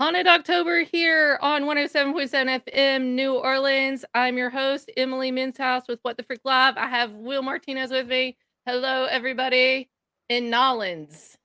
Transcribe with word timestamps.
Haunted 0.00 0.26
October 0.26 0.82
here 0.82 1.38
on 1.40 1.62
107.7 1.62 2.64
FM 2.66 3.14
New 3.14 3.34
Orleans. 3.34 4.04
I'm 4.12 4.36
your 4.36 4.50
host, 4.50 4.90
Emily 4.96 5.30
Menshouse 5.30 5.86
with 5.88 6.00
What 6.02 6.16
the 6.16 6.24
Frick 6.24 6.40
Live. 6.44 6.76
I 6.76 6.88
have 6.88 7.12
Will 7.12 7.42
Martinez 7.42 7.92
with 7.92 8.08
me. 8.08 8.36
Hello, 8.66 9.04
everybody 9.04 9.88
in 10.28 10.50
Nolans. 10.50 11.36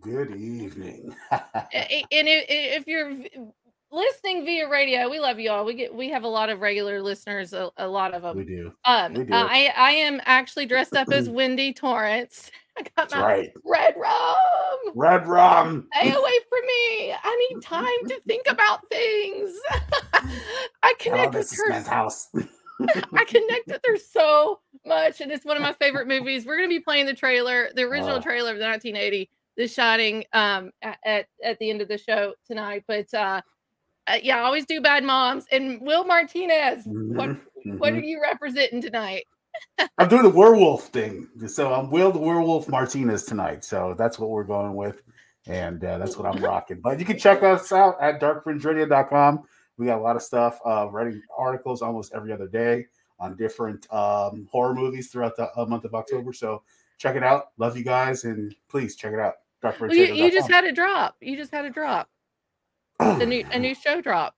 Good 0.00 0.36
evening. 0.36 1.16
And 1.32 2.28
if 2.28 2.86
you're 2.86 3.14
listening 3.90 4.44
via 4.44 4.68
radio, 4.68 5.08
we 5.08 5.18
love 5.18 5.38
you 5.38 5.50
all. 5.50 5.64
We 5.64 5.72
get 5.72 5.94
we 5.94 6.10
have 6.10 6.24
a 6.24 6.28
lot 6.28 6.50
of 6.50 6.60
regular 6.60 7.00
listeners, 7.00 7.54
a, 7.54 7.70
a 7.78 7.88
lot 7.88 8.12
of 8.12 8.22
them. 8.22 8.36
we 8.36 8.44
do. 8.44 8.72
Um, 8.84 9.14
we 9.14 9.24
do. 9.24 9.32
I 9.32 9.72
I 9.74 9.90
am 9.92 10.20
actually 10.26 10.66
dressed 10.66 10.94
up 10.94 11.10
as 11.10 11.30
Wendy 11.30 11.72
Torrance. 11.72 12.50
I 12.78 12.82
got 12.82 12.90
That's 12.96 13.14
my 13.14 13.22
right. 13.22 13.50
red 13.64 13.94
rum. 13.96 14.94
Red 14.94 15.26
rum. 15.26 15.88
Stay 15.94 16.10
away 16.10 16.38
from 16.48 16.66
me. 16.66 17.12
I 17.12 17.48
need 17.50 17.62
time 17.62 18.08
to 18.08 18.20
think 18.26 18.46
about 18.48 18.80
things. 18.90 19.58
I 20.14 20.20
Oh, 20.82 20.96
connect 21.00 21.32
this 21.32 21.50
with 21.66 21.86
her. 21.86 21.90
House. 21.90 22.28
I 23.14 23.24
connect 23.24 23.68
with 23.68 23.80
her 23.86 23.96
so 23.96 24.60
much, 24.84 25.20
and 25.20 25.32
it's 25.32 25.44
one 25.44 25.56
of 25.56 25.62
my 25.62 25.72
favorite 25.72 26.06
movies. 26.06 26.44
We're 26.44 26.56
gonna 26.56 26.68
be 26.68 26.80
playing 26.80 27.06
the 27.06 27.14
trailer, 27.14 27.70
the 27.74 27.82
original 27.82 28.18
Oh. 28.18 28.20
trailer 28.20 28.52
of 28.52 28.58
the 28.58 28.64
1980, 28.64 29.30
The 29.56 29.66
Shining, 29.68 30.24
um, 30.32 30.70
at 30.82 31.26
at 31.42 31.58
the 31.58 31.70
end 31.70 31.80
of 31.80 31.88
the 31.88 31.98
show 31.98 32.34
tonight. 32.46 32.84
But 32.86 33.12
uh, 33.14 33.40
uh 34.06 34.18
yeah, 34.22 34.36
I 34.38 34.40
always 34.40 34.66
do 34.66 34.80
bad 34.80 35.04
moms. 35.04 35.46
And 35.50 35.80
Will 35.80 36.04
Martinez, 36.04 36.84
what 37.14 37.30
Mhm, 37.66 37.78
what 37.78 37.92
are 37.94 38.00
you 38.00 38.20
representing 38.22 38.80
tonight? 38.82 39.24
I'm 39.98 40.08
doing 40.08 40.22
the 40.22 40.30
werewolf 40.30 40.88
thing. 40.88 41.28
So 41.46 41.72
I'm 41.72 41.90
Will 41.90 42.12
the 42.12 42.18
Werewolf 42.18 42.68
Martinez 42.68 43.24
tonight. 43.24 43.64
So 43.64 43.94
that's 43.98 44.18
what 44.18 44.30
we're 44.30 44.44
going 44.44 44.74
with. 44.74 45.02
And 45.46 45.84
uh, 45.84 45.98
that's 45.98 46.16
what 46.16 46.26
I'm 46.26 46.42
rocking. 46.42 46.80
But 46.80 46.98
you 46.98 47.04
can 47.04 47.18
check 47.18 47.42
us 47.42 47.70
out 47.72 47.96
at 48.00 48.20
darkfringeradio.com. 48.20 49.44
We 49.78 49.86
got 49.86 49.98
a 49.98 50.02
lot 50.02 50.16
of 50.16 50.22
stuff, 50.22 50.58
uh, 50.64 50.88
writing 50.90 51.20
articles 51.36 51.82
almost 51.82 52.12
every 52.14 52.32
other 52.32 52.48
day 52.48 52.86
on 53.20 53.36
different 53.36 53.90
um, 53.92 54.48
horror 54.50 54.74
movies 54.74 55.08
throughout 55.08 55.36
the 55.36 55.48
uh, 55.56 55.66
month 55.66 55.84
of 55.84 55.94
October. 55.94 56.32
So 56.32 56.62
check 56.98 57.16
it 57.16 57.22
out. 57.22 57.48
Love 57.58 57.76
you 57.76 57.84
guys. 57.84 58.24
And 58.24 58.54
please 58.68 58.96
check 58.96 59.12
it 59.12 59.20
out. 59.20 59.34
Well, 59.62 59.94
you, 59.94 60.14
you 60.14 60.30
just 60.30 60.50
had 60.50 60.64
a 60.64 60.72
drop. 60.72 61.16
You 61.20 61.36
just 61.36 61.52
had 61.52 61.64
a 61.64 61.70
drop. 61.70 62.08
The 62.98 63.26
new 63.26 63.44
a 63.50 63.58
new 63.58 63.74
show 63.74 64.00
drop. 64.00 64.34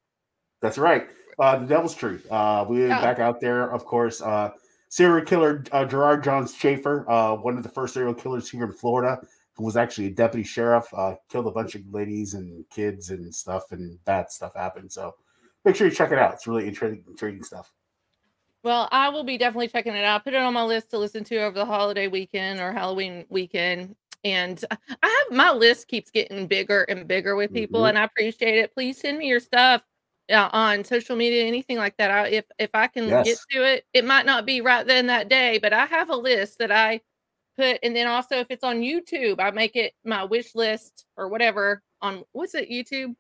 That's 0.60 0.78
right. 0.78 1.08
Uh, 1.38 1.58
the 1.58 1.66
Devil's 1.66 1.94
Truth. 1.94 2.26
Uh, 2.30 2.64
we 2.68 2.82
are 2.84 2.88
Yeah. 2.88 3.00
back 3.00 3.18
out 3.18 3.40
there, 3.40 3.70
of 3.70 3.84
course. 3.84 4.20
Uh, 4.20 4.50
serial 4.88 5.24
killer 5.24 5.64
uh, 5.72 5.84
Gerard 5.84 6.24
Johns 6.24 6.54
Schaefer, 6.54 7.08
uh, 7.10 7.34
one 7.34 7.56
of 7.56 7.62
the 7.62 7.68
first 7.68 7.94
serial 7.94 8.14
killers 8.14 8.50
here 8.50 8.64
in 8.64 8.72
Florida, 8.72 9.20
who 9.54 9.64
was 9.64 9.76
actually 9.76 10.06
a 10.06 10.10
deputy 10.10 10.44
sheriff, 10.44 10.86
uh, 10.94 11.14
killed 11.28 11.46
a 11.46 11.50
bunch 11.50 11.74
of 11.74 11.82
ladies 11.92 12.34
and 12.34 12.64
kids 12.70 13.10
and 13.10 13.34
stuff, 13.34 13.72
and 13.72 14.02
bad 14.04 14.30
stuff 14.30 14.54
happened. 14.54 14.90
So 14.90 15.14
make 15.64 15.76
sure 15.76 15.86
you 15.86 15.94
check 15.94 16.12
it 16.12 16.18
out. 16.18 16.34
It's 16.34 16.46
really 16.46 16.66
intriguing, 16.66 17.04
intriguing 17.08 17.42
stuff. 17.42 17.72
Well, 18.62 18.88
I 18.90 19.08
will 19.08 19.24
be 19.24 19.38
definitely 19.38 19.68
checking 19.68 19.94
it 19.94 20.04
out. 20.04 20.24
Put 20.24 20.34
it 20.34 20.40
on 20.40 20.52
my 20.52 20.64
list 20.64 20.90
to 20.90 20.98
listen 20.98 21.24
to 21.24 21.38
over 21.38 21.58
the 21.58 21.64
holiday 21.64 22.08
weekend 22.08 22.60
or 22.60 22.72
Halloween 22.72 23.24
weekend. 23.28 23.94
And 24.24 24.62
I 24.70 25.24
have 25.28 25.36
my 25.36 25.52
list 25.52 25.86
keeps 25.86 26.10
getting 26.10 26.48
bigger 26.48 26.82
and 26.82 27.06
bigger 27.06 27.36
with 27.36 27.52
people, 27.52 27.82
Mhm. 27.82 27.90
and 27.90 27.98
I 27.98 28.04
appreciate 28.04 28.58
it. 28.58 28.74
Please 28.74 28.98
send 28.98 29.18
me 29.18 29.28
your 29.28 29.38
stuff 29.40 29.82
uh, 30.30 30.48
on 30.52 30.84
social 30.84 31.16
media, 31.16 31.44
anything 31.44 31.76
like 31.76 31.96
that. 31.98 32.10
I, 32.10 32.28
if 32.28 32.44
if 32.58 32.70
I 32.74 32.86
can 32.86 33.08
get 33.24 33.38
to 33.52 33.62
it, 33.64 33.84
it 33.92 34.04
might 34.04 34.26
not 34.26 34.46
be 34.46 34.60
right 34.60 34.86
then 34.86 35.06
that 35.06 35.28
day, 35.28 35.58
but 35.58 35.72
I 35.72 35.86
have 35.86 36.10
a 36.10 36.16
list 36.16 36.58
that 36.58 36.70
I 36.70 37.00
put, 37.56 37.78
and 37.82 37.94
then 37.96 38.06
also 38.06 38.36
if 38.36 38.50
it's 38.50 38.64
on 38.64 38.80
YouTube, 38.80 39.40
I 39.40 39.50
make 39.50 39.74
it 39.76 39.94
my 40.04 40.24
wish 40.24 40.54
list 40.54 41.06
or 41.16 41.28
whatever 41.28 41.82
on 42.02 42.22
what's 42.32 42.54
it 42.54 42.70
YouTube, 42.70 43.14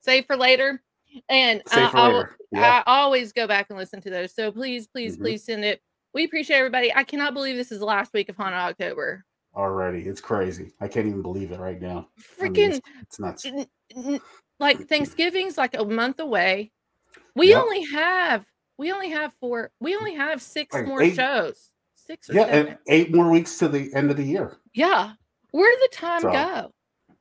save 0.00 0.26
for 0.26 0.36
later, 0.36 0.82
and 1.28 1.62
I- 1.70 1.90
for 1.90 1.96
I 1.96 2.06
later. 2.08 2.36
Yeah. 2.52 2.82
I 2.86 2.90
always 3.00 3.32
go 3.32 3.46
back 3.46 3.66
and 3.70 3.78
listen 3.78 4.00
to 4.02 4.10
those. 4.10 4.34
So 4.34 4.50
please, 4.52 4.86
please, 4.86 5.16
Mhm. 5.16 5.20
please 5.22 5.44
send 5.44 5.64
it. 5.64 5.80
We 6.14 6.24
appreciate 6.24 6.56
everybody. 6.56 6.92
I 6.94 7.04
cannot 7.04 7.34
believe 7.34 7.56
this 7.56 7.70
is 7.72 7.78
the 7.80 7.84
last 7.84 8.12
week 8.14 8.28
of 8.30 8.36
Haunted 8.36 8.58
October. 8.58 9.24
Already. 9.54 10.00
It's 10.02 10.20
crazy. 10.20 10.72
I 10.80 10.88
can't 10.88 11.06
even 11.06 11.20
believe 11.22 11.52
it 11.52 11.58
right 11.58 11.80
now. 11.80 12.08
I 12.40 12.44
mean, 12.44 12.54
Freaking 12.54 12.68
it's, 12.76 12.80
it's 13.02 13.18
nuts. 13.20 13.46
n- 13.46 13.66
n- 13.96 14.20
like 14.60 14.88
Thanksgiving's 14.88 15.56
like 15.58 15.74
a 15.78 15.84
month 15.84 16.20
away. 16.20 16.72
We 17.34 17.48
Yep. 17.50 17.62
only 17.62 17.84
have 17.84 18.46
we 18.76 18.92
only 18.92 19.10
have 19.10 19.32
four 19.40 19.70
we 19.80 19.96
only 19.96 20.14
have 20.14 20.40
six 20.42 20.74
Like 20.74 20.86
more 20.86 21.02
eight- 21.02 21.14
shows. 21.16 21.72
Six 21.94 22.30
or 22.30 22.34
Yeah, 22.34 22.44
seven. 22.46 22.66
and 22.68 22.78
eight 22.88 23.14
more 23.14 23.30
weeks 23.30 23.58
to 23.58 23.68
the 23.68 23.92
end 23.94 24.10
of 24.10 24.16
the 24.16 24.24
year. 24.24 24.56
yeah. 24.74 25.12
Where 25.50 25.70
did 25.70 25.90
the 25.90 25.96
time 25.96 26.20
So, 26.22 26.30
go? 26.32 26.72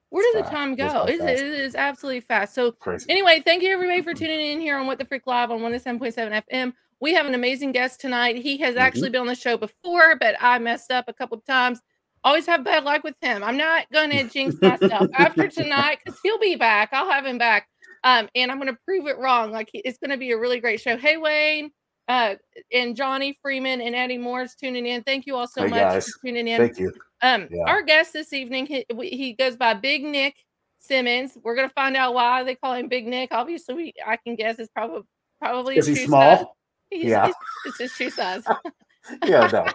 Where 0.09 0.33
did 0.33 0.45
the 0.45 0.49
time 0.49 0.75
go? 0.75 1.03
It, 1.05 1.19
it 1.19 1.39
is 1.39 1.75
absolutely 1.75 2.21
fast. 2.21 2.53
So 2.53 2.71
Crazy. 2.71 3.05
Anyway, 3.09 3.41
thank 3.41 3.61
you 3.63 3.71
everybody 3.71 4.01
for 4.01 4.13
tuning 4.13 4.39
in 4.39 4.59
here 4.61 4.77
on 4.77 4.87
What 4.87 4.97
the 4.99 5.05
Frick 5.05 5.27
Live 5.27 5.51
on 5.51 5.59
107.7 5.61 6.31
FM. 6.49 6.73
We 7.01 7.13
have 7.13 7.25
an 7.25 7.35
amazing 7.35 7.73
guest 7.73 7.99
tonight. 7.99 8.37
He 8.37 8.57
has 8.57 8.75
Mhm. 8.75 8.79
actually 8.79 9.09
been 9.09 9.21
on 9.21 9.27
the 9.27 9.35
show 9.35 9.57
before, 9.57 10.15
but 10.15 10.35
I 10.39 10.59
messed 10.59 10.91
up 10.91 11.05
a 11.07 11.13
couple 11.13 11.37
of 11.37 11.45
times. 11.45 11.81
Always 12.23 12.45
have 12.47 12.63
bad 12.63 12.83
luck 12.83 13.03
with 13.03 13.15
him. 13.21 13.43
I'm 13.43 13.57
not 13.57 13.85
going 13.91 14.09
to 14.11 14.23
jinx 14.25 14.55
myself 14.61 15.07
after 15.17 15.47
tonight 15.47 15.99
because 16.03 16.19
he'll 16.23 16.39
be 16.39 16.55
back. 16.55 16.89
I'll 16.91 17.09
have 17.09 17.25
him 17.25 17.37
back. 17.37 17.67
Um, 18.03 18.27
and 18.35 18.51
I'm 18.51 18.57
going 18.59 18.71
to 18.73 18.77
prove 18.85 19.07
it 19.07 19.17
wrong. 19.17 19.51
Like 19.51 19.69
it's 19.73 19.97
going 19.97 20.11
to 20.11 20.17
be 20.17 20.31
a 20.31 20.37
really 20.37 20.59
great 20.59 20.79
show. 20.81 20.97
Hey, 20.97 21.17
Wayne, 21.17 21.71
uh, 22.07 22.35
and 22.71 22.95
Johnny 22.95 23.37
Freeman 23.41 23.81
and 23.81 23.95
Eddie 23.95 24.17
Moore's 24.17 24.55
tuning 24.55 24.85
in. 24.85 25.03
Thank 25.03 25.25
you 25.25 25.35
all 25.35 25.47
so 25.47 25.63
Hey, 25.63 25.69
much 25.69 25.79
guys. 25.79 26.07
for 26.07 26.27
tuning 26.27 26.47
in. 26.47 26.59
Thank 26.59 26.79
you. 26.79 26.93
Um, 27.21 27.47
Yeah. 27.51 27.63
our 27.65 27.81
guest 27.81 28.13
this 28.13 28.33
evening, 28.33 28.65
he, 28.67 28.85
he 29.01 29.33
goes 29.33 29.55
by 29.57 29.73
Big 29.73 30.03
Nick 30.03 30.35
Simons. 30.79 31.37
We're 31.43 31.55
gonna 31.55 31.69
find 31.69 31.97
out 31.97 32.13
why 32.13 32.43
they 32.43 32.55
call 32.55 32.73
him 32.75 32.87
Big 32.87 33.07
Nick. 33.07 33.29
Obviously, 33.31 33.73
we, 33.75 33.93
I 34.05 34.17
can 34.17 34.35
guess 34.35 34.59
it's 34.59 34.69
probably 34.69 35.01
probably 35.41 35.77
Is 35.77 35.87
he 35.87 35.95
size. 35.95 36.05
small? 36.05 36.55
He's, 36.91 37.05
Yeah. 37.05 37.25
he's- 37.25 37.35
it's 37.65 37.77
his 37.79 37.91
shoe 37.93 38.09
size. 38.09 38.43
Yeah, 39.25 39.49
no. 39.51 39.65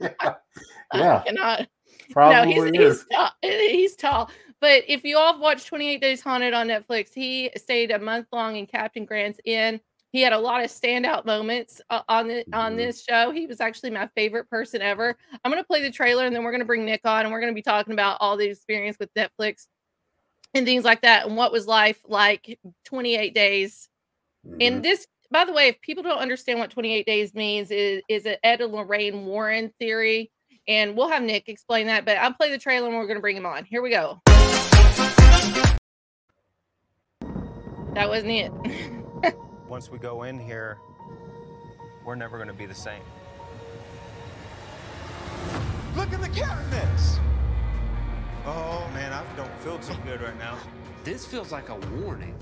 yeah. 0.00 0.34
Yeah, 0.94 1.16
I 1.16 1.22
cannot. 1.26 1.68
probably 2.10 2.54
no, 2.54 2.70
he's 2.70 2.78
he's 2.98 3.06
tall. 3.10 3.30
He's 3.42 3.96
tall. 3.96 4.30
But 4.60 4.84
if 4.86 5.04
you 5.04 5.16
all 5.16 5.32
have 5.32 5.40
watched 5.40 5.66
28 5.68 6.00
Days 6.02 6.20
Haunted 6.20 6.52
on 6.52 6.68
Netflix, 6.68 7.08
he 7.14 7.50
stayed 7.56 7.90
a 7.90 7.98
month 7.98 8.26
long 8.30 8.56
in 8.56 8.66
Captain 8.66 9.04
Grant's 9.06 9.40
Inn. 9.46 9.80
He 10.12 10.20
had 10.20 10.34
a 10.34 10.38
lot 10.38 10.62
of 10.62 10.70
standout 10.70 11.24
moments 11.24 11.80
uh, 11.88 12.02
on 12.10 12.28
the, 12.28 12.44
on 12.52 12.74
Mhm. 12.74 12.76
this 12.76 13.02
show. 13.02 13.30
He 13.30 13.46
was 13.46 13.60
actually 13.62 13.88
my 13.90 14.06
favorite 14.14 14.50
person 14.50 14.82
ever. 14.82 15.16
I'm 15.42 15.50
going 15.50 15.62
to 15.62 15.66
play 15.66 15.80
the 15.82 15.90
trailer 15.90 16.26
and 16.26 16.36
then 16.36 16.44
we're 16.44 16.50
going 16.52 16.60
to 16.60 16.66
bring 16.66 16.84
Nick 16.84 17.00
on 17.06 17.22
and 17.24 17.32
we're 17.32 17.40
going 17.40 17.52
to 17.52 17.54
be 17.54 17.62
talking 17.62 17.94
about 17.94 18.18
all 18.20 18.36
the 18.36 18.44
experience 18.50 18.98
with 19.00 19.08
Netflix 19.14 19.66
and 20.52 20.66
things 20.66 20.84
like 20.84 21.00
that 21.00 21.26
and 21.26 21.34
what 21.38 21.50
was 21.52 21.66
life 21.66 21.98
like 22.06 22.58
28 22.84 23.34
days. 23.34 23.88
Mhm. 24.46 24.56
And 24.60 24.84
this, 24.84 25.06
by 25.32 25.44
the 25.44 25.52
way, 25.52 25.68
if 25.68 25.80
people 25.80 26.02
don't 26.02 26.18
understand 26.18 26.58
what 26.58 26.70
28 26.70 27.06
days 27.06 27.34
means, 27.34 27.70
is 27.70 28.02
is 28.08 28.26
an 28.26 28.36
Ed 28.44 28.60
and 28.60 28.72
Lorraine 28.72 29.24
Warren 29.26 29.72
theory. 29.78 30.30
And 30.68 30.96
we'll 30.96 31.08
have 31.08 31.22
Nick 31.22 31.48
explain 31.48 31.88
that, 31.88 32.04
but 32.04 32.18
I'll 32.18 32.34
play 32.34 32.50
the 32.50 32.58
trailer 32.58 32.86
and 32.86 32.96
we're 32.96 33.06
going 33.06 33.16
to 33.16 33.20
bring 33.20 33.36
him 33.36 33.46
on. 33.46 33.64
Here 33.64 33.82
we 33.82 33.90
go. 33.90 34.20
That 37.94 38.08
wasn't 38.08 38.30
it. 38.32 39.34
Once 39.68 39.90
we 39.90 39.98
go 39.98 40.22
in 40.22 40.38
here, 40.38 40.78
we're 42.04 42.14
never 42.14 42.36
going 42.36 42.48
to 42.48 42.54
be 42.54 42.66
the 42.66 42.74
same. 42.74 43.02
can't 46.34 46.70
mix. 46.70 47.18
Oh 48.46 48.88
man, 48.94 49.12
I 49.12 49.22
don't 49.36 49.54
feel 49.58 49.78
too 49.78 49.96
good 50.04 50.22
right 50.22 50.38
now. 50.38 50.56
This 51.04 51.26
feels 51.26 51.52
like 51.52 51.68
a 51.68 51.76
warning. 51.96 52.34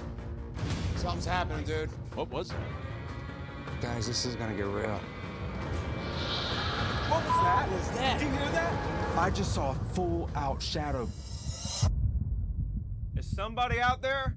Something's 0.97 1.27
happening, 1.27 1.65
dude. 1.65 1.91
What 2.21 2.31
was 2.33 2.51
it? 2.51 2.57
Guys, 3.81 4.07
this 4.07 4.27
is 4.27 4.37
gonna 4.37 4.53
get 4.55 4.67
real. 4.67 5.01
What 7.09 7.25
was 7.25 7.35
that? 7.43 7.67
What 7.67 7.79
was 7.79 7.91
that? 7.93 8.19
Did 8.19 8.27
you 8.27 8.33
hear 8.37 8.51
that? 8.51 9.19
I 9.19 9.31
just 9.31 9.55
saw 9.55 9.71
a 9.71 9.75
full 9.95 10.29
out 10.37 10.61
shadow. 10.61 11.09
Is 13.17 13.25
somebody 13.35 13.81
out 13.81 14.03
there? 14.03 14.37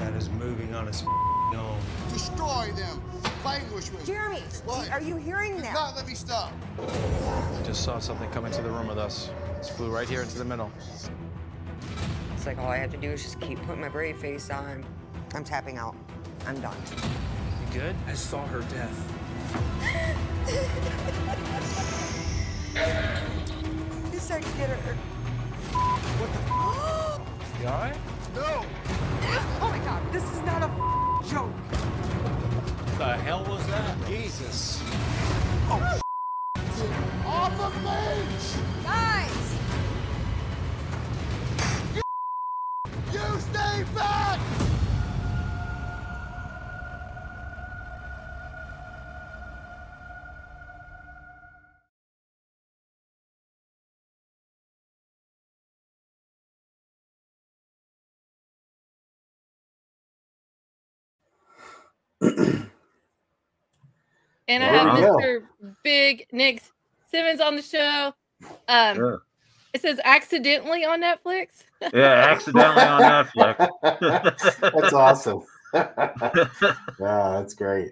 That 0.00 0.14
is 0.14 0.28
moving 0.30 0.74
on 0.74 0.88
its 0.88 1.04
own. 1.06 1.78
Destroy 2.12 2.72
them. 2.74 3.00
Languish 3.44 3.92
with. 3.92 4.04
Jeremy, 4.04 4.42
What? 4.64 4.90
are 4.90 5.00
you 5.00 5.14
hearing 5.14 5.54
Do 5.58 5.62
that? 5.62 5.74
not 5.74 5.94
let 5.94 6.08
me 6.08 6.14
stop. 6.14 6.52
I 6.80 7.62
just 7.64 7.84
saw 7.84 8.00
something 8.00 8.28
come 8.30 8.46
into 8.46 8.62
the 8.62 8.70
room 8.70 8.88
with 8.88 8.98
us. 8.98 9.30
Just 9.58 9.76
flew 9.76 9.90
right 9.90 10.08
here 10.08 10.22
into 10.22 10.38
the 10.38 10.44
middle. 10.44 10.72
It's 12.38 12.46
like 12.46 12.58
all 12.58 12.68
I 12.68 12.76
have 12.76 12.92
to 12.92 12.96
do 12.96 13.10
is 13.10 13.20
just 13.24 13.40
keep 13.40 13.60
putting 13.62 13.80
my 13.80 13.88
brave 13.88 14.16
face 14.16 14.48
on. 14.48 14.84
I'm 15.34 15.42
tapping 15.42 15.76
out. 15.76 15.96
I'm 16.46 16.60
done. 16.60 16.76
You 17.66 17.80
good? 17.80 17.96
I 18.06 18.12
saw 18.14 18.46
her 18.46 18.60
death. 18.60 19.14
This 24.12 24.22
sex 24.22 24.46
get 24.56 24.70
her. 24.70 24.94
What 25.74 26.32
the? 26.32 27.60
You 27.60 27.68
all 27.68 27.80
right? 27.80 27.96
No. 28.36 28.64
Oh 29.60 29.68
my 29.68 29.78
god, 29.80 30.12
this 30.12 30.22
is 30.22 30.38
not 30.42 30.62
a 30.62 30.68
joke. 31.28 31.50
What 31.50 32.98
The 32.98 33.16
hell 33.16 33.44
was 33.46 33.66
that? 33.66 34.06
Jesus. 34.06 34.80
Off 35.68 36.00
And 64.50 64.64
I 64.64 64.66
have 64.68 64.98
you 64.98 65.04
go. 65.04 65.16
Mr. 65.18 65.42
Big 65.84 66.26
Nick 66.32 66.62
Simons 67.10 67.40
on 67.40 67.54
the 67.56 67.62
show. 67.62 68.14
Um, 68.66 68.96
Sure. 68.96 69.22
It 69.74 69.82
says 69.82 70.00
accidentally 70.02 70.86
on 70.86 71.02
Netflix. 71.02 71.48
Yeah, 71.92 72.26
accidentally 72.30 72.82
on 72.82 73.02
Netflix. 73.02 73.68
that's 74.72 74.92
awesome. 74.94 75.42
yeah, 75.74 76.88
that's 76.98 77.52
great. 77.52 77.90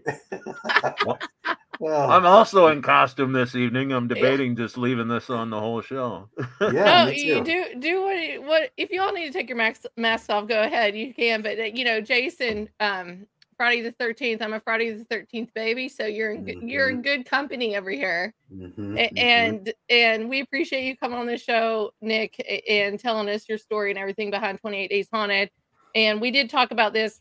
I'm 1.86 2.24
also 2.24 2.68
in 2.68 2.80
costume 2.80 3.32
this 3.32 3.54
evening. 3.54 3.92
I'm 3.92 4.08
debating 4.08 4.56
just 4.56 4.78
leaving 4.78 5.08
this 5.08 5.28
on 5.28 5.50
the 5.50 5.60
whole 5.60 5.82
show. 5.82 6.30
yeah, 6.62 7.04
no, 7.04 7.06
me 7.10 7.22
you 7.22 7.44
too. 7.44 7.44
do 7.44 7.80
do 7.80 8.02
what 8.02 8.16
you- 8.16 8.42
what 8.42 8.70
if 8.78 8.90
you 8.90 9.02
all 9.02 9.12
need 9.12 9.26
to 9.26 9.32
take 9.32 9.50
your 9.50 9.58
mask 9.58 9.82
mask 9.98 10.30
off, 10.30 10.48
go 10.48 10.62
ahead, 10.62 10.96
you 10.96 11.12
can. 11.12 11.42
But 11.42 11.58
uh, 11.58 11.64
you 11.64 11.84
know, 11.84 12.00
Jason, 12.00 12.70
um, 12.80 13.26
Friday 13.56 13.82
the 13.82 13.92
thirteenth. 13.92 14.42
I'm 14.42 14.52
a 14.54 14.60
Friday 14.60 14.90
the 14.92 15.04
thirteenth 15.04 15.52
baby, 15.54 15.88
so 15.88 16.06
you're 16.06 16.32
in 16.32 16.44
good, 16.44 16.56
you're 16.60 16.90
in 16.90 17.02
good 17.02 17.24
company 17.26 17.76
over 17.76 17.90
here. 17.90 18.34
Mhm, 18.52 18.98
A- 18.98 19.10
mhm. 19.10 19.12
and 19.16 19.74
and 19.88 20.28
we 20.28 20.40
appreciate 20.40 20.84
you 20.86 20.96
coming 20.96 21.18
on 21.18 21.26
the 21.26 21.36
show 21.38 21.92
nick 22.00 22.36
and 22.68 22.98
telling 23.00 23.28
us 23.28 23.48
your 23.48 23.58
story 23.58 23.90
and 23.90 23.98
everything 23.98 24.30
behind 24.30 24.60
28 24.60 24.90
days 24.90 25.08
haunted 25.12 25.50
and 25.94 26.20
we 26.20 26.30
did 26.30 26.48
talk 26.50 26.70
about 26.70 26.92
this 26.92 27.20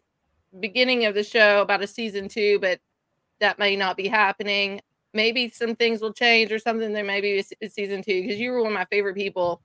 beginning 0.60 1.06
of 1.06 1.16
the 1.16 1.24
show 1.24 1.62
about 1.62 1.82
a 1.84 1.88
season 1.88 2.28
two 2.30 2.60
but 2.60 2.80
that 3.40 3.60
may 3.60 3.76
not 3.76 3.98
be 3.98 4.08
happening 4.08 4.82
maybe 5.14 5.50
some 5.50 5.76
things 5.76 6.02
will 6.02 6.14
change 6.14 6.52
or 6.52 6.60
something 6.60 6.94
there 6.94 7.04
may 7.04 7.22
be 7.22 7.44
a 7.62 7.70
season 7.70 8.02
two 8.04 8.22
because 8.22 8.40
you 8.40 8.52
were 8.52 8.60
one 8.62 8.72
of 8.72 8.74
my 8.78 8.86
favorite 8.86 9.16
people 9.16 9.62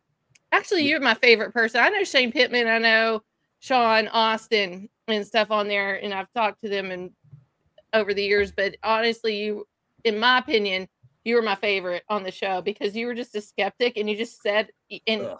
actually 0.53 0.83
you're 0.89 1.01
my 1.01 1.15
favorite 1.15 1.53
person 1.53 1.81
i 1.83 1.89
know 1.89 2.05
shane 2.05 2.33
pittman 2.33 2.69
i 2.69 2.79
know 2.79 3.23
sean 3.61 4.09
austin 4.09 4.89
and 5.11 5.27
stuff 5.27 5.51
on 5.51 5.69
there 5.69 6.03
and 6.03 6.13
i've 6.15 6.33
talked 6.33 6.63
to 6.63 6.69
them 6.69 6.91
and 6.91 7.11
over 7.93 8.15
the 8.15 8.23
years 8.23 8.53
but 8.53 8.77
honestly 8.83 9.37
you 9.37 9.67
in 10.05 10.19
my 10.19 10.39
opinion 10.39 10.89
you 11.25 11.35
were 11.35 11.43
my 11.43 11.55
favorite 11.55 12.03
on 12.09 12.23
the 12.23 12.31
show 12.31 12.63
because 12.63 12.97
you 12.97 13.07
were 13.07 13.15
just 13.15 13.35
a 13.35 13.41
skeptic 13.41 13.97
and 13.97 14.09
you 14.09 14.17
just 14.17 14.41
said 14.43 14.71
and 15.07 15.23
Ugh. 15.23 15.39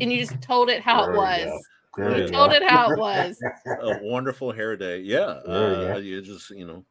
and 0.00 0.12
you 0.12 0.18
just 0.20 0.40
told 0.40 0.70
it 0.70 0.80
how 0.80 1.02
There 1.06 1.14
it 1.14 1.16
was. 1.16 1.68
You 1.98 2.04
You 2.04 2.28
told 2.28 2.50
go. 2.50 2.56
it 2.56 2.62
how 2.68 2.92
it 2.92 2.98
was. 2.98 3.42
a 3.80 3.98
wonderful 4.04 4.52
hair 4.52 4.76
day. 4.76 5.00
Yeah, 5.00 5.40
There 5.44 5.74
you 5.74 5.92
uh, 5.92 5.96
you 5.98 6.22
just 6.22 6.50
you 6.50 6.66
know, 6.66 6.84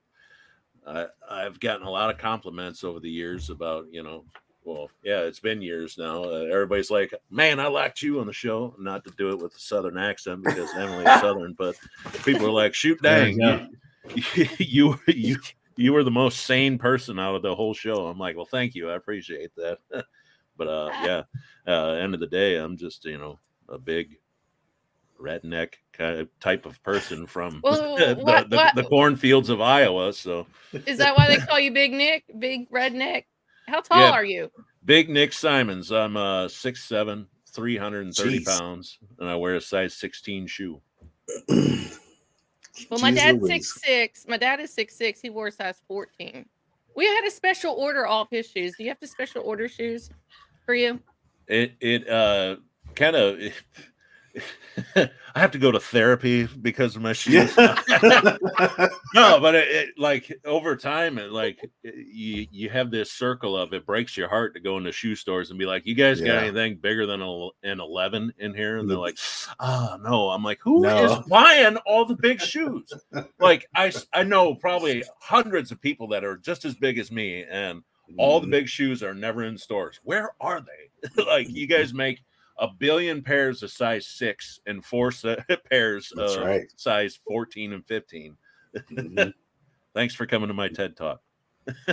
I 0.85 1.05
I've 1.29 1.59
gotten 1.59 1.87
a 1.87 1.89
lot 1.89 2.09
of 2.09 2.17
compliments 2.17 2.83
over 2.83 2.99
the 2.99 3.09
years 3.09 3.49
about 3.49 3.85
you 3.91 4.03
know. 4.03 4.25
Well, 4.67 4.91
yeah, 5.01 5.19
it's 5.21 5.39
been 5.39 5.61
years 5.61 5.97
now. 5.97 6.25
Uh, 6.25 6.49
everybody's 6.51 6.91
like, 6.91 7.13
"Man, 7.29 7.57
I 7.57 7.67
liked 7.67 8.01
you 8.01 8.19
on 8.19 8.27
the 8.27 8.33
show." 8.33 8.75
Not 8.77 9.05
to 9.05 9.13
do 9.17 9.29
it 9.29 9.39
with 9.39 9.55
a 9.55 9.59
southern 9.59 9.97
accent 9.97 10.43
because 10.43 10.69
Emily's 10.75 11.05
southern, 11.21 11.53
but 11.57 11.77
people 12.25 12.45
are 12.47 12.51
like, 12.51 12.73
"Shoot, 12.73 13.01
There 13.01 13.29
you 13.29 13.39
dang, 13.39 13.69
you, 14.13 14.47
you 14.57 14.99
you 15.07 15.37
you 15.77 15.93
were 15.93 16.03
the 16.03 16.11
most 16.11 16.39
sane 16.45 16.77
person 16.77 17.17
out 17.17 17.33
of 17.35 17.43
the 17.43 17.55
whole 17.55 17.73
show." 17.73 18.07
I'm 18.07 18.19
like, 18.19 18.35
"Well, 18.35 18.43
thank 18.45 18.75
you, 18.75 18.89
I 18.89 18.95
appreciate 18.95 19.51
that." 19.55 19.77
but 20.57 20.67
uh, 20.67 20.89
yeah, 21.01 21.23
uh, 21.65 21.91
end 21.93 22.13
of 22.13 22.19
the 22.19 22.27
day, 22.27 22.57
I'm 22.57 22.75
just 22.75 23.05
you 23.05 23.17
know 23.17 23.39
a 23.69 23.77
big 23.77 24.17
redneck 25.17 25.75
kind 25.93 26.19
of 26.19 26.39
type 26.41 26.65
of 26.65 26.83
person 26.83 27.25
from 27.25 27.61
Well, 27.63 27.95
the, 27.95 28.15
what- 28.15 28.49
the, 28.49 28.57
what- 28.57 28.75
the 28.75 28.83
cornfields 28.83 29.47
of 29.47 29.61
Iowa. 29.61 30.11
So 30.11 30.45
Is 30.85 30.97
that 30.97 31.15
why 31.15 31.27
they 31.27 31.37
call 31.37 31.57
you 31.57 31.71
Big 31.71 31.93
Nick? 31.93 32.25
Big 32.37 32.69
redneck? 32.69 33.23
How 33.67 33.81
tall 33.81 33.99
Yeah. 33.99 34.11
are 34.11 34.25
you? 34.25 34.49
big 34.85 35.09
Nick 35.09 35.33
Simons. 35.33 35.91
I'm 35.91 36.15
uh 36.17 36.47
six 36.47 36.83
seven, 36.85 37.27
three 37.53 37.77
hundred 37.77 38.05
and 38.05 38.15
thirty 38.15 38.39
Jeez. 38.39 38.45
pounds, 38.59 38.97
and 39.19 39.29
I 39.29 39.35
wear 39.35 39.55
a 39.55 39.61
size 39.61 39.95
sixteen 39.95 40.47
shoe. 40.47 40.81
Well, 42.91 42.99
my 42.99 43.11
Jeez 43.11 43.15
dad's 43.15 43.41
Louise. 43.41 43.51
six 43.73 43.81
six. 43.83 44.25
My 44.27 44.37
dad 44.37 44.59
is 44.59 44.71
six 44.71 44.95
six. 44.95 45.19
He 45.19 45.31
wore 45.31 45.47
a 45.47 45.51
size 45.51 45.81
fourteen. 45.87 46.45
We 46.95 47.05
had 47.07 47.25
a 47.25 47.31
special 47.31 47.73
order 47.73 48.05
all 48.05 48.21
of 48.21 48.27
his 48.29 48.47
shoes. 48.47 48.75
Do 48.77 48.83
you 48.83 48.89
have 48.89 48.99
to 48.99 49.07
special 49.07 49.41
order 49.43 49.67
shoes 49.67 50.11
for 50.63 50.75
you? 50.75 50.99
It 51.47 51.73
it 51.81 52.07
uh 52.07 52.57
kind 52.95 53.15
of. 53.15 53.39
I 54.95 55.39
have 55.39 55.51
to 55.51 55.59
go 55.59 55.71
to 55.71 55.79
therapy 55.79 56.45
because 56.45 56.95
of 56.95 57.01
my 57.01 57.13
shoes. 57.13 57.53
Yeah. 57.57 57.79
no, 59.13 59.39
but 59.39 59.55
it, 59.55 59.67
it 59.67 59.89
like 59.97 60.31
over 60.45 60.75
time, 60.75 61.17
it 61.17 61.31
like 61.31 61.59
it- 61.83 61.95
you 62.07 62.47
you 62.51 62.69
have 62.69 62.91
this 62.91 63.11
circle 63.11 63.57
of 63.57 63.73
it 63.73 63.85
breaks 63.85 64.17
your 64.17 64.29
heart 64.29 64.53
to 64.55 64.59
go 64.59 64.77
into 64.77 64.91
shoe 64.91 65.15
stores 65.15 65.49
and 65.49 65.59
be 65.59 65.65
like, 65.65 65.85
"You 65.85 65.95
guys 65.95 66.21
got 66.21 66.43
anything 66.43 66.77
bigger 66.77 67.05
than 67.05 67.21
a, 67.21 67.47
an 67.63 67.79
eleven 67.79 68.33
in 68.39 68.53
here?" 68.53 68.77
And 68.77 68.89
they're 68.89 68.97
mm. 68.97 69.01
like, 69.01 69.17
"Oh 69.59 69.97
no!" 70.01 70.29
I'm 70.29 70.43
like, 70.43 70.59
"Who 70.61 70.85
is 70.85 71.11
No. 71.11 71.23
buying 71.27 71.77
all 71.85 72.05
the 72.05 72.15
big 72.15 72.41
shoes?" 72.41 72.91
like 73.39 73.67
I 73.75 73.91
I 74.13 74.23
know 74.23 74.55
probably 74.55 75.03
hundreds 75.19 75.71
of 75.71 75.81
people 75.81 76.07
that 76.09 76.23
are 76.23 76.37
just 76.37 76.65
as 76.65 76.75
big 76.75 76.97
as 76.97 77.11
me, 77.11 77.43
and 77.43 77.83
all 78.17 78.39
the 78.39 78.47
mm. 78.47 78.51
big 78.51 78.69
shoes 78.69 79.03
are 79.03 79.13
never 79.13 79.43
in 79.43 79.57
stores. 79.57 79.99
Where 80.03 80.31
are 80.39 80.61
they? 80.61 81.23
like 81.25 81.49
you 81.49 81.67
guys 81.67 81.93
make 81.93 82.19
a 82.59 82.67
billion 82.67 83.21
pairs 83.21 83.63
of 83.63 83.71
size 83.71 84.07
six 84.07 84.59
and 84.65 84.83
four 84.83 85.11
se- 85.11 85.43
pairs 85.69 86.11
That's 86.15 86.35
of 86.35 86.43
right. 86.43 86.65
size 86.75 87.19
14 87.27 87.73
and 87.73 87.85
15. 87.85 88.37
Mhm. 88.91 89.33
Thanks 89.93 90.13
for 90.13 90.25
coming 90.25 90.47
to 90.47 90.53
my 90.53 90.67
TED 90.67 90.95
talk. 90.95 91.21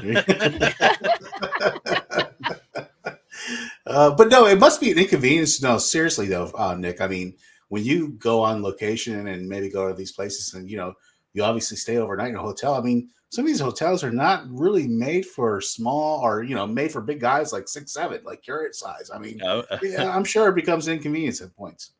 uh, 3.86 4.14
but 4.14 4.28
no, 4.28 4.46
it 4.46 4.58
must 4.58 4.80
be 4.80 4.90
an 4.92 4.98
inconvenience. 4.98 5.62
No, 5.62 5.78
seriously 5.78 6.26
though, 6.26 6.50
uh, 6.56 6.74
Nick. 6.74 7.00
I 7.00 7.06
mean, 7.08 7.34
when 7.68 7.84
you 7.84 8.10
go 8.18 8.42
on 8.42 8.62
location 8.62 9.26
and 9.26 9.48
maybe 9.48 9.68
go 9.68 9.88
to 9.88 9.94
these 9.94 10.12
places, 10.12 10.54
and 10.54 10.68
you 10.70 10.76
know, 10.76 10.94
you 11.32 11.42
obviously 11.42 11.76
stay 11.76 11.96
overnight 11.96 12.30
in 12.30 12.36
a 12.36 12.42
hotel. 12.42 12.74
I 12.74 12.80
mean, 12.80 13.08
some 13.34 13.44
of 13.44 13.48
these 13.48 13.60
hotels 13.60 14.04
are 14.04 14.12
not 14.12 14.44
really 14.48 14.86
made 14.86 15.26
for 15.26 15.60
small 15.60 16.20
or 16.20 16.44
you 16.44 16.54
know 16.54 16.66
made 16.68 16.92
for 16.92 17.00
big 17.00 17.20
guys 17.20 17.52
like 17.52 17.68
six 17.68 17.92
seven, 17.92 18.20
like 18.24 18.46
your 18.46 18.72
size. 18.72 19.10
I 19.12 19.18
mean, 19.18 19.38
yeah, 19.82 20.14
I'm 20.14 20.24
sure 20.24 20.48
it 20.48 20.54
becomes 20.54 20.86
inconvenience 20.86 21.40
at 21.40 21.54
points. 21.56 21.92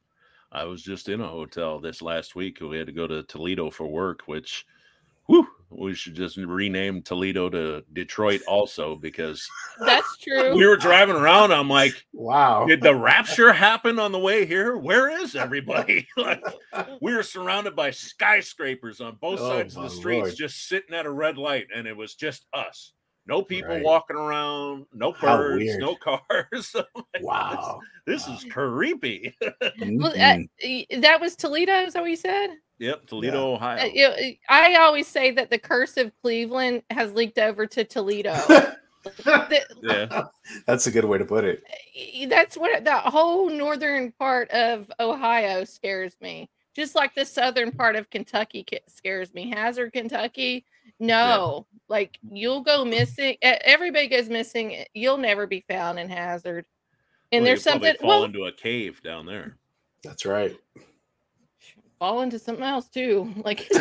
I 0.52 0.62
was 0.64 0.80
just 0.82 1.08
in 1.08 1.20
a 1.20 1.26
hotel 1.26 1.80
this 1.80 2.00
last 2.00 2.36
week. 2.36 2.60
We 2.60 2.78
had 2.78 2.86
to 2.86 2.92
go 2.92 3.08
to 3.08 3.24
Toledo 3.24 3.68
for 3.70 3.88
work, 3.88 4.22
which 4.26 4.64
whew, 5.26 5.46
we 5.70 5.94
should 5.94 6.14
just 6.14 6.36
rename 6.36 7.02
Toledo 7.02 7.48
to 7.50 7.82
Detroit 7.92 8.42
also 8.46 8.94
because 8.94 9.46
That's 9.80 10.16
true. 10.18 10.54
we 10.56 10.66
were 10.66 10.76
driving 10.76 11.16
around. 11.16 11.52
I'm 11.52 11.68
like, 11.68 11.94
Wow. 12.12 12.66
did 12.66 12.80
the 12.80 12.94
rapture 12.94 13.52
happen 13.52 13.98
on 13.98 14.12
the 14.12 14.18
way 14.18 14.46
here? 14.46 14.76
Where 14.76 15.08
is 15.10 15.34
everybody? 15.34 16.06
like, 16.16 16.42
we 17.00 17.14
were 17.14 17.22
surrounded 17.24 17.74
by 17.74 17.90
skyscrapers 17.90 19.00
on 19.00 19.16
both 19.20 19.40
Oh, 19.40 19.48
sides 19.50 19.76
of 19.76 19.82
the 19.82 19.90
streets, 19.90 20.22
Lord. 20.26 20.36
just 20.36 20.68
sitting 20.68 20.94
at 20.94 21.06
a 21.06 21.10
red 21.10 21.38
light, 21.38 21.66
and 21.74 21.86
it 21.88 21.96
was 21.96 22.14
just 22.14 22.46
us. 22.52 22.92
No 23.26 23.42
people 23.42 23.70
Right. 23.74 23.82
walking 23.82 24.16
around, 24.16 24.84
no 24.92 25.12
birds, 25.12 25.78
no 25.78 25.96
cars. 25.96 26.76
Like, 26.94 27.22
Wow. 27.22 27.80
This, 28.06 28.26
this 28.26 28.44
is 28.44 28.52
creepy. 28.52 29.34
Well, 29.80 30.12
uh, 30.12 30.38
that 31.00 31.18
was 31.20 31.34
Toledo. 31.34 31.72
Is 31.72 31.94
that 31.94 32.02
what 32.02 32.10
you 32.10 32.16
said? 32.16 32.50
Yep, 32.78 33.06
Toledo, 33.06 33.52
Uh, 33.52 33.54
Ohio. 33.54 33.84
you 33.86 34.08
know, 34.08 34.16
I 34.48 34.74
always 34.76 35.06
say 35.08 35.30
that 35.32 35.50
the 35.50 35.58
curse 35.58 35.96
of 35.96 36.12
Cleveland 36.22 36.82
has 36.90 37.12
leaked 37.12 37.38
over 37.38 37.66
to 37.66 37.84
Toledo. 37.84 38.34
The- 39.04 39.60
Yeah. 39.82 40.22
That's 40.66 40.86
a 40.86 40.90
good 40.90 41.04
way 41.04 41.18
to 41.18 41.26
put 41.26 41.44
it. 41.44 41.62
that's 42.30 42.56
what 42.56 42.84
that 42.84 43.04
whole 43.04 43.50
northern 43.50 44.12
part 44.12 44.50
of 44.50 44.90
Ohio 44.98 45.64
scares 45.64 46.16
me. 46.22 46.48
Just 46.74 46.94
like 46.94 47.14
the 47.14 47.26
southern 47.26 47.70
part 47.70 47.96
of 47.96 48.08
Kentucky 48.08 48.64
scares 48.88 49.34
me. 49.34 49.50
Hazard, 49.50 49.92
Kentucky, 49.92 50.64
no. 51.00 51.66
Like 51.86 52.18
you'll 52.32 52.62
go 52.62 52.82
missing. 52.82 53.36
Everybody 53.42 54.08
goes 54.08 54.30
missing. 54.30 54.74
eh, 54.74 54.84
You'll 54.94 55.18
never 55.18 55.46
be 55.46 55.64
found 55.68 55.98
in 55.98 56.08
Hazard. 56.08 56.64
And 57.30 57.42
Well, 57.42 57.44
there's 57.44 57.62
something. 57.62 57.94
fall 58.00 58.08
Well, 58.08 58.24
into 58.24 58.46
a 58.46 58.52
cave 58.52 59.02
down 59.02 59.26
there. 59.26 59.58
That's 60.02 60.24
right. 60.24 60.56
Fall 62.04 62.20
into 62.20 62.38
something 62.38 62.64
else 62.64 62.88
too. 62.88 63.32
Like 63.44 63.66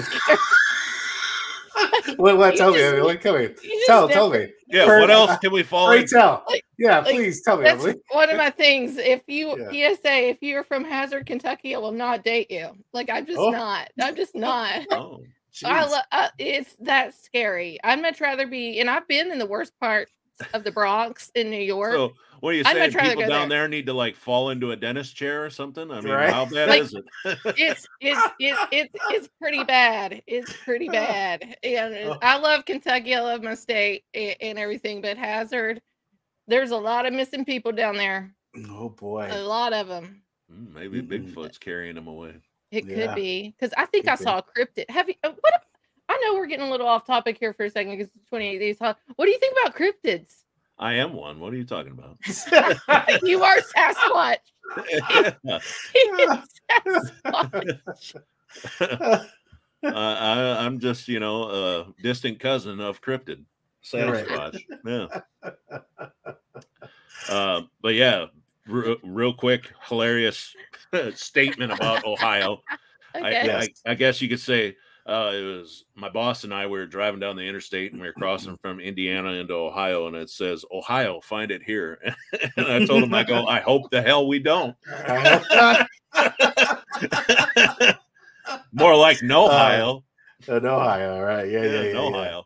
What? 2.18 2.38
What? 2.38 2.54
You 2.54 2.58
Tell 2.58 2.72
me. 2.72 2.78
just- 2.78 2.94
Emily, 2.96 3.18
Tell 3.18 3.38
me. 3.38 3.50
Tell. 3.88 4.08
Tell 4.08 4.30
me. 4.30 4.48
Yeah, 4.68 4.86
Hurry- 4.86 5.02
what 5.02 5.10
else 5.12 5.38
can 5.40 5.52
we 5.52 5.64
fall 5.64 5.88
Hurry, 5.88 6.00
into? 6.02 6.16
tell. 6.16 6.44
Like- 6.48 6.64
Yeah, 6.78 7.00
like, 7.00 7.16
please 7.16 7.42
tell 7.44 7.58
me, 7.58 7.64
That's 7.64 7.84
Emily. 7.84 8.00
one 8.12 8.30
of 8.30 8.38
my 8.38 8.50
things. 8.52 8.98
If 8.98 9.22
you 9.28 9.58
Yeah. 9.72 9.96
PSA, 9.96 10.30
if 10.30 10.38
you're 10.42 10.64
from 10.64 10.84
Hazard, 10.86 11.26
Kentucky, 11.26 11.76
I 11.76 11.80
will 11.80 11.92
not 11.92 12.24
date 12.24 12.50
you. 12.52 12.70
Like 12.94 13.10
I'm 13.10 13.26
just 13.26 13.40
Oh. 13.40 13.50
not. 13.50 13.90
I'm 14.00 14.16
just 14.16 14.36
not. 14.36 14.82
Oh, 14.92 15.22
I 15.66 15.86
lo- 15.86 15.98
uh, 16.12 16.30
it's 16.40 16.76
that 16.82 17.14
scary. 17.16 17.80
I'd 17.84 18.02
much 18.02 18.22
rather 18.22 18.48
be, 18.48 18.80
and 18.80 18.90
I've 18.90 19.08
been 19.08 19.32
in 19.32 19.38
the 19.40 19.46
worst 19.46 19.74
part 19.80 20.10
of 20.54 20.64
the 20.64 20.72
Bronx 20.72 21.32
in 21.36 21.50
New 21.50 21.62
York. 21.62 21.94
So 21.94 22.14
what 22.44 22.50
are 22.50 22.54
you 22.58 22.64
I'd 22.66 22.92
saying? 22.92 23.10
People 23.10 23.22
down 23.30 23.48
there. 23.48 23.60
there. 23.60 23.68
need 23.70 23.86
to 23.86 23.94
like 23.94 24.18
fall 24.18 24.50
into 24.50 24.72
a 24.72 24.76
dentist 24.76 25.16
chair 25.16 25.46
or 25.46 25.50
something? 25.50 25.90
I 25.90 26.02
mean, 26.02 26.12
Right. 26.14 26.30
how 26.30 26.44
bad 26.46 26.68
Like- 26.68 26.82
is 26.82 26.94
it? 26.94 27.06
it's 27.58 27.88
it's 28.02 28.20
it's 28.40 28.60
it's 28.72 28.96
it's 29.12 29.30
pretty 29.40 29.64
bad. 29.64 30.22
It's 30.28 30.52
pretty 30.64 30.90
bad. 30.90 31.56
And 31.64 31.94
Oh. 31.96 32.18
I 32.22 32.38
love 32.38 32.66
Kentucky. 32.66 33.16
I 33.16 33.22
love 33.22 33.42
my 33.44 33.54
state 33.54 34.04
and 34.14 34.60
everything, 34.60 35.02
but 35.02 35.18
Hazard, 35.18 35.82
there's 36.48 36.72
a 36.72 36.78
lot 36.78 37.06
of 37.06 37.14
missing 37.14 37.46
people 37.46 37.72
down 37.72 37.96
there. 37.96 38.36
Oh 38.70 38.90
boy. 38.90 39.30
A 39.32 39.40
lot 39.42 39.72
of 39.72 39.88
them. 39.88 40.22
Mm, 40.52 40.74
Maybe 40.74 41.02
Mm-mm. 41.02 41.34
Bigfoot's 41.34 41.58
carrying 41.58 41.96
them 41.96 42.08
away. 42.08 42.34
It 42.72 42.86
Yeah. 42.86 43.08
could 43.08 43.16
be 43.16 43.56
because 43.58 43.74
I 43.78 43.86
think 43.86 44.04
Could 44.04 44.12
I 44.14 44.16
be. 44.18 44.24
saw 44.24 44.38
a 44.40 44.44
cryptid. 44.44 44.90
Have 44.90 45.08
you? 45.08 45.16
uh, 45.24 45.32
What? 45.40 45.54
I 46.10 46.20
know 46.26 46.34
we're 46.36 46.48
getting 46.48 46.68
a 46.68 46.70
little 46.70 46.88
off 46.88 47.08
topic 47.08 47.38
here 47.40 47.54
for 47.54 47.64
a 47.64 47.70
second 47.70 47.98
because 47.98 48.12
28 48.28 48.60
days. 48.60 48.78
Huh? 48.82 48.94
What 49.16 49.26
do 49.26 49.32
you 49.32 49.40
think 49.40 49.56
about 49.62 49.76
cryptids? 49.76 50.43
I 50.80 50.94
am 50.94 51.14
one. 51.14 51.40
What 51.40 51.54
are 51.54 51.58
you 51.58 51.66
talking 51.66 51.92
about? 51.92 52.18
you 53.24 53.44
are 53.44 53.58
Sasquatch. 53.60 54.38
Sasquatch. 57.26 58.16
uh, 58.82 59.20
I, 59.84 60.66
I'm 60.66 60.80
just, 60.80 61.08
you 61.08 61.20
know, 61.20 61.50
a 61.50 61.94
distant 62.02 62.40
cousin 62.40 62.80
of 62.80 63.02
cryptid, 63.02 63.44
Right. 63.94 64.26
Sasquatch. 64.28 64.60
Yeah. 64.86 65.08
Uh, 67.30 67.62
but 67.82 67.94
yeah, 67.94 68.26
r- 68.72 68.98
real 69.04 69.34
quick, 69.34 69.72
hilarious 69.88 70.56
statement 71.16 71.72
about 71.72 72.04
Ohio. 72.06 72.62
Okay. 73.16 73.50
I, 73.50 73.62
I, 73.62 73.68
I 73.92 73.94
guess 73.94 74.22
you 74.22 74.28
could 74.30 74.40
say 74.40 74.76
uh, 75.06 75.32
it 75.34 75.42
was 75.42 75.84
my 75.96 76.10
boss 76.10 76.46
and 76.46 76.54
I. 76.54 76.66
We 76.66 76.80
were 76.80 76.86
driving 76.86 77.20
down 77.20 77.36
the 77.36 77.44
interstate 77.44 77.92
and 77.92 78.02
we 78.02 78.08
were 78.08 78.14
crossing 78.14 78.58
from 78.58 78.80
Indiana 78.80 79.34
into 79.34 79.54
Ohio, 79.54 80.08
and 80.08 80.16
it 80.16 80.30
says 80.30 80.64
Ohio, 80.72 81.20
find 81.22 81.52
it 81.52 81.62
here. 81.64 82.00
and 82.58 82.66
I 82.66 82.86
told 82.86 83.04
him, 83.04 83.14
I 83.14 83.24
go, 83.24 83.46
I 83.46 83.60
hope 83.60 83.92
the 83.92 84.02
hell 84.02 84.28
we 84.28 84.40
don't. 84.40 84.76
More 88.72 88.96
like 88.96 89.22
no 89.22 89.48
Ohio. 89.48 90.04
No, 90.48 90.58
Ohio, 90.58 91.22
right? 91.22 91.50
Yeah, 91.50 91.64
yeah, 91.64 91.72
yeah, 91.72 91.82
yeah. 91.82 91.94
no 91.94 92.10
yeah. 92.10 92.18
Ohio. 92.18 92.44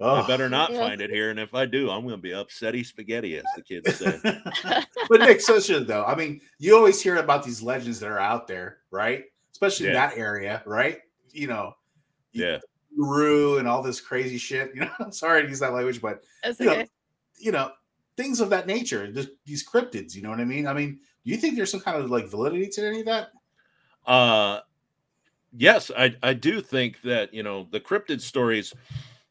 Oh. 0.00 0.14
I 0.16 0.26
better 0.26 0.48
not 0.48 0.72
Yeah. 0.72 0.80
find 0.80 1.00
it 1.00 1.10
here, 1.10 1.30
and 1.30 1.38
if 1.38 1.54
I 1.54 1.64
do, 1.64 1.88
I'm 1.88 2.02
going 2.02 2.16
to 2.16 2.20
be 2.20 2.30
upsetty 2.30 2.84
spaghetti, 2.84 3.36
as 3.36 3.44
the 3.54 3.62
kids 3.62 3.96
say. 3.96 4.18
but 5.08 5.20
Nick, 5.20 5.40
so 5.40 5.60
should 5.60 5.86
though. 5.86 6.04
I 6.04 6.16
mean, 6.16 6.40
you 6.58 6.76
always 6.76 7.00
hear 7.00 7.16
about 7.16 7.44
these 7.44 7.62
legends 7.62 8.00
that 8.00 8.10
are 8.10 8.18
out 8.18 8.48
there, 8.48 8.78
right? 8.90 9.24
Especially 9.52 9.86
in 9.86 9.92
that 9.92 10.16
area, 10.16 10.64
right? 10.66 10.98
You 11.30 11.46
know, 11.46 11.76
Yeah, 12.32 12.58
Rue 12.96 13.58
and 13.58 13.68
all 13.68 13.82
this 13.82 14.00
crazy 14.00 14.38
shit. 14.38 14.72
You 14.74 14.82
know, 14.82 14.90
I'm 15.00 15.12
sorry 15.12 15.42
to 15.42 15.48
use 15.48 15.60
that 15.60 15.72
language, 15.72 16.00
but 16.00 16.22
That's 16.42 16.60
you 16.60 16.66
know, 16.66 16.84
you 17.38 17.52
know, 17.52 17.72
things 18.16 18.40
of 18.40 18.50
that 18.50 18.66
nature, 18.66 19.10
just 19.10 19.30
these 19.44 19.66
cryptids. 19.66 20.14
You 20.14 20.22
know 20.22 20.30
what 20.30 20.40
I 20.40 20.44
mean? 20.44 20.66
I 20.66 20.72
mean, 20.72 20.98
do 21.24 21.30
you 21.30 21.36
think 21.36 21.56
there's 21.56 21.70
some 21.70 21.80
kind 21.80 21.96
of 21.96 22.10
like 22.10 22.26
validity 22.26 22.68
to 22.68 22.86
any 22.86 23.00
of 23.00 23.06
that? 23.06 23.28
Uh 24.06 24.60
yes, 25.56 25.90
I 25.96 26.14
I 26.22 26.34
do 26.34 26.60
think 26.60 27.02
that 27.02 27.32
you 27.32 27.42
know 27.42 27.68
the 27.70 27.80
cryptid 27.80 28.20
stories 28.20 28.72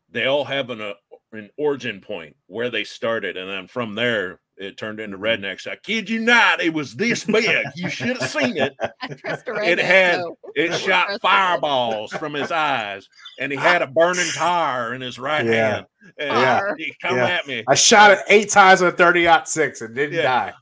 they 0.09 0.25
all 0.25 0.45
have 0.45 0.69
an 0.69 0.81
uh, 0.81 0.93
an 1.31 1.49
origin 1.57 2.01
point 2.01 2.35
where 2.47 2.69
they 2.69 2.83
started, 2.83 3.37
and 3.37 3.49
then 3.49 3.67
from 3.67 3.95
there 3.95 4.39
it 4.61 4.77
turned 4.77 4.99
into 4.99 5.17
Mm-hmm. 5.17 5.43
rednecks. 5.43 5.67
I 5.67 5.75
kid 5.75 6.09
you 6.09 6.19
not, 6.19 6.61
it 6.61 6.73
was 6.73 6.95
this 6.95 7.23
big. 7.25 7.45
You 7.75 7.89
should 7.89 8.17
have 8.17 8.29
seen 8.29 8.57
it. 8.57 8.73
I 8.81 9.17
It 9.63 9.79
had 9.79 10.19
though. 10.19 10.37
it 10.55 10.71
shot 10.73 11.07
trust 11.07 11.09
a 11.09 11.13
redneck. 11.17 11.21
fireballs 11.21 12.13
from 12.13 12.33
his 12.33 12.51
eyes, 12.51 13.07
and 13.39 13.51
he 13.51 13.57
had 13.57 13.81
a 13.81 13.87
burning 13.87 14.27
tire 14.35 14.93
in 14.93 15.01
his 15.01 15.17
right 15.19 15.45
Yeah. 15.45 15.73
hand. 15.73 15.85
And 16.17 16.29
Yeah. 16.29 16.61
he 16.77 16.93
come 17.01 17.17
Yeah. 17.17 17.25
at 17.27 17.47
me, 17.47 17.63
I 17.67 17.75
shot 17.75 18.11
it 18.11 18.19
eight 18.29 18.49
times 18.49 18.81
with 18.81 18.93
a 18.93 18.97
30 18.97 19.27
six 19.45 19.81
and 19.81 19.93
didn't 19.95 20.15
Yeah. 20.15 20.21
die. 20.23 20.53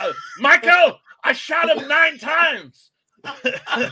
Uh, 0.00 0.12
Michael. 0.38 0.98
I 1.24 1.32
shot 1.32 1.68
him 1.76 1.88
nine 1.88 2.18
times. 2.18 2.90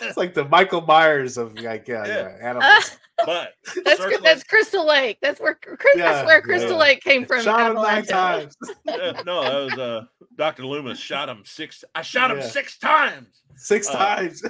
It's 0.00 0.16
like 0.16 0.32
the 0.34 0.44
Michael 0.44 0.82
Myers 0.82 1.36
of 1.38 1.58
like 1.60 1.88
uh, 1.88 2.04
Yeah. 2.06 2.06
yeah, 2.06 2.36
animals. 2.50 2.96
But 3.26 3.52
That's 3.84 4.00
circling- 4.00 4.22
that's 4.22 4.44
Crystal 4.44 4.86
Lake. 4.86 5.18
That's 5.20 5.40
where 5.40 5.54
Chris, 5.54 5.96
Yeah, 5.96 6.12
that's 6.12 6.26
where 6.26 6.40
Crystal 6.42 6.72
yeah. 6.72 6.76
Lake 6.76 7.00
came 7.02 7.24
from. 7.24 7.42
Shot 7.42 7.70
him 7.70 7.76
nine 7.76 8.04
times. 8.04 8.56
Uh, 8.88 9.22
no, 9.26 9.42
that 9.42 9.54
was 9.64 9.78
uh, 9.78 10.04
Dr. 10.36 10.64
Loomis 10.66 10.98
shot 10.98 11.28
him 11.28 11.42
six. 11.44 11.84
I 11.94 12.02
shot 12.02 12.30
him 12.30 12.42
six 12.42 12.78
times. 12.78 13.42
Six 13.56 13.88
Uh, 13.88 13.92
times. 13.98 14.42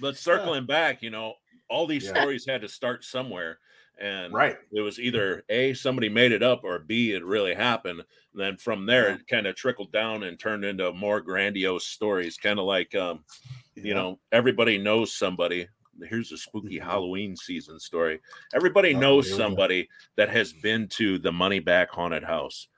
But 0.00 0.16
circling 0.16 0.66
back, 0.66 1.02
you 1.02 1.10
know, 1.10 1.34
all 1.68 1.86
these 1.86 2.04
Yeah. 2.04 2.20
stories 2.20 2.44
had 2.46 2.60
to 2.62 2.68
start 2.68 3.04
somewhere, 3.04 3.58
and 4.00 4.32
right. 4.32 4.56
it 4.72 4.80
was 4.80 4.98
either 4.98 5.44
a 5.48 5.74
somebody 5.74 6.08
made 6.08 6.32
it 6.32 6.42
up 6.42 6.64
or 6.64 6.78
b 6.80 7.12
it 7.12 7.24
really 7.24 7.54
happened. 7.54 8.00
And 8.00 8.40
then 8.40 8.56
from 8.56 8.86
there, 8.86 9.10
Yeah. 9.10 9.14
it 9.16 9.26
kind 9.28 9.46
of 9.46 9.54
trickled 9.54 9.92
down 9.92 10.22
and 10.24 10.38
turned 10.40 10.64
into 10.64 10.92
more 10.92 11.20
grandiose 11.20 11.86
stories, 11.86 12.36
kind 12.36 12.58
of 12.58 12.64
like 12.64 12.94
um, 12.94 13.24
you 13.74 13.94
know, 13.94 14.18
everybody 14.32 14.76
knows 14.78 15.14
somebody. 15.14 15.68
Here's 16.08 16.32
a 16.32 16.38
spooky 16.38 16.78
Mhm. 16.78 16.84
Halloween 16.84 17.36
season 17.36 17.78
story. 17.78 18.20
Everybody 18.54 18.94
Oh, 18.94 18.98
knows 18.98 19.26
here 19.26 19.34
we 19.34 19.38
go. 19.38 19.44
somebody 19.44 19.88
that 20.16 20.28
has 20.30 20.52
been 20.52 20.88
to 20.88 21.18
the 21.18 21.32
Money 21.32 21.58
Back 21.60 21.90
Haunted 21.90 22.24
House. 22.24 22.68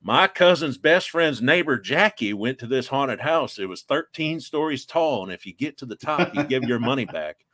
My 0.00 0.26
cousin's 0.26 0.78
best 0.78 1.10
friend's 1.10 1.40
neighbor 1.40 1.78
Jackie 1.78 2.32
went 2.32 2.58
to 2.58 2.66
this 2.66 2.88
haunted 2.88 3.20
house. 3.20 3.58
It 3.58 3.66
was 3.66 3.82
13 3.82 4.40
stories 4.40 4.84
tall, 4.84 5.22
and 5.22 5.32
if 5.32 5.46
you 5.46 5.52
get 5.54 5.78
to 5.78 5.86
the 5.86 5.94
top, 5.96 6.34
you 6.34 6.42
give 6.44 6.64
your 6.64 6.80
money 6.80 7.04
back. 7.20 7.44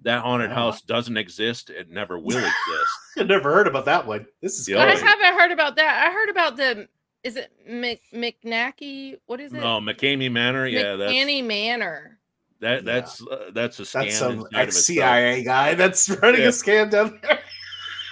That 0.00 0.22
haunted 0.22 0.50
Wow. 0.50 0.56
house 0.56 0.82
doesn't 0.82 1.16
exist. 1.16 1.70
It 1.70 1.90
never 1.90 2.18
will 2.18 2.38
exist. 2.38 2.90
I've 3.16 3.28
never 3.28 3.52
heard 3.54 3.68
about 3.68 3.84
that 3.84 4.06
one. 4.06 4.26
This 4.42 4.58
is 4.58 4.68
Yeah. 4.68 4.82
I 4.82 4.86
crazy. 4.86 5.04
haven't 5.04 5.38
heard 5.38 5.52
about 5.52 5.76
that. 5.76 6.08
I 6.08 6.12
heard 6.12 6.30
about 6.30 6.56
the. 6.56 6.88
Is 7.22 7.36
it 7.36 7.52
Mc, 7.66 8.02
McNacky? 8.12 9.18
What 9.26 9.40
is 9.40 9.52
it? 9.54 9.60
No, 9.60 9.80
McKamey 9.80 10.30
Manor. 10.30 10.66
Yeah, 10.66 10.96
that's 10.96 11.12
McCanny 11.12 11.42
Manor. 11.44 12.13
That. 12.64 12.84
Yeah. 12.84 12.92
That's 12.92 13.22
uh, 13.26 13.50
that's 13.54 13.78
a 13.78 13.82
scam. 13.82 13.92
That's 14.02 14.18
some 14.18 14.46
ex. 14.54 14.76
CIA 14.84 15.44
guy 15.44 15.74
that's 15.74 16.10
running 16.22 16.40
Yeah. 16.42 16.48
a 16.48 16.50
scam 16.50 16.90
down 16.90 17.18
there. 17.22 17.38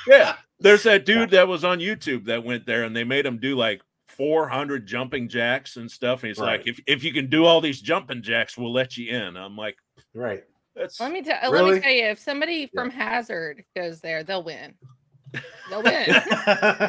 Yeah, 0.07 0.37
there's 0.61 0.83
that 0.85 1.05
dude 1.05 1.31
that 1.31 1.47
was 1.49 1.65
on 1.65 1.79
YouTube 1.81 2.25
that 2.27 2.43
went 2.45 2.67
there, 2.67 2.85
and 2.85 2.95
they 2.97 3.05
made 3.05 3.27
him 3.27 3.39
do 3.39 3.57
like 3.57 3.83
400 4.09 4.87
jumping 4.87 5.29
jacks 5.29 5.77
and 5.77 5.91
stuff. 5.91 6.23
And 6.23 6.29
he's 6.29 6.39
Right. 6.39 6.59
like, 6.59 6.67
if 6.69 6.81
if 6.87 7.03
you 7.05 7.13
can 7.13 7.29
do 7.29 7.45
all 7.45 7.61
these 7.61 7.81
jumping 7.81 8.23
jacks, 8.23 8.57
we'll 8.59 8.73
let 8.73 8.97
you 8.97 9.11
in. 9.15 9.37
I'm 9.37 9.57
like, 9.57 9.77
Right. 10.15 10.45
that's 10.75 10.99
Let 11.01 11.13
me 11.13 11.23
tell. 11.23 11.39
Let 11.43 11.51
Really? 11.53 11.75
me 11.77 11.81
tell 11.81 11.93
you, 11.93 12.05
if 12.07 12.19
somebody 12.19 12.71
from 12.75 12.91
Hazard 12.91 13.65
goes 13.77 14.01
there, 14.01 14.23
they'll 14.25 14.43
win. 14.45 14.75
They'll 15.71 15.83
win. 15.83 16.05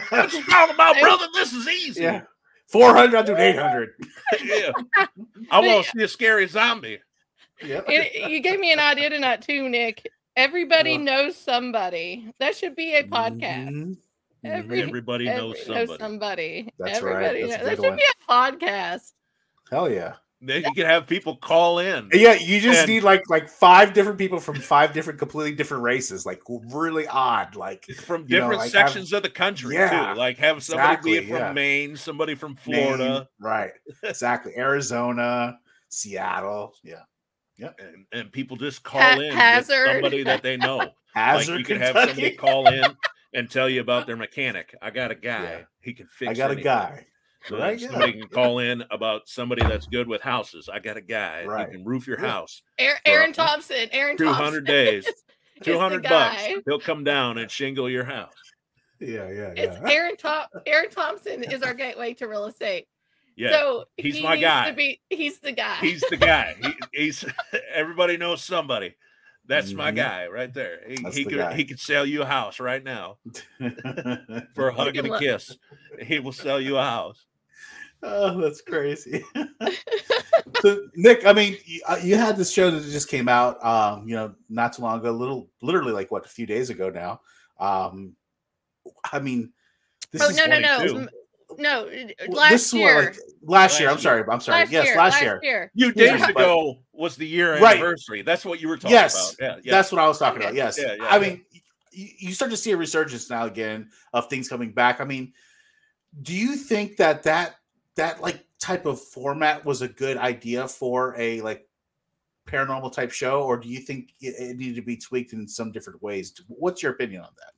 what 0.09 0.33
you 0.33 0.43
talking 0.43 0.75
about, 0.75 0.99
brother. 0.99 1.27
This 1.33 1.53
is 1.53 1.65
easy. 1.69 2.01
yeah. 2.03 2.23
400, 2.67 3.15
I'll 3.17 3.23
do 3.23 3.37
800. 3.37 3.91
yeah. 4.43 4.71
I 5.51 5.59
want 5.61 5.85
to 5.85 5.91
see 5.91 6.03
a 6.03 6.07
scary 6.09 6.47
zombie. 6.47 6.99
Yep. 7.61 7.85
It- 7.87 8.29
you 8.31 8.39
gave 8.41 8.59
me 8.59 8.71
an 8.73 8.79
idea 8.79 9.09
tonight 9.09 9.41
too, 9.41 9.69
Nick. 9.69 10.09
Everybody 10.35 10.95
Ugh. 10.95 11.01
knows 11.01 11.37
somebody. 11.37 12.31
That 12.39 12.55
should 12.55 12.75
be 12.75 12.95
a 12.95 13.03
podcast. 13.03 13.69
Mhm. 13.69 13.97
Every, 14.43 14.81
Everybody 14.81 15.25
knows 15.25 15.55
every- 15.67 15.85
somebody. 15.87 15.97
somebody. 15.99 16.73
That's 16.79 17.01
right. 17.01 17.11
Everybody 17.23 17.41
That's 17.41 17.51
knows- 17.51 17.59
That 17.69 17.75
good 17.77 17.83
should 17.83 17.89
one. 17.91 17.97
be 17.97 18.03
a 18.03 18.31
podcast. 18.31 19.11
Hell 19.71 19.89
yeah. 19.89 20.13
Then 20.45 20.63
you 20.65 20.73
can 20.73 20.85
have 20.85 21.07
people 21.07 21.37
call 21.37 21.79
in. 21.79 22.09
Yeah, 22.11 22.33
you 22.33 22.59
just 22.59 22.81
And- 22.81 22.89
need 22.89 23.03
like 23.03 23.23
like 23.29 23.47
five 23.47 23.93
different 23.93 24.17
people 24.17 24.41
from 24.41 24.55
five 24.59 24.91
different, 24.91 25.17
completely 25.17 25.53
different 25.55 25.83
races, 25.83 26.25
like 26.25 26.41
really 26.49 27.07
odd. 27.07 27.55
Like 27.55 27.85
from 27.85 28.23
you 28.27 28.39
know, 28.39 28.49
different 28.49 28.57
like, 28.59 28.73
have- 28.73 28.89
sections 28.89 29.13
of 29.13 29.23
the 29.23 29.29
country 29.29 29.75
Yeah, 29.75 30.11
too. 30.13 30.19
Like 30.19 30.37
have 30.39 30.61
somebody 30.61 30.97
be 31.01 31.11
exactly, 31.13 31.29
from 31.29 31.37
yeah. 31.39 31.53
Maine, 31.53 31.95
somebody 31.95 32.35
from 32.35 32.57
Maine, 32.67 32.83
Florida, 32.97 33.29
right? 33.39 33.71
Exactly. 34.03 34.51
Arizona, 34.57 35.57
Seattle. 35.87 36.73
Yeah. 36.83 37.03
And, 37.59 38.05
and 38.11 38.31
people 38.31 38.57
just 38.57 38.83
call 38.83 39.01
Ha- 39.01 39.19
in 39.19 39.33
Hazard. 39.33 39.87
somebody 39.87 40.23
that 40.23 40.43
they 40.43 40.57
know. 40.57 40.89
Hazard, 41.15 41.51
like 41.51 41.59
you 41.59 41.65
could 41.65 41.77
have 41.81 41.95
somebody 41.95 42.31
call 42.31 42.67
in 42.67 42.85
and 43.33 43.49
tell 43.49 43.69
you 43.69 43.81
about 43.81 44.07
their 44.07 44.15
mechanic. 44.17 44.75
I 44.81 44.89
got 44.89 45.11
a 45.11 45.15
guy. 45.15 45.43
Yeah. 45.43 45.61
He 45.81 45.93
can 45.93 46.07
fix. 46.07 46.29
It. 46.29 46.31
I 46.31 46.33
got 46.47 46.51
a 46.51 46.55
guy. 46.61 47.05
So 47.45 47.57
Right, 47.59 47.71
then 47.71 47.79
yeah. 47.79 47.87
Somebody 47.91 48.13
can 48.13 48.29
call 48.29 48.59
in 48.59 48.83
about 48.89 49.27
somebody 49.27 49.61
that's 49.63 49.85
good 49.85 50.07
with 50.07 50.21
houses. 50.21 50.69
I 50.71 50.79
got 50.79 50.97
a 50.97 51.01
guy. 51.01 51.43
Right. 51.45 51.67
He 51.69 51.75
can 51.75 51.83
roof 51.85 52.07
your 52.07 52.19
Yeah. 52.19 52.27
house. 52.29 52.61
Aaron, 52.79 52.97
Aaron 53.05 53.33
Thompson. 53.33 53.89
Aaron 53.91 54.17
Two 54.17 54.23
Thompson. 54.25 54.43
hundred 54.43 54.65
days. 54.65 55.07
Two 55.61 55.77
hundred 55.77 56.03
bucks. 56.03 56.41
He'll 56.65 56.79
come 56.79 57.03
down 57.03 57.37
and 57.37 57.51
shingle 57.51 57.89
your 57.89 58.05
house. 58.05 58.33
Yeah, 58.99 59.29
yeah, 59.29 59.53
yeah. 59.55 59.63
It's. 59.63 59.77
Aaron 59.85 60.15
Tom 60.17 60.45
Aaron 60.65 60.89
Thompson 60.89 61.43
is 61.43 61.61
our 61.61 61.73
gateway 61.73 62.13
to 62.15 62.27
real 62.27 62.45
estate. 62.45 62.87
Yeah. 63.35 63.51
so 63.51 63.85
he's 63.97 64.15
he 64.17 64.23
my 64.23 64.35
needs 64.35 64.41
guy. 64.43 64.69
To 64.69 64.75
be, 64.75 65.01
he's 65.09 65.39
the 65.39 65.51
guy. 65.51 65.75
he's 65.75 66.01
the 66.09 66.17
guy. 66.17 66.55
He, 66.93 67.05
he's 67.05 67.25
everybody 67.73 68.17
knows 68.17 68.43
somebody. 68.43 68.95
That's 69.45 69.73
my 69.73 69.91
Mhm. 69.91 69.95
guy 69.95 70.27
right 70.27 70.53
there. 70.53 70.79
He, 70.87 70.95
That's 71.03 71.15
he 71.17 71.23
the 71.25 71.29
could 71.31 71.39
guy. 71.39 71.53
he 71.55 71.65
could 71.65 71.79
sell 71.79 72.05
you 72.05 72.21
a 72.21 72.25
house 72.25 72.59
right 72.61 72.81
now 72.83 73.17
for 74.55 74.69
a 74.69 74.73
hug 74.73 74.95
and 74.95 75.07
a 75.07 75.11
look- 75.11 75.21
kiss. 75.21 75.57
He 76.01 76.19
will 76.19 76.31
sell 76.31 76.61
you 76.61 76.77
a 76.77 76.83
house. 76.83 77.25
oh, 78.03 78.39
that's 78.39 78.61
crazy. 78.61 79.23
so, 80.61 80.87
Nick, 80.95 81.25
I 81.25 81.33
mean, 81.33 81.57
you, 81.65 81.81
uh, 81.87 81.97
you 82.03 82.15
had 82.15 82.37
this 82.37 82.51
show 82.51 82.69
that 82.71 82.83
just 82.89 83.09
came 83.09 83.27
out, 83.29 83.63
um, 83.65 84.07
you 84.07 84.15
know, 84.15 84.33
not 84.49 84.73
too 84.73 84.81
long 84.81 84.99
ago, 84.99 85.11
little, 85.11 85.49
literally 85.61 85.91
like 85.93 86.11
what, 86.11 86.25
a 86.25 86.29
few 86.29 86.45
days 86.45 86.69
ago 86.69 86.89
now. 86.89 87.21
Um, 87.59 88.15
I 89.11 89.19
mean, 89.19 89.51
this 90.11 90.21
oh 90.21 90.29
is 90.29 90.37
no 90.37 90.45
no 90.45 90.59
no 90.59 90.77
22. 90.79 90.97
M- 90.99 91.09
no! 91.57 91.87
Uh, 91.87 92.31
last 92.31 92.51
this 92.51 92.67
is 92.67 92.73
what, 92.73 92.79
year. 92.79 93.03
like, 93.03 93.17
last 93.43 93.79
year. 93.79 93.89
I'm 93.89 93.99
sorry. 93.99 94.23
I'm 94.29 94.39
sorry. 94.41 94.59
last 94.61 94.71
yes, 94.71 94.85
year. 94.85 94.97
last 94.97 95.21
year. 95.21 95.71
Few 95.75 95.87
Yeah, 95.87 95.91
days 95.93 96.21
but- 96.21 96.29
ago 96.31 96.79
was 96.91 97.15
the 97.15 97.27
year 97.27 97.59
Right. 97.59 97.77
anniversary. 97.77 98.21
That's 98.21 98.45
what 98.45 98.61
you 98.61 98.67
were 98.67 98.77
talking 98.77 98.91
Yes, 98.91 99.33
about. 99.33 99.57
Yeah, 99.57 99.61
yeah. 99.63 99.71
That's 99.71 99.91
what 99.91 99.99
I 99.99 100.07
was 100.07 100.19
talking 100.19 100.39
Okay. 100.41 100.49
about. 100.49 100.55
Yes. 100.55 100.77
Yeah, 100.79 100.95
yeah, 100.95 101.05
I 101.05 101.15
yeah. 101.17 101.21
mean, 101.29 101.45
you, 101.91 102.07
you 102.19 102.33
start 102.33 102.51
to 102.51 102.57
see 102.57 102.71
a 102.71 102.77
resurgence 102.77 103.29
now 103.29 103.45
again 103.45 103.89
of 104.13 104.29
things 104.29 104.47
coming 104.47 104.71
back. 104.71 105.01
I 105.01 105.05
mean, 105.05 105.33
do 106.21 106.33
you 106.33 106.55
think 106.55 106.97
that 106.97 107.23
that 107.23 107.55
that 107.95 108.21
like 108.21 108.45
type 108.59 108.85
of 108.85 109.01
format 109.01 109.65
was 109.65 109.81
a 109.81 109.87
good 109.87 110.17
idea 110.17 110.67
for 110.67 111.15
a 111.17 111.41
like 111.41 111.67
paranormal 112.47 112.93
type 112.93 113.11
show, 113.11 113.43
or 113.43 113.57
do 113.57 113.67
you 113.67 113.79
think 113.79 114.13
it, 114.21 114.35
it 114.37 114.57
needed 114.57 114.75
to 114.75 114.81
be 114.81 114.97
tweaked 114.97 115.33
in 115.33 115.47
some 115.47 115.71
different 115.71 116.01
ways? 116.01 116.33
What's 116.47 116.83
your 116.83 116.91
opinion 116.91 117.21
on 117.21 117.29
that? 117.37 117.53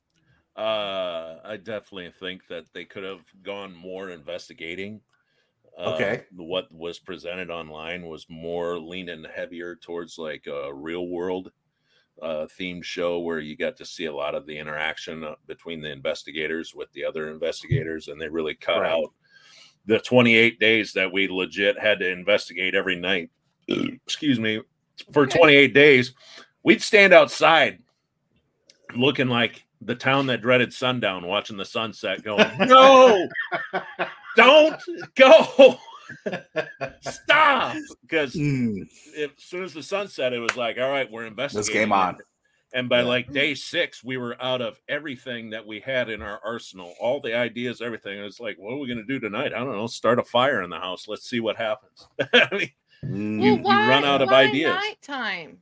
Uh, 0.56 1.38
I 1.44 1.58
definitely 1.58 2.10
think 2.10 2.46
that 2.48 2.64
they 2.72 2.84
could 2.84 3.04
have 3.04 3.20
gone 3.42 3.74
more 3.74 4.10
investigating. 4.10 5.02
Uh, 5.76 5.90
Okay. 5.92 6.24
what 6.34 6.72
was 6.72 6.98
presented 6.98 7.50
online 7.50 8.06
was 8.06 8.26
more 8.30 8.78
leaning 8.78 9.24
heavier 9.24 9.76
towards 9.76 10.16
like 10.16 10.46
a 10.46 10.72
real 10.72 11.08
world 11.08 11.52
uh, 12.22 12.46
themed 12.58 12.82
show 12.84 13.20
where 13.20 13.40
you 13.40 13.54
got 13.56 13.76
to 13.76 13.84
see 13.84 14.06
a 14.06 14.14
lot 14.14 14.34
of 14.34 14.46
the 14.46 14.58
interaction 14.58 15.22
uh, 15.22 15.34
between 15.46 15.82
the 15.82 15.90
investigators 15.90 16.74
with 16.74 16.90
the 16.92 17.04
other 17.04 17.30
investigators, 17.30 18.08
and 18.08 18.18
they 18.18 18.28
really 18.28 18.54
cut 18.54 18.78
Right. 18.80 18.92
out 18.92 19.12
the 19.84 19.98
28 20.00 20.58
days 20.58 20.94
that 20.94 21.12
we 21.12 21.28
legit 21.28 21.78
had 21.78 21.98
to 22.00 22.10
investigate 22.10 22.74
every 22.74 22.96
night. 22.96 23.30
Excuse 23.68 24.40
me, 24.40 24.62
for 25.12 25.24
Okay. 25.24 25.38
28 25.38 25.74
days, 25.74 26.14
we'd 26.62 26.80
stand 26.80 27.12
outside 27.12 27.82
looking 28.96 29.28
like 29.28 29.65
the 29.80 29.94
town 29.94 30.26
that 30.26 30.42
dreaded 30.42 30.72
sundown, 30.72 31.26
watching 31.26 31.56
the 31.56 31.64
sunset, 31.64 32.22
going, 32.22 32.50
"No, 32.58 33.28
don't 34.36 34.82
go, 35.14 35.78
stop!" 37.00 37.76
Because 38.02 38.34
Mm, 38.36 38.86
as 39.18 39.30
soon 39.38 39.64
as 39.64 39.74
the 39.74 39.82
sun 39.82 40.08
set, 40.08 40.32
it 40.32 40.38
was 40.38 40.56
like, 40.56 40.78
"All 40.78 40.90
right, 40.90 41.10
we're 41.10 41.26
investigating." 41.26 41.72
This 41.72 41.80
game 41.80 41.92
on. 41.92 42.18
And 42.72 42.88
by 42.88 43.00
Yeah. 43.00 43.06
like 43.06 43.32
day 43.32 43.54
six, 43.54 44.02
we 44.04 44.16
were 44.16 44.36
out 44.42 44.60
of 44.60 44.78
everything 44.88 45.50
that 45.50 45.64
we 45.66 45.80
had 45.80 46.10
in 46.10 46.20
our 46.20 46.40
arsenal, 46.44 46.94
all 47.00 47.20
the 47.20 47.34
ideas, 47.34 47.80
everything. 47.80 48.18
It's 48.18 48.40
like, 48.40 48.56
what 48.58 48.72
are 48.74 48.78
we 48.78 48.88
going 48.88 48.98
to 48.98 49.04
do 49.04 49.18
tonight? 49.20 49.54
I 49.54 49.58
don't 49.60 49.72
know. 49.76 49.86
Start 49.86 50.18
a 50.18 50.24
fire 50.24 50.62
in 50.62 50.70
the 50.70 50.78
house. 50.78 51.06
Let's 51.08 51.28
see 51.30 51.40
what 51.40 51.56
happens. 51.56 52.06
I 52.34 52.48
mean, 52.52 52.70
mm, 53.04 53.42
you- 53.42 53.72
you 53.72 53.88
run 53.88 54.04
out 54.04 54.20
of 54.20 54.30
why 54.30 54.44
ideas. 54.44 54.74
Nighttime, 54.74 55.58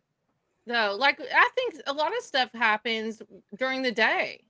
though. 0.67 0.97
Like 0.99 1.21
I 1.21 1.49
think 1.55 1.75
a 1.87 1.93
lot 1.93 2.17
of 2.17 2.23
stuff 2.23 2.51
happens 2.55 3.21
during 3.59 3.83
the 3.83 3.93
day. 3.93 4.45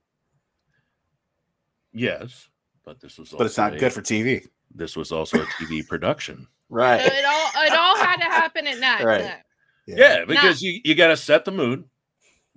yes, 1.93 2.49
but 2.83 2.99
this 2.99 3.17
was, 3.17 3.29
but 3.31 3.45
it's 3.45 3.57
not 3.57 3.73
a- 3.75 3.77
good 3.77 3.93
for 3.93 4.01
TV. 4.01 4.45
This 4.73 4.95
was 4.97 5.11
also 5.11 5.41
a 5.41 5.45
TV 5.45 5.87
production. 5.87 6.47
Right. 6.67 6.99
So 6.99 7.05
it 7.13 7.23
all 7.25 7.49
it 7.63 7.73
all 7.73 7.95
had 7.95 8.17
to 8.17 8.25
happen 8.25 8.65
at 8.65 8.79
night. 8.79 9.03
Right. 9.03 9.21
though. 9.21 9.95
Yeah, 9.95 10.25
because 10.25 10.63
you 10.63 10.81
you 10.83 10.95
got 10.95 11.09
to 11.09 11.15
set 11.15 11.45
the 11.45 11.51
mood. 11.51 11.83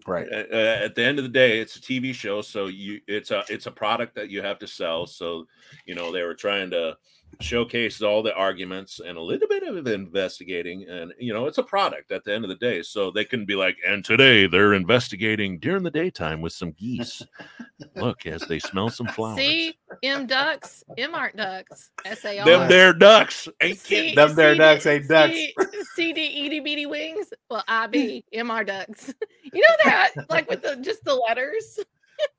Right. 0.07 0.27
Uh, 0.33 0.45
uh, 0.51 0.79
at 0.85 0.95
the 0.95 1.05
end 1.05 1.19
of 1.19 1.25
the 1.25 1.29
day, 1.29 1.59
it's 1.61 1.77
a 1.77 1.81
TV 1.81 2.15
show, 2.15 2.41
so 2.41 2.69
you 2.69 3.01
it's 3.07 3.31
a 3.31 3.45
it's 3.51 3.67
a 3.67 3.71
product 3.71 4.15
that 4.15 4.31
you 4.31 4.41
have 4.41 4.59
to 4.61 4.67
sell. 4.67 5.07
So 5.07 5.45
you 5.85 5.95
know 5.95 6.11
they 6.11 6.23
were 6.23 6.35
trying 6.35 6.71
to 6.71 6.97
showcase 7.41 8.03
all 8.03 8.23
the 8.23 8.35
arguments 8.35 9.01
and 9.01 9.17
a 9.17 9.21
little 9.21 9.49
bit 9.49 9.63
of 9.63 9.87
investigating, 9.87 10.87
and 10.89 11.13
you 11.19 11.33
know 11.33 11.47
it's 11.47 11.59
a 11.59 11.63
product 11.63 12.11
at 12.11 12.25
the 12.25 12.35
end 12.35 12.45
of 12.45 12.49
the 12.49 12.57
day. 12.57 12.83
So 12.83 13.11
they 13.11 13.25
couldn't 13.25 13.47
be 13.47 13.55
like, 13.55 13.77
and 13.87 14.05
today 14.05 14.47
they're 14.47 14.75
investigating 14.75 15.59
during 15.59 15.83
the 15.83 15.91
daytime 15.91 16.41
with 16.41 16.53
some 16.53 16.73
geese. 16.73 17.23
Look 17.97 18.27
as 18.27 18.43
they 18.43 18.59
smell 18.59 18.89
some 18.91 19.07
flowers. 19.07 19.39
See, 19.39 19.79
M 20.03 20.27
ducks, 20.27 20.83
M 20.97 21.15
aren't 21.15 21.37
ducks. 21.37 21.91
S 22.05 22.25
A 22.25 22.39
R. 22.41 22.45
Them 22.45 22.69
there 22.69 22.93
ducks 22.93 23.49
ain't 23.61 23.79
C- 23.79 23.89
kidding. 23.95 24.15
Them 24.15 24.35
there 24.35 24.55
CD 24.55 24.59
ducks 24.59 24.87
ain't 24.87 25.09
ducks. 25.09 25.33
C- 25.35 25.55
CD 25.95 26.47
itty 26.47 26.61
bitty 26.61 26.87
wings. 26.87 27.33
Well, 27.51 27.65
I 27.69 27.87
B 27.89 28.25
M 28.33 28.51
R 28.51 28.65
ducks. 28.65 29.13
You 29.51 29.63
know 29.63 29.75
that, 29.85 30.11
like 30.29 30.47
with 30.51 30.61
the 30.61 30.77
just 30.77 31.03
the 31.05 31.15
letters. 31.15 31.81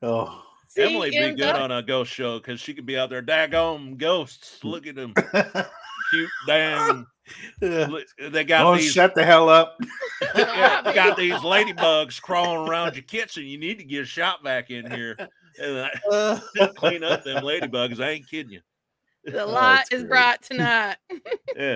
Oh. 0.03 0.43
C- 0.69 0.83
Emily 0.83 1.09
be 1.09 1.17
good 1.17 1.37
duck- 1.37 1.59
on 1.61 1.71
a 1.71 1.81
ghost 1.81 2.11
show 2.13 2.37
because 2.39 2.59
she 2.59 2.73
could 2.73 2.85
be 2.85 2.97
out 2.97 3.09
there 3.09 3.21
daggone 3.23 3.97
ghosts. 3.97 4.63
Look 4.63 4.85
at 4.87 4.95
them 4.95 5.13
cute 6.11 6.29
damn. 6.47 7.07
look, 7.61 8.05
They 8.31 8.43
got 8.43 8.65
oh, 8.65 8.75
these 8.75 8.91
shut 8.91 9.13
the 9.15 9.23
hell 9.25 9.49
up. 9.49 9.77
yeah, 10.35 10.81
they 10.83 10.93
got 10.93 11.17
these 11.17 11.33
ladybugs 11.35 12.21
crawling 12.21 12.69
around 12.69 12.95
your 12.95 13.03
kitchen. 13.03 13.45
You 13.45 13.57
need 13.57 13.79
to 13.79 13.83
get 13.83 14.01
a 14.03 14.05
shot 14.05 14.43
back 14.43 14.69
in 14.69 14.89
here 14.91 15.15
and 15.61 15.89
uh, 16.11 16.39
clean 16.75 17.03
up 17.03 17.23
them 17.23 17.43
ladybugs. 17.43 17.99
I 18.03 18.09
ain't 18.11 18.27
kidding 18.29 18.51
you. 18.53 18.61
The 19.25 19.43
Oh, 19.43 19.47
light 19.51 19.75
that's 19.89 19.91
is 19.93 20.01
great. 20.03 20.09
bright 20.09 20.41
tonight. 20.43 20.95
Yeah. 21.55 21.75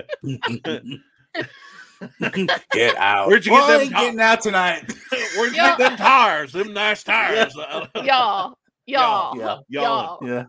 Get 2.72 2.96
out. 2.96 3.28
Where'd 3.28 3.46
you 3.46 3.52
get 3.52 3.62
I 3.62 3.72
them? 3.72 3.80
ain't 3.82 3.90
getting 3.94 4.20
out 4.20 4.40
tonight. 4.42 4.92
Where'd 5.36 5.52
you 5.52 5.62
Y'all- 5.62 5.76
get 5.76 5.78
them 5.78 5.96
tires? 5.96 6.52
Them 6.52 6.72
nice 6.72 7.02
tires. 7.02 7.56
Uh, 7.56 7.86
Y'all, 8.04 8.58
y'all, 8.86 9.36
Yeah. 9.38 9.44
Y'all. 9.68 10.18
y'all. 10.20 10.28
Yeah. 10.28 10.44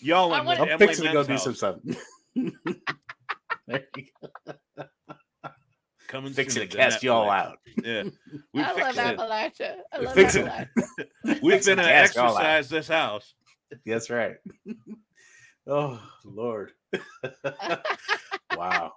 Y'all 0.00 0.32
I 0.32 0.40
in 0.40 0.46
want- 0.46 0.60
I'm 0.60 0.78
fixing 0.78 1.06
to 1.06 1.12
go 1.12 1.24
do 1.24 1.38
some 1.38 1.54
something. 1.54 1.96
There 3.66 3.84
you 3.96 4.04
go. 4.22 4.84
Coming 6.08 6.32
Fixing 6.32 6.62
soon 6.62 6.68
to 6.70 6.76
cast 6.78 7.02
you 7.02 7.12
all 7.12 7.28
out. 7.28 7.58
Yeah. 7.84 8.04
We 8.54 8.62
I 8.62 8.72
love 8.72 8.76
fixing 8.76 9.06
it. 9.06 9.18
Appalachia. 9.18 9.76
I 9.92 9.98
love 9.98 10.14
Fix 10.14 10.34
it. 10.36 10.46
Appalachia. 10.46 11.08
We've 11.42 11.52
Fixing 11.52 11.76
been 11.76 11.84
to 11.84 11.90
to 11.90 11.90
cast 11.90 12.14
y'all 12.16 12.24
out. 12.38 12.44
exorcise 12.44 12.68
this 12.70 12.88
house. 12.88 13.34
That's 13.84 14.08
right. 14.08 14.36
Oh 15.66 16.00
Lord. 16.24 16.72
wow. 18.56 18.94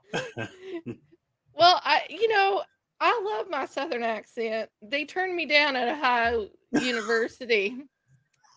Well, 1.54 1.82
I 1.84 2.04
you 2.10 2.30
know, 2.30 2.64
I 3.02 3.22
love 3.26 3.48
my 3.50 3.66
southern 3.66 4.04
accent. 4.04 4.70
They 4.82 5.04
turned 5.04 5.36
me 5.36 5.46
down 5.46 5.76
at 5.76 5.90
Ohio 5.90 6.48
University. 6.72 7.76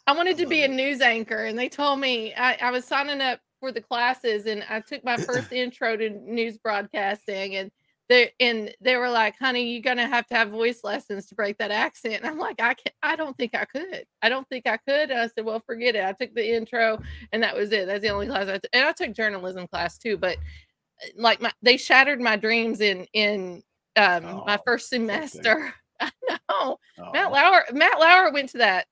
I 0.07 0.13
wanted 0.13 0.37
to 0.39 0.47
be 0.47 0.63
a 0.65 0.69
news 0.69 1.01
anchor, 1.01 1.45
and 1.45 1.59
they 1.59 1.69
told 1.69 1.99
me 2.01 2.35
I, 2.35 2.55
I 2.61 2.71
was 2.71 2.85
signing 2.85 3.21
up 3.21 3.41
for 3.61 3.73
the 3.73 3.81
classes, 3.81 4.47
and 4.47 4.65
I 4.69 4.81
took 4.81 5.05
my 5.05 5.17
first 5.17 5.51
intro 5.53 5.97
to 5.97 6.11
news 6.11 6.59
broadcasting, 6.59 7.57
and 7.57 7.71
they 8.11 8.33
and 8.39 8.71
they 8.83 8.97
were 8.97 9.09
like, 9.09 9.35
"Honey, 9.39 9.73
you're 9.73 9.81
gonna 9.83 10.07
have 10.07 10.27
to 10.27 10.35
have 10.35 10.51
voice 10.51 10.85
lessons 10.85 11.27
to 11.27 11.35
break 11.35 11.57
that 11.59 11.71
accent." 11.71 12.17
And 12.17 12.27
I'm 12.27 12.39
like, 12.39 12.61
"I 12.61 12.75
can 12.75 12.93
I 13.03 13.17
don't 13.17 13.37
think 13.39 13.55
I 13.55 13.65
could. 13.65 14.05
I 14.21 14.29
don't 14.29 14.47
think 14.51 14.67
I 14.67 14.77
could." 14.77 15.11
And 15.11 15.21
I 15.21 15.29
said, 15.29 15.45
"Well, 15.47 15.63
forget 15.65 15.97
it." 15.97 16.05
I 16.05 16.13
took 16.13 16.35
the 16.35 16.55
intro, 16.55 16.99
and 17.33 17.43
that 17.43 17.57
was 17.57 17.73
it. 17.73 17.87
That's 17.87 18.03
the 18.03 18.11
only 18.11 18.27
class 18.27 18.49
I 18.49 18.55
took, 18.59 18.71
and 18.75 18.85
I 18.87 18.93
took 18.93 19.15
journalism 19.15 19.67
class 19.69 19.97
too, 19.97 20.19
but 20.19 20.37
like 21.17 21.41
my 21.41 21.51
they 21.63 21.77
shattered 21.77 22.21
my 22.21 22.37
dreams 22.37 22.81
in 22.81 23.07
in 23.13 23.63
um 23.97 24.43
my 24.47 24.57
Oh, 24.57 24.63
first 24.67 24.89
semester 24.89 25.75
No, 26.29 26.79
Oh. 26.99 27.11
Matt 27.13 27.33
Lauer. 27.33 27.65
Matt 27.73 27.99
Lauer 28.01 28.33
went 28.33 28.49
to 28.51 28.59
that 28.59 28.87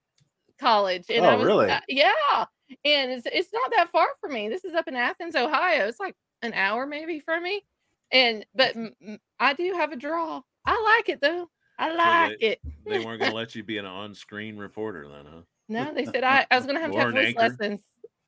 college, 0.63 1.05
and 1.11 1.27
I 1.27 1.35
Oh, 1.35 1.39
was, 1.39 1.47
really? 1.47 1.71
uh, 1.71 1.81
yeah, 1.89 2.45
and 2.85 3.11
it's 3.11 3.27
it's 3.31 3.53
not 3.53 3.71
that 3.77 3.91
far 3.91 4.07
from 4.21 4.33
me. 4.33 4.49
This 4.49 4.65
is 4.65 4.75
up 4.75 4.89
in 4.89 4.95
Athens, 4.97 5.35
Ohio. 5.35 5.87
It's 5.87 6.01
like 6.01 6.15
an 6.43 6.55
hour 6.55 6.87
maybe 6.87 7.21
from 7.21 7.43
me, 7.43 7.63
and 8.11 8.47
but 8.55 8.75
I 9.39 9.53
do 9.55 9.73
have 9.75 9.93
a 9.93 9.97
draw. 9.97 10.41
I 10.65 10.97
like 10.97 11.09
it 11.09 11.21
though. 11.21 11.49
I 11.79 11.95
like 11.95 12.39
they- 12.41 12.47
it. 12.47 12.61
They 12.87 12.99
weren't 13.01 13.21
going 13.21 13.31
to 13.33 13.37
let 13.37 13.55
you 13.55 13.63
be 13.65 13.79
an 13.79 13.87
on-screen 13.87 14.57
reporter 14.57 15.09
then, 15.09 15.25
huh? 15.29 15.41
No, 15.69 15.93
they 15.95 16.05
said 16.05 16.23
I, 16.25 16.47
I 16.51 16.57
was 16.57 16.67
gonna 16.67 16.81
have 16.85 16.93
to 16.93 16.99
have 16.99 17.13
voice 17.13 17.27
anchor. 17.29 17.41
lessons. 17.41 17.81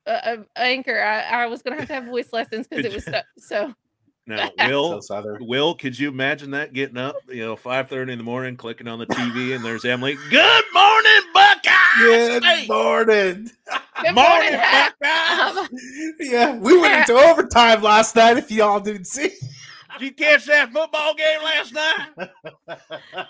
Uh, 0.06 0.10
uh, 0.10 0.36
anchor. 0.56 1.00
I, 1.02 1.20
I 1.44 1.46
was 1.46 1.62
gonna 1.62 1.76
have 1.76 1.88
to 1.88 1.94
have 1.94 2.04
voice 2.06 2.32
lessons 2.32 2.66
because 2.66 2.84
it 2.84 2.92
was 2.92 3.04
so, 3.04 3.20
so. 3.38 3.74
Now, 4.26 4.50
Will, 4.58 5.02
southern. 5.02 5.46
Will, 5.46 5.74
could 5.74 5.98
you 5.98 6.08
imagine 6.08 6.52
that 6.52 6.72
getting 6.72 6.96
up, 6.96 7.16
you 7.28 7.44
know, 7.44 7.56
five 7.56 7.90
thirty 7.90 8.10
in 8.12 8.18
the 8.18 8.24
morning, 8.24 8.56
clicking 8.56 8.88
on 8.88 8.98
the 8.98 9.04
TV, 9.06 9.54
and 9.54 9.62
there's 9.62 9.84
Emily. 9.84 10.16
Good 10.30 10.64
morning, 10.72 11.20
Buckeyes. 11.34 11.53
Good 11.98 12.42
Hey, 12.44 12.66
morning. 12.66 13.50
Good 14.02 14.14
morning, 14.14 14.52
morning, 14.52 14.58
Um, 15.02 15.68
Yeah, 16.18 16.56
we 16.56 16.78
went 16.80 16.94
into 16.94 17.14
overtime 17.14 17.82
last 17.82 18.16
night. 18.16 18.36
If 18.36 18.50
y'all 18.50 18.80
didn't 18.80 19.06
see, 19.06 19.28
Did 19.98 20.00
you 20.00 20.12
catch 20.12 20.46
that 20.46 20.72
football 20.72 21.14
game 21.14 21.42
last 21.42 21.72
night? 21.72 22.08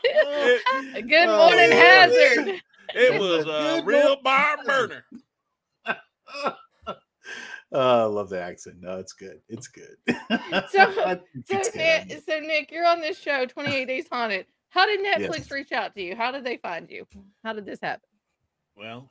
It, 0.05 0.63
Good 1.09 1.29
Oh, 1.29 1.37
morning, 1.49 1.71
yeah. 1.71 2.07
Hazard. 2.07 2.61
it 2.95 3.21
was 3.21 3.45
a 3.45 3.83
Good 3.83 3.87
real 3.87 4.17
barn 4.23 4.59
burner. 4.67 5.05
oh, 5.87 6.55
I 7.73 8.05
love 8.05 8.31
the 8.31 8.41
accent. 8.41 8.77
No, 8.81 8.99
it's 8.99 9.13
good. 9.13 9.41
It's 9.49 9.69
good. 9.69 9.97
So- 10.71 10.93
So 10.93 11.21
it's 11.51 11.71
good. 11.71 12.09
Nick, 12.09 12.23
so 12.27 12.41
Nick, 12.41 12.73
you're 12.73 12.87
on 12.87 13.01
this 13.03 13.19
show, 13.19 13.45
28 13.47 13.85
Days 13.85 14.07
Haunted. 14.11 14.47
How 14.71 14.87
did 14.87 15.01
Netflix 15.01 15.39
Yes. 15.39 15.51
reach 15.51 15.73
out 15.73 15.95
to 15.95 16.03
you? 16.03 16.17
How 16.17 16.33
did 16.33 16.45
they 16.45 16.57
find 16.57 16.91
you? 16.91 17.07
How 17.45 17.53
did 17.53 17.67
this 17.67 17.79
happen? 17.83 18.09
Well, 18.77 19.11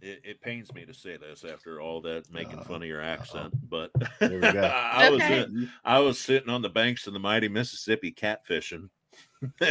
it, 0.00 0.20
it 0.24 0.40
pains 0.40 0.72
me 0.74 0.84
to 0.84 0.94
say 0.94 1.16
this 1.16 1.44
after 1.44 1.80
all 1.80 2.00
that 2.02 2.30
making 2.32 2.58
Uh, 2.58 2.64
fun 2.64 2.82
of 2.82 2.88
your 2.88 3.02
accent, 3.02 3.54
but 3.68 3.90
There 4.20 4.38
we. 4.38 4.46
I 4.58 5.08
was 5.10 5.22
Okay. 5.22 5.40
uh, 5.40 5.46
I 5.84 5.98
was 5.98 6.18
sitting 6.20 6.50
on 6.50 6.62
the 6.62 6.68
banks 6.68 7.06
of 7.06 7.12
the 7.12 7.18
mighty 7.18 7.48
Mississippi 7.48 8.12
catfishing. 8.12 8.88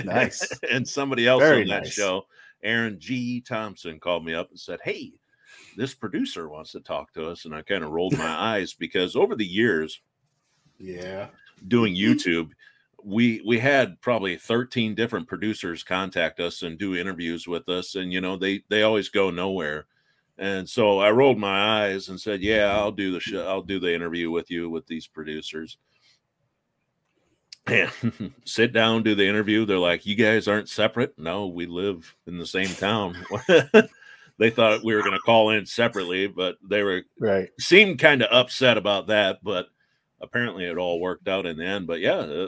Nice. 0.04 0.60
and 0.72 0.88
somebody 0.88 1.28
else 1.28 1.44
Very 1.44 1.62
on 1.62 1.68
that 1.70 1.84
nice. 1.84 1.94
show, 1.94 2.26
Aaron 2.64 3.00
G. 3.00 3.42
Thompson, 3.42 4.00
called 4.00 4.26
me 4.26 4.34
up 4.34 4.50
and 4.50 4.60
said, 4.60 4.80
Hey, 4.84 5.14
this 5.76 5.94
producer 5.94 6.50
wants 6.50 6.72
to 6.72 6.80
talk 6.80 7.14
to 7.14 7.28
us. 7.30 7.46
And 7.46 7.54
I 7.56 7.62
kind 7.62 7.84
of 7.84 7.92
rolled 7.92 8.18
my 8.18 8.26
eyes 8.58 8.74
because 8.74 9.16
over 9.16 9.36
the 9.36 9.46
years 9.46 10.02
Yeah. 10.80 11.28
doing 11.68 11.96
YouTube, 11.96 12.50
we 13.04 13.42
we 13.46 13.60
had 13.60 14.02
probably 14.02 14.38
13 14.38 14.96
different 14.96 15.28
producers 15.28 15.84
contact 15.84 16.40
us 16.40 16.64
and 16.64 16.78
do 16.78 16.96
interviews 16.96 17.48
with 17.48 17.70
us. 17.70 17.96
And 17.96 18.12
you 18.12 18.22
know, 18.22 18.38
they 18.38 18.64
they 18.70 18.84
always 18.84 19.10
go 19.10 19.30
nowhere. 19.30 19.86
And 20.40 20.70
so 20.70 21.00
I 21.00 21.12
rolled 21.12 21.40
my 21.40 21.86
eyes 21.86 22.10
and 22.10 22.20
said, 22.22 22.42
"Yeah, 22.42 22.76
I'll 22.76 22.92
do 22.92 23.12
the 23.12 23.20
show. 23.20 23.48
I'll 23.48 23.62
do 23.64 23.80
the 23.80 23.94
interview 23.94 24.30
with 24.30 24.52
you 24.52 24.70
with 24.70 24.86
these 24.88 25.08
producers." 25.08 25.78
And 27.66 28.34
sit 28.46 28.72
down, 28.72 29.04
do 29.04 29.16
the 29.16 29.28
interview. 29.28 29.66
They're 29.66 29.78
like, 29.80 30.06
"You 30.06 30.16
guys 30.16 30.48
aren't 30.48 30.70
separate." 30.70 31.18
No, 31.18 31.48
we 31.48 31.66
live 31.66 32.16
in 32.28 32.38
the 32.38 32.46
same 32.46 32.70
town. 32.70 33.18
they 34.38 34.50
thought 34.52 34.84
we 34.84 34.94
were 34.96 35.02
going 35.02 35.14
to 35.14 35.20
call 35.20 35.50
in 35.50 35.66
separately, 35.66 36.28
but 36.28 36.58
they 36.64 36.84
were 36.84 37.04
Right. 37.20 37.50
seemed 37.60 38.00
kind 38.00 38.22
of 38.22 38.30
upset 38.32 38.78
about 38.78 39.08
that, 39.08 39.40
but 39.44 39.68
apparently 40.22 40.66
it 40.66 40.78
all 40.78 41.00
worked 41.00 41.28
out 41.28 41.46
in 41.46 41.58
the 41.58 41.66
end. 41.66 41.88
But 41.88 42.00
yeah, 42.00 42.18
uh, 42.18 42.48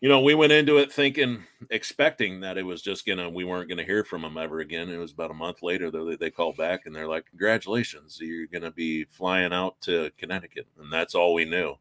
you 0.00 0.08
know, 0.08 0.20
we 0.20 0.34
went 0.34 0.52
into 0.52 0.76
it 0.78 0.92
thinking, 0.92 1.42
expecting 1.70 2.40
that 2.40 2.58
it 2.58 2.62
was 2.64 2.82
just 2.82 3.06
gonna, 3.06 3.28
we 3.30 3.44
weren't 3.44 3.68
gonna 3.68 3.82
hear 3.84 4.04
from 4.04 4.22
them 4.22 4.36
ever 4.38 4.60
again. 4.60 4.88
It 4.90 4.98
was 4.98 5.12
about 5.12 5.30
a 5.30 5.34
month 5.34 5.62
later 5.62 5.90
though 5.90 6.04
that 6.10 6.20
they 6.20 6.30
called 6.30 6.56
back 6.56 6.82
and 6.86 6.94
they're 6.94 7.08
like, 7.08 7.26
"Congratulations, 7.26 8.18
you're 8.20 8.46
gonna 8.46 8.70
be 8.70 9.04
flying 9.04 9.52
out 9.52 9.80
to 9.82 10.10
Connecticut," 10.18 10.66
and 10.80 10.92
that's 10.92 11.14
all 11.14 11.34
we 11.34 11.44
knew. 11.44 11.74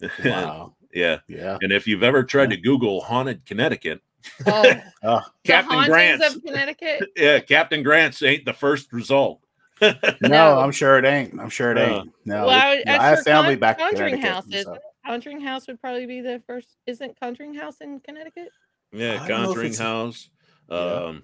Wow. 0.24 0.74
yeah, 0.92 1.18
Yeah. 1.26 1.56
and 1.62 1.72
if 1.72 1.86
you've 1.86 2.02
ever 2.02 2.22
tried 2.22 2.50
to 2.50 2.56
Google 2.56 3.00
haunted 3.00 3.44
Connecticut, 3.46 4.00
Oh, 4.46 4.64
Oh, 5.02 5.20
Captain 5.44 5.72
hauntings 5.72 5.88
Grant's, 5.92 6.34
of 6.36 6.42
Connecticut. 6.44 7.10
yeah, 7.16 7.38
Captain 7.40 7.82
Grant's 7.82 8.22
ain't 8.22 8.44
the 8.44 8.52
first 8.52 8.92
result. 8.92 9.40
no, 9.80 9.94
No. 10.22 10.58
I'm 10.58 10.72
sure 10.72 10.98
it 10.98 11.04
ain't. 11.04 11.38
I'm 11.40 11.48
sure 11.50 11.70
it 11.72 11.78
ain't. 11.78 12.12
No, 12.24 12.46
well, 12.46 12.50
I, 12.50 12.72
it- 12.74 12.78
would- 12.78 12.86
no, 12.86 12.92
as 12.92 13.00
I 13.00 13.06
have 13.08 13.22
family 13.22 13.54
Con- 13.54 13.60
back 13.60 13.80
in 13.80 13.88
Connecticut. 13.90 14.20
House. 14.24 14.44
and 14.46 14.54
Isn't 14.54 14.74
it? 14.76 14.82
Conjuring 15.06 15.40
House 15.40 15.66
would 15.68 15.80
probably 15.80 16.06
be 16.06 16.20
the 16.20 16.42
first. 16.46 16.76
Isn't 16.86 17.18
Conjuring 17.18 17.54
House 17.54 17.76
in 17.80 18.00
Connecticut? 18.00 18.48
Yeah, 18.92 19.22
I 19.22 19.28
don't 19.28 19.42
know 19.42 19.50
if 19.50 19.56
Conjuring 19.56 19.74
House. 19.74 20.30
Yeah. 20.68 20.76
Um, 20.76 21.22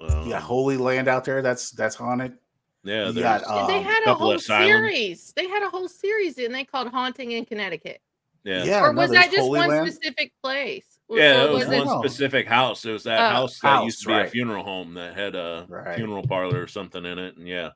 um, 0.00 0.28
Yeah, 0.28 0.40
Holy 0.40 0.76
Land 0.76 1.08
out 1.08 1.24
there. 1.24 1.42
That's 1.42 1.70
that's 1.72 1.96
haunted. 1.96 2.38
yeah, 2.84 3.06
you 3.08 3.12
there's, 3.12 3.42
got, 3.42 3.66
they 3.68 3.78
Um, 3.78 3.84
had 3.84 4.04
a 4.06 4.14
whole 4.14 4.38
series. 4.38 5.32
They 5.34 5.48
had 5.48 5.62
a 5.62 5.68
whole 5.70 5.88
series, 5.88 6.38
and 6.38 6.54
they 6.54 6.64
called 6.64 6.88
Haunting 6.88 7.32
in 7.32 7.44
Connecticut. 7.44 8.00
yeah, 8.44 8.64
Yeah, 8.64 8.84
or 8.84 8.92
was 8.92 9.10
there's 9.10 9.24
that 9.24 9.30
just 9.32 9.40
Holy 9.40 9.58
one 9.58 9.68
Land. 9.68 9.92
specific 9.92 10.32
place? 10.42 10.98
Yeah, 11.10 11.44
it 11.44 11.50
was 11.50 11.64
it- 11.64 11.68
one 11.78 11.88
Oh. 11.88 12.00
specific 12.00 12.46
house. 12.46 12.84
It 12.84 12.92
was 12.92 13.02
that 13.04 13.18
Oh. 13.20 13.34
house 13.34 13.58
that 13.60 13.68
House, 13.68 13.84
used 13.84 14.02
to 14.02 14.08
be 14.08 14.14
a 14.14 14.26
funeral 14.26 14.62
home 14.64 14.94
that 14.94 15.14
had 15.14 15.34
a 15.34 15.66
Right. 15.68 15.96
funeral 15.96 16.26
parlor 16.26 16.62
or 16.62 16.66
something 16.68 17.04
in 17.04 17.18
it, 17.18 17.36
and 17.36 17.46
yeah, 17.48 17.70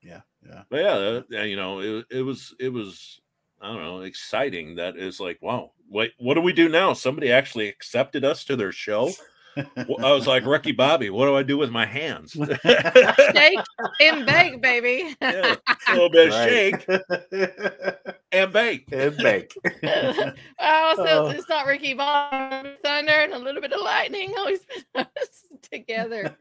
Yeah, 0.00 0.20
yeah. 0.46 0.62
but 0.70 0.80
yeah, 0.82 0.92
uh, 0.92 1.22
yeah, 1.28 1.42
you 1.42 1.56
know, 1.56 1.80
it, 1.80 2.06
it 2.10 2.22
was 2.22 2.54
it 2.58 2.68
was 2.70 3.20
I 3.62 3.68
don't 3.68 3.82
know, 3.82 4.00
exciting. 4.00 4.74
That 4.76 4.96
is 4.96 5.20
like, 5.20 5.40
wow, 5.40 5.70
wait, 5.88 6.12
what 6.18 6.34
do 6.34 6.40
we 6.40 6.52
do 6.52 6.68
now? 6.68 6.92
Somebody 6.94 7.30
actually 7.30 7.68
accepted 7.68 8.24
us 8.24 8.44
to 8.46 8.56
their 8.56 8.72
show. 8.72 9.10
I 9.56 10.12
was 10.12 10.26
like, 10.26 10.46
Ricky 10.46 10.72
Bobby, 10.72 11.10
what 11.10 11.26
do 11.26 11.36
I 11.36 11.42
do 11.42 11.58
with 11.58 11.70
my 11.70 11.84
hands? 11.86 12.32
Shake 12.64 13.60
and 14.00 14.24
bake, 14.26 14.60
baby. 14.62 15.14
Yeah, 15.22 15.56
a 15.88 15.92
little 15.92 16.08
bit 16.10 16.28
of 16.28 16.34
Right. 16.34 16.82
shake 16.82 16.86
and 18.32 18.52
bake. 18.52 18.88
and 18.92 19.16
bake. 19.18 19.54
also, 20.58 21.04
Oh. 21.06 21.26
it's 21.28 21.48
not 21.50 21.66
Ricky 21.66 21.92
Bobby, 21.94 22.70
thunder, 22.82 23.12
and 23.12 23.34
a 23.34 23.38
little 23.38 23.60
bit 23.60 23.72
of 23.74 23.80
lightning 23.82 24.32
always 24.38 24.60
together. 25.70 26.34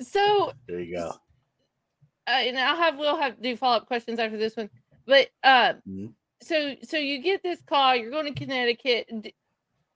So, 0.00 0.52
there 0.66 0.80
you 0.80 0.96
go. 0.96 1.08
uh, 2.26 2.30
and 2.30 2.58
I'll 2.58 2.76
have 2.76 2.98
we'll 2.98 3.16
have 3.20 3.36
to 3.36 3.42
do 3.42 3.56
follow 3.56 3.76
up 3.76 3.86
questions 3.86 4.18
after 4.18 4.38
this 4.38 4.56
one. 4.56 4.70
But 5.06 5.28
uh, 5.42 5.74
Mhm. 5.88 6.12
so 6.42 6.76
so 6.82 6.96
you 6.98 7.20
get 7.22 7.42
this 7.42 7.60
call. 7.62 7.94
You're 7.96 8.10
going 8.10 8.32
to 8.32 8.38
Connecticut. 8.38 9.08
D- 9.22 9.34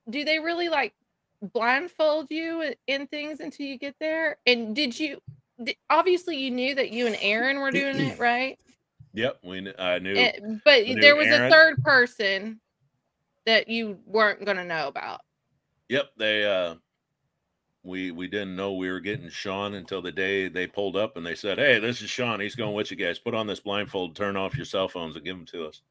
Do 0.09 0.25
they 0.25 0.39
really 0.39 0.69
like 0.69 0.95
blindfold 1.43 2.29
you 2.31 2.61
in- 2.63 2.77
in 2.87 3.07
things 3.07 3.41
until 3.41 3.67
you 3.67 3.79
get 3.79 3.97
there? 4.01 4.39
And 4.47 4.75
did 4.75 4.99
you? 4.99 5.21
di- 5.63 5.77
Obviously, 5.91 6.37
you 6.39 6.51
knew 6.51 6.75
that 6.75 6.91
you 6.91 7.07
and 7.07 7.17
Aaron 7.21 7.59
were 7.61 7.71
doing 7.71 8.01
it, 8.01 8.19
right? 8.19 8.59
Yep, 9.13 9.41
we 9.43 9.75
I 9.77 9.99
knew. 9.99 10.15
Eh, 10.17 10.39
but 10.65 10.87
knew 10.87 10.95
there 11.01 11.17
was 11.17 11.27
Aaron. 11.27 11.43
a 11.43 11.51
third 11.51 11.83
person 11.83 12.61
that 13.45 13.67
you 13.69 13.99
weren't 14.07 14.45
going 14.45 14.57
to 14.57 14.65
know 14.65 14.87
about. 14.87 15.21
Yep, 15.89 16.13
they 16.17 16.45
uh 16.45 16.77
we 17.83 18.11
we 18.11 18.29
didn't 18.29 18.57
know 18.57 18.75
we 18.75 18.91
were 18.91 19.01
getting 19.01 19.29
Sean 19.31 19.75
until 19.75 20.03
the 20.03 20.13
day 20.13 20.49
they 20.49 20.67
pulled 20.67 20.97
up 20.97 21.17
and 21.17 21.25
they 21.25 21.35
said, 21.35 21.59
"Hey, 21.59 21.79
this 21.79 22.03
is 22.03 22.11
Sean. 22.11 22.41
He's 22.41 22.55
going 22.55 22.75
with 22.75 22.91
you 22.91 22.97
guys. 22.97 23.19
Put 23.19 23.35
on 23.35 23.47
this 23.47 23.61
blindfold, 23.61 24.17
turn 24.17 24.37
off 24.37 24.57
your 24.57 24.67
cell 24.67 24.89
phones, 24.89 25.17
and 25.17 25.25
give 25.25 25.37
them 25.37 25.47
to 25.47 25.67
us." 25.67 25.83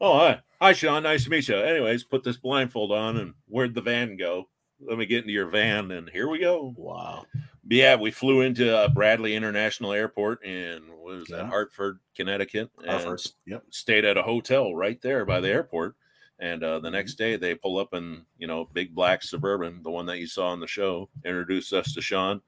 Oh, 0.00 0.18
hi, 0.18 0.40
hi, 0.60 0.72
Sean. 0.72 1.04
Nice 1.04 1.24
to 1.24 1.30
meet 1.30 1.48
you. 1.48 1.56
Anyways, 1.56 2.04
put 2.04 2.24
this 2.24 2.36
blindfold 2.36 2.92
on, 2.92 3.16
and 3.16 3.34
where'd 3.48 3.74
the 3.74 3.80
van 3.80 4.16
go? 4.16 4.48
Let 4.80 4.98
me 4.98 5.06
get 5.06 5.22
into 5.22 5.32
your 5.32 5.46
van, 5.46 5.90
and 5.92 6.10
here 6.10 6.28
we 6.28 6.40
go. 6.40 6.74
Wow. 6.76 7.24
Yeah, 7.66 7.96
we 7.96 8.10
flew 8.10 8.42
into 8.42 8.76
uh, 8.76 8.88
Bradley 8.88 9.34
International 9.34 9.92
Airport 9.92 10.44
in 10.44 10.82
what 10.90 11.16
was 11.16 11.28
that, 11.28 11.46
Hartford, 11.46 12.00
Connecticut, 12.14 12.70
and 12.86 13.02
first. 13.02 13.36
Yep. 13.46 13.64
stayed 13.70 14.04
at 14.04 14.18
a 14.18 14.22
hotel 14.22 14.74
right 14.74 15.00
there 15.00 15.24
by 15.24 15.40
the 15.40 15.48
airport. 15.48 15.96
And 16.40 16.62
uh, 16.64 16.80
the 16.80 16.88
Mm-hmm. 16.88 16.94
next 16.94 17.14
day, 17.14 17.36
they 17.36 17.54
pull 17.54 17.78
up 17.78 17.94
in 17.94 18.24
you 18.38 18.46
know 18.46 18.68
big 18.72 18.94
black 18.94 19.22
suburban, 19.22 19.82
the 19.82 19.90
one 19.90 20.06
that 20.06 20.18
you 20.18 20.26
saw 20.26 20.48
on 20.48 20.60
the 20.60 20.66
show. 20.66 21.08
Introduce 21.24 21.72
us 21.72 21.92
to 21.94 22.00
Sean. 22.00 22.40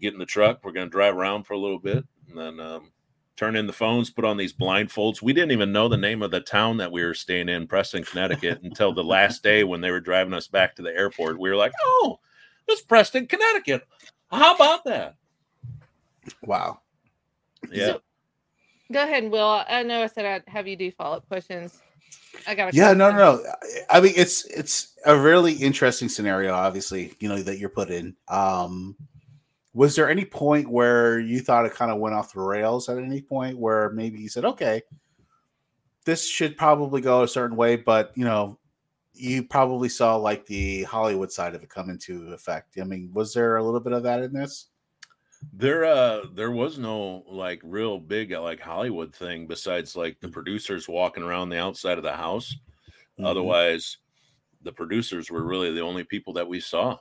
Get 0.00 0.14
in 0.14 0.18
the 0.18 0.26
truck. 0.26 0.60
We're 0.64 0.72
going 0.72 0.86
to 0.86 0.90
drive 0.90 1.14
around 1.16 1.44
for 1.44 1.52
a 1.54 1.58
little 1.58 1.78
bit, 1.78 2.02
and 2.28 2.38
then 2.38 2.58
um, 2.58 2.90
turn 3.36 3.56
in 3.56 3.66
the 3.66 3.72
phones. 3.74 4.08
Put 4.10 4.24
on 4.24 4.38
these 4.38 4.54
blindfolds. 4.54 5.20
We 5.20 5.34
didn't 5.34 5.52
even 5.52 5.70
know 5.72 5.88
the 5.88 5.96
name 5.98 6.22
of 6.22 6.30
the 6.30 6.40
town 6.40 6.78
that 6.78 6.90
we 6.90 7.04
were 7.04 7.12
staying 7.12 7.50
in, 7.50 7.66
Preston, 7.66 8.04
Connecticut, 8.04 8.60
until 8.62 8.94
the 8.94 9.04
last 9.04 9.42
day 9.42 9.64
when 9.64 9.82
they 9.82 9.90
were 9.90 10.00
driving 10.00 10.32
us 10.32 10.48
back 10.48 10.74
to 10.76 10.82
the 10.82 10.96
airport. 10.96 11.38
We 11.38 11.50
were 11.50 11.56
like, 11.56 11.72
"Oh, 11.84 12.18
it's 12.68 12.80
Preston, 12.80 13.26
Connecticut. 13.26 13.86
How 14.30 14.54
about 14.54 14.84
that?" 14.84 15.16
Wow. 16.42 16.80
Yeah. 17.70 17.86
So- 17.86 18.02
Go 18.92 19.04
ahead, 19.04 19.30
Will. 19.30 19.62
I 19.68 19.82
know 19.84 20.02
I 20.02 20.06
said 20.08 20.24
I'd 20.26 20.42
have 20.50 20.66
you 20.66 20.74
do 20.76 20.90
follow 20.90 21.18
up 21.18 21.28
questions. 21.28 21.80
I 22.50 22.54
got 22.56 22.74
Yeah, 22.74 22.92
no, 22.94 23.12
no, 23.12 23.16
no. 23.16 23.54
I 23.88 24.00
mean, 24.00 24.12
it's 24.16 24.44
it's 24.46 24.96
a 25.06 25.16
really 25.16 25.52
interesting 25.52 26.08
scenario. 26.08 26.52
Obviously, 26.52 27.14
you 27.20 27.28
know 27.28 27.40
that 27.42 27.58
you're 27.58 27.68
put 27.68 27.90
in. 27.90 28.16
Um, 28.26 28.96
was 29.72 29.94
there 29.94 30.10
any 30.10 30.24
point 30.24 30.68
where 30.68 31.20
you 31.20 31.38
thought 31.38 31.64
it 31.64 31.74
kind 31.74 31.92
of 31.92 31.98
went 31.98 32.16
off 32.16 32.32
the 32.32 32.40
rails? 32.40 32.88
At 32.88 32.98
any 32.98 33.22
point 33.22 33.56
where 33.56 33.90
maybe 33.90 34.18
you 34.18 34.28
said, 34.28 34.44
"Okay, 34.44 34.82
this 36.04 36.26
should 36.28 36.56
probably 36.56 37.00
go 37.00 37.22
a 37.22 37.28
certain 37.28 37.56
way," 37.56 37.76
but 37.76 38.10
you 38.16 38.24
know, 38.24 38.58
you 39.14 39.44
probably 39.44 39.88
saw 39.88 40.16
like 40.16 40.44
the 40.46 40.82
Hollywood 40.82 41.30
side 41.30 41.54
of 41.54 41.62
it 41.62 41.70
come 41.70 41.88
into 41.88 42.32
effect. 42.32 42.78
I 42.80 42.84
mean, 42.84 43.10
was 43.12 43.32
there 43.32 43.58
a 43.58 43.64
little 43.64 43.78
bit 43.78 43.92
of 43.92 44.02
that 44.02 44.24
in 44.24 44.32
this? 44.32 44.66
There 45.42 45.84
uh 45.84 46.26
there 46.32 46.50
was 46.50 46.78
no 46.78 47.24
like 47.26 47.60
real 47.64 47.98
big 47.98 48.32
uh, 48.32 48.42
like 48.42 48.60
Hollywood 48.60 49.14
thing 49.14 49.46
besides 49.46 49.96
like 49.96 50.20
the 50.20 50.28
producers 50.28 50.86
walking 50.88 51.22
around 51.22 51.48
the 51.48 51.58
outside 51.58 51.96
of 51.98 52.04
the 52.04 52.16
house. 52.16 52.54
Mhm. 53.18 53.60
Otherwise, 53.62 53.98
the 54.62 54.72
producers 54.72 55.30
were 55.30 55.44
really 55.44 55.72
the 55.72 55.82
only 55.82 56.04
people 56.04 56.34
that 56.34 56.48
we 56.48 56.60
saw. 56.60 56.98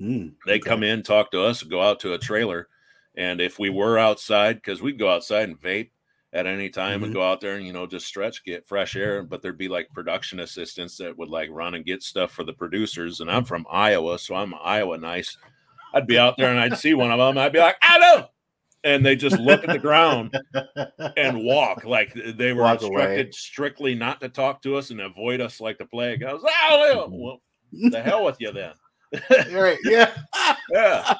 Mm, 0.00 0.36
They 0.44 0.58
okay. 0.58 0.60
come 0.60 0.82
in, 0.82 1.02
talk 1.02 1.30
to 1.32 1.42
us, 1.42 1.62
go 1.62 1.82
out 1.82 2.00
to 2.00 2.12
a 2.14 2.18
trailer, 2.18 2.68
and 3.14 3.40
if 3.40 3.58
we 3.58 3.70
were 3.70 3.98
outside, 3.98 4.56
because 4.56 4.82
we'd 4.82 4.98
go 4.98 5.10
outside 5.10 5.48
and 5.48 5.58
vape 5.60 5.90
at 6.32 6.46
any 6.46 6.68
time 6.68 7.02
and 7.04 7.12
Mhm. 7.12 7.14
go 7.14 7.22
out 7.22 7.40
there 7.40 7.54
and 7.56 7.66
you 7.66 7.72
know 7.72 7.86
just 7.86 8.06
stretch, 8.06 8.44
get 8.44 8.66
fresh 8.66 8.96
air. 8.96 9.22
But 9.22 9.40
there'd 9.42 9.56
be 9.58 9.68
like 9.68 9.92
production 9.94 10.40
assistants 10.40 10.96
that 10.98 11.16
would 11.16 11.28
like 11.30 11.48
run 11.50 11.74
and 11.74 11.84
get 11.84 12.02
stuff 12.02 12.32
for 12.32 12.44
the 12.44 12.52
producers. 12.52 13.20
And 13.20 13.30
I'm 13.30 13.44
from 13.44 13.66
Iowa, 13.70 14.18
so 14.18 14.34
I'm 14.34 14.54
Iowa 14.54 14.98
nice. 14.98 15.36
I'd 15.94 16.06
be 16.06 16.18
out 16.18 16.36
there 16.36 16.50
and 16.50 16.58
I'd 16.60 16.76
see 16.78 16.92
one 16.94 17.10
of 17.10 17.18
them. 17.18 17.38
I'd 17.38 17.52
be 17.52 17.60
like, 17.60 17.76
Adam. 17.82 18.26
And 18.82 19.06
they 19.06 19.16
just 19.16 19.38
look 19.38 19.64
at 19.64 19.70
the 19.70 19.78
ground 19.78 20.36
and 21.16 21.42
walk 21.42 21.84
like 21.84 22.12
they 22.14 22.52
were 22.52 22.62
Walk 22.64 22.82
away. 22.82 23.02
instructed 23.02 23.34
strictly 23.34 23.94
not 23.94 24.20
to 24.20 24.28
talk 24.28 24.60
to 24.62 24.76
us 24.76 24.90
and 24.90 25.00
avoid 25.00 25.40
us 25.40 25.58
like 25.60 25.78
the 25.78 25.86
plague. 25.86 26.22
I 26.22 26.34
was 26.34 26.42
like, 26.42 26.52
oh, 26.68 27.08
well, 27.10 27.40
mm-hmm. 27.72 27.88
the 27.88 28.02
hell 28.02 28.24
with 28.24 28.36
you 28.40 28.52
then. 28.52 28.72
right. 29.52 29.78
Yeah. 29.84 30.10
Yeah. 30.70 31.14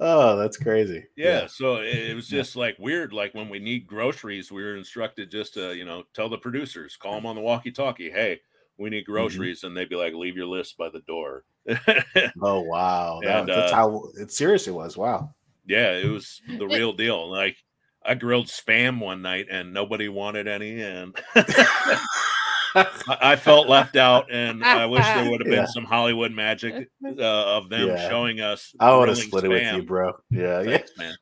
Oh, 0.00 0.36
that's 0.36 0.56
crazy. 0.56 1.04
Yeah, 1.16 1.48
so 1.48 1.76
it, 1.76 2.10
it 2.10 2.14
was 2.14 2.30
Yeah. 2.30 2.38
just 2.38 2.54
like 2.56 2.78
weird. 2.78 3.12
Like 3.12 3.34
when 3.34 3.48
we 3.48 3.58
need 3.58 3.86
groceries, 3.86 4.52
we 4.52 4.62
were 4.62 4.76
instructed 4.76 5.30
just 5.30 5.54
to, 5.54 5.74
you 5.74 5.84
know, 5.84 6.04
tell 6.14 6.28
the 6.28 6.38
producers, 6.38 6.96
call 6.96 7.14
them 7.16 7.26
on 7.26 7.34
the 7.34 7.42
walkie-talkie, 7.42 8.10
hey, 8.10 8.40
we 8.78 8.88
need 8.90 9.02
mm-hmm. 9.02 9.12
groceries, 9.12 9.64
and 9.64 9.76
they'd 9.76 9.88
be 9.88 9.96
like, 9.96 10.14
leave 10.14 10.36
your 10.36 10.46
list 10.46 10.78
by 10.78 10.88
the 10.88 11.00
door. 11.00 11.44
Oh 12.42 12.60
wow. 12.60 13.20
That- 13.22 13.40
And, 13.40 13.48
that's 13.48 13.72
uh, 13.72 13.76
how 13.76 14.04
it 14.20 14.32
serious 14.32 14.66
it 14.68 14.72
was. 14.74 14.96
Wow. 14.96 15.34
yeah, 15.66 15.92
it 15.92 16.06
was 16.08 16.40
the 16.58 16.66
real 16.66 16.92
deal. 16.92 17.30
Like 17.30 17.56
I 18.04 18.14
grilled 18.14 18.46
spam 18.46 19.00
one 19.00 19.22
night, 19.22 19.46
and 19.50 19.72
nobody 19.74 20.08
wanted 20.08 20.48
any, 20.48 20.80
and 20.80 21.14
I, 21.34 22.86
I 23.20 23.36
felt 23.36 23.68
left 23.68 23.96
out, 23.96 24.30
and 24.30 24.64
I 24.64 24.86
wish 24.86 25.04
there 25.04 25.30
would 25.30 25.40
have 25.40 25.46
been 25.48 25.52
Yeah. 25.60 25.66
some 25.66 25.84
Hollywood 25.84 26.32
magic 26.32 26.88
uh, 27.04 27.56
of 27.56 27.68
them 27.68 27.88
Yeah. 27.88 28.08
showing 28.08 28.40
us. 28.40 28.72
I 28.78 28.96
would 28.96 29.08
have 29.08 29.16
grilling 29.16 29.28
split 29.28 29.44
it 29.44 29.48
with 29.48 29.74
you, 29.74 29.82
bro. 29.82 30.12
Yeah. 30.30 30.60
Yeah. 30.62 30.82
Man. 30.96 31.16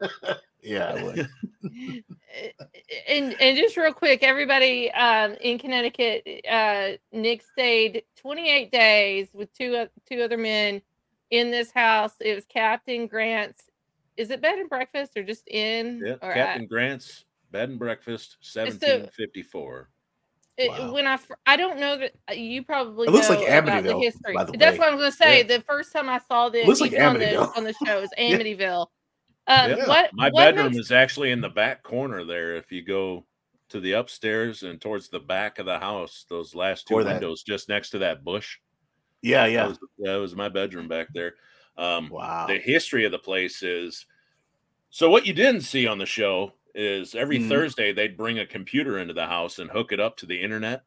Yeah. 0.63 1.25
I 2.37 2.53
would. 2.59 2.73
and 3.09 3.37
and 3.41 3.57
just 3.57 3.77
real 3.77 3.93
quick, 3.93 4.23
everybody 4.23 4.91
um, 4.93 5.37
inn 5.41 5.59
Connecticut, 5.59 6.27
uh, 6.51 6.93
Nick 7.13 7.43
stayed 7.43 8.03
28 8.17 8.71
days 8.71 9.29
with 9.33 9.53
two 9.53 9.87
two 10.09 10.23
other 10.23 10.39
men 10.39 10.83
in 11.31 11.51
this 11.51 11.71
house. 11.71 12.13
It 12.21 12.35
was 12.35 12.45
Captain 12.45 13.07
Grant's. 13.07 13.65
Is 14.17 14.31
it 14.31 14.41
bed 14.41 14.59
and 14.59 14.69
breakfast 14.69 15.17
or 15.17 15.23
just 15.23 15.47
in? 15.49 16.03
Yeah, 16.05 16.15
or 16.23 16.33
Captain 16.33 16.67
Grant's 16.67 17.25
bed 17.51 17.71
and 17.71 17.79
breakfast, 17.79 18.39
seventeen 18.41 19.09
fifty 19.13 19.43
four. 19.43 19.91
It, 20.57 20.71
Wow. 20.71 20.93
When 20.93 21.07
I 21.07 21.19
I 21.45 21.57
don't 21.57 21.79
know 21.79 21.99
that 21.99 22.13
uh, 22.31 22.33
you 22.33 22.63
probably 22.63 23.09
It 23.09 23.11
looks 23.11 23.29
like 23.29 23.41
know 23.41 23.59
about 23.59 23.83
the 23.83 23.91
Amityville, 23.91 24.03
history. 24.03 24.35
by 24.35 24.45
the 24.45 24.57
That's 24.57 24.79
what 24.79 24.89
I'm 24.89 24.97
going 24.97 25.11
to 25.11 25.17
say. 25.17 25.39
Yeah. 25.39 25.59
The 25.59 25.63
first 25.65 25.93
time 25.93 26.09
I 26.09 26.19
saw 26.19 26.49
this, 26.49 26.67
looks 26.67 26.81
like 26.81 26.93
even 26.93 27.05
on 27.05 27.19
the 27.19 27.37
on 27.37 27.65
the 27.65 27.75
show 27.85 28.01
is 28.01 28.09
Yeah. 28.19 28.39
Amityville. 28.39 28.87
Um, 29.49 29.71
Yeah. 29.71 29.87
What 29.89 30.11
My 30.13 30.31
what 30.31 30.55
bedroom 30.55 30.73
makes- 30.73 30.87
is 30.87 30.93
actually 30.93 31.31
in 31.31 31.41
the 31.41 31.49
back 31.49 31.83
corner 31.83 32.25
there. 32.25 32.57
If 32.57 32.73
you 32.73 32.83
go 32.83 33.25
to 33.69 33.81
the 33.81 33.93
upstairs 33.93 34.63
and 34.63 34.81
towards 34.81 35.09
the 35.09 35.21
back 35.21 35.59
of 35.59 35.67
the 35.67 35.79
house, 35.79 36.25
those 36.29 36.55
last 36.55 36.87
two 36.89 36.95
Or 36.95 37.05
that- 37.05 37.15
windows 37.15 37.43
just 37.43 37.69
next 37.69 37.91
to 37.91 37.99
that 37.99 38.25
bush. 38.25 38.59
Yeah. 39.23 39.45
That 39.47 39.53
Yeah. 39.53 39.67
was, 39.69 39.79
that 39.99 40.15
was 40.17 40.35
my 40.37 40.49
bedroom 40.49 40.89
back 40.89 41.09
there. 41.13 41.35
Um, 41.77 42.09
Wow. 42.09 42.47
The 42.47 42.59
history 42.59 43.05
of 43.05 43.13
the 43.13 43.19
place 43.19 43.63
is 43.63 44.07
so 44.91 45.11
what 45.11 45.27
you 45.27 45.33
didn't 45.35 45.61
see 45.63 45.87
on 45.87 45.99
the 45.99 46.07
show 46.07 46.55
is 46.75 47.15
every 47.15 47.39
Mhm. 47.39 47.49
Thursday 47.49 47.93
they'd 47.93 48.17
bring 48.17 48.39
a 48.39 48.47
computer 48.47 48.99
into 48.99 49.15
the 49.15 49.27
house 49.27 49.59
and 49.59 49.71
hook 49.71 49.93
it 49.93 50.01
up 50.01 50.17
to 50.19 50.27
the 50.27 50.41
internet. 50.41 50.85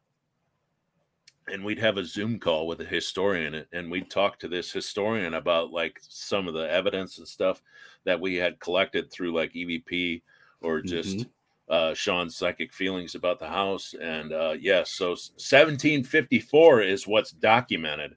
And 1.48 1.64
we'd 1.64 1.78
have 1.80 1.96
a 1.96 2.04
Zoom 2.04 2.38
call 2.38 2.66
with 2.68 2.80
a 2.80 2.84
historian, 2.84 3.64
and 3.72 3.90
we'd 3.90 4.10
talk 4.10 4.38
to 4.38 4.48
this 4.48 4.70
historian 4.70 5.34
about 5.34 5.72
like 5.72 5.98
some 6.00 6.46
of 6.46 6.54
the 6.54 6.70
evidence 6.70 7.18
and 7.18 7.26
stuff 7.26 7.62
that 8.04 8.20
we 8.20 8.36
had 8.36 8.60
collected 8.60 9.10
through 9.10 9.32
like 9.32 9.52
EVP 9.56 10.22
or 10.60 10.80
just 10.80 11.18
Mhm. 11.18 11.30
uh, 11.68 11.94
Sean's 11.94 12.36
psychic 12.36 12.72
feelings 12.72 13.14
about 13.14 13.38
the 13.40 13.48
house. 13.48 13.94
And 13.94 14.32
uh, 14.32 14.56
yes, 14.60 14.92
so 14.92 15.16
1754 15.38 16.82
is 16.82 17.06
what's 17.06 17.32
documented. 17.32 18.16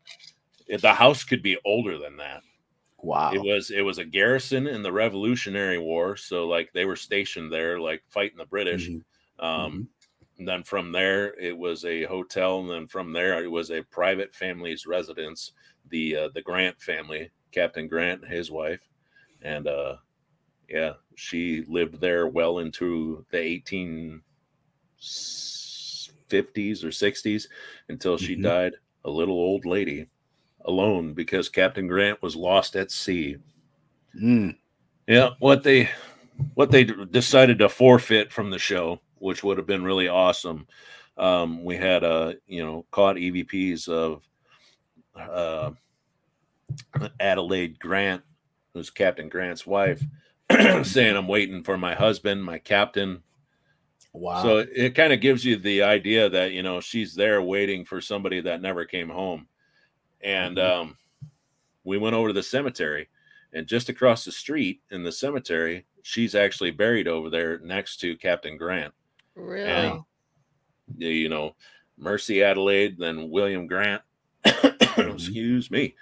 The 0.67 0.93
house 0.93 1.23
could 1.23 1.41
be 1.41 1.57
older 1.65 1.97
than 1.97 2.17
that. 2.17 2.43
Wow. 2.99 3.33
It 3.33 3.41
was 3.41 3.69
it 3.71 3.81
was 3.81 3.97
a 3.97 4.05
garrison 4.05 4.67
in 4.67 4.81
the 4.81 4.91
Revolutionary 4.91 5.77
War, 5.77 6.15
so 6.15 6.47
like 6.47 6.71
they 6.73 6.86
were 6.86 6.95
stationed 6.95 7.51
there, 7.51 7.79
like 7.79 8.03
fighting 8.09 8.38
the 8.38 8.45
British. 8.45 8.89
Mhm. 8.89 9.03
Um, 9.39 9.89
and 10.38 10.48
then 10.48 10.63
from 10.63 10.91
there, 10.91 11.34
it 11.39 11.58
was 11.58 11.86
a 11.86 12.04
hotel, 12.04 12.60
and 12.62 12.69
then 12.69 12.88
from 12.88 13.13
there, 13.13 13.43
it 13.43 13.52
was 13.52 13.72
a 13.72 13.84
private 13.84 14.34
family's 14.34 14.86
residence. 14.86 15.52
The 15.89 16.15
uh, 16.15 16.30
the 16.34 16.41
Grant 16.41 16.82
family, 16.82 17.30
Captain 17.52 17.88
Grant, 17.88 18.24
and 18.24 18.32
his 18.32 18.50
wife, 18.50 18.82
and 19.41 19.67
uh, 19.67 19.98
yeah, 20.69 20.93
she 21.15 21.63
lived 21.67 22.00
there 22.00 22.28
well 22.28 22.60
into 22.60 23.26
the 23.30 23.38
eighteen 23.38 24.22
fifties 26.28 26.84
or 26.84 26.91
sixties 26.91 27.48
until 27.89 28.17
she 28.17 28.36
Mhm. 28.36 28.43
died, 28.43 28.74
a 29.06 29.10
little 29.10 29.36
old 29.36 29.65
lady, 29.65 30.08
alone 30.65 31.13
because 31.13 31.50
Captain 31.50 31.88
Grant 31.88 32.22
was 32.22 32.36
lost 32.36 32.76
at 32.76 32.89
sea. 32.89 33.38
Mm. 34.15 34.56
Yeah, 35.08 35.32
what 35.39 35.63
they 35.63 35.89
what 36.56 36.72
they 36.72 36.86
decided 36.86 37.60
to 37.60 37.69
forfeit 37.69 38.32
from 38.32 38.50
the 38.50 38.58
show, 38.58 39.00
which 39.23 39.43
would 39.43 39.57
have 39.57 39.65
been 39.65 39.83
really 39.83 40.09
awesome. 40.09 40.67
Um, 41.17 41.63
we 41.63 41.77
had 41.77 42.03
uh, 42.03 42.33
you 42.45 42.63
know, 42.63 42.86
caught 42.91 43.15
EVPs 43.15 43.88
of 43.88 44.21
uh 45.15 45.71
Adelaide 47.19 47.79
Grant, 47.79 48.23
who's 48.73 48.89
Captain 48.89 49.29
Grant's 49.29 49.65
wife, 49.65 50.03
saying 50.83 51.15
I'm 51.15 51.27
waiting 51.27 51.63
for 51.63 51.77
my 51.77 51.93
husband, 51.95 52.43
my 52.43 52.57
captain. 52.57 53.23
Wow. 54.12 54.43
So 54.43 54.57
it, 54.75 54.93
kind 54.95 55.13
of 55.13 55.21
gives 55.21 55.45
you 55.45 55.57
the 55.57 55.83
idea 55.83 56.29
that 56.29 56.51
you 56.51 56.62
know 56.62 56.81
she's 56.81 57.15
there 57.15 57.41
waiting 57.41 57.86
for 57.86 58.01
somebody 58.01 58.41
that 58.41 58.62
never 58.62 58.86
came 58.86 59.09
home. 59.09 59.47
And 60.21 60.57
Mhm. 60.57 60.69
um, 60.69 60.97
we 61.83 61.97
went 61.97 62.15
over 62.15 62.29
to 62.29 62.33
the 62.33 62.43
cemetery, 62.43 63.09
and 63.53 63.67
just 63.67 63.89
across 63.89 64.25
the 64.25 64.31
street 64.31 64.81
in 64.91 65.03
the 65.03 65.12
cemetery, 65.12 65.86
she's 66.01 66.36
actually 66.36 66.71
buried 66.71 67.07
over 67.07 67.29
there 67.29 67.59
next 67.59 67.97
to 68.01 68.17
Captain 68.17 68.57
Grant. 68.57 68.93
Really 69.36 69.69
And 69.69 70.04
you 70.98 71.30
know, 71.30 71.56
Mercy 71.98 72.43
Adelaide, 72.43 72.98
then 72.98 73.30
William 73.30 73.67
Grant. 73.67 74.02
Excuse 74.46 75.72
me. 75.72 75.96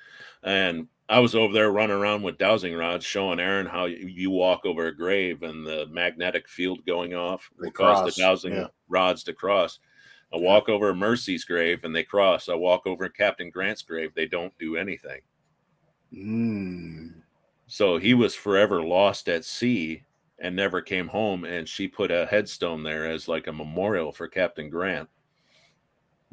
And 0.43 0.87
I 1.09 1.19
was 1.19 1.35
over 1.35 1.53
there 1.53 1.71
running 1.71 1.95
around 1.95 2.23
with 2.23 2.37
dowsing 2.37 2.73
rods, 2.73 3.05
showing 3.05 3.39
Aaron 3.39 3.65
how 3.65 3.85
you, 3.85 4.31
walk 4.31 4.65
over 4.65 4.87
a 4.87 4.95
grave 4.95 5.43
and 5.43 5.65
the 5.65 5.85
magnetic 5.87 6.47
field 6.47 6.85
going 6.85 7.13
off 7.13 7.51
They 7.59 7.65
will 7.65 7.71
cause 7.71 8.05
the 8.15 8.21
dowsing 8.21 8.53
yeah. 8.53 8.67
rods 8.87 9.23
to 9.25 9.33
cross. 9.33 9.79
I 10.33 10.37
walk 10.37 10.69
over 10.69 10.95
Mercy's 10.95 11.43
grave 11.43 11.83
and 11.83 11.93
they 11.93 12.03
cross. 12.03 12.47
I 12.47 12.55
walk 12.55 12.87
over 12.87 13.09
Captain 13.09 13.49
Grant's 13.49 13.81
grave, 13.81 14.11
they 14.15 14.25
don't 14.25 14.57
do 14.57 14.77
anything. 14.77 15.19
Mm. 16.13 17.13
So 17.67 17.97
he 17.97 18.13
was 18.13 18.33
forever 18.33 18.81
lost 18.81 19.27
at 19.27 19.43
sea 19.43 20.03
and 20.41 20.55
never 20.55 20.81
came 20.81 21.07
home. 21.07 21.45
And 21.45 21.67
she 21.69 21.87
put 21.87 22.11
a 22.11 22.25
headstone 22.25 22.83
there 22.83 23.05
as 23.09 23.27
like 23.27 23.47
a 23.47 23.53
memorial 23.53 24.11
for 24.11 24.27
Captain 24.27 24.69
Grant. 24.69 25.07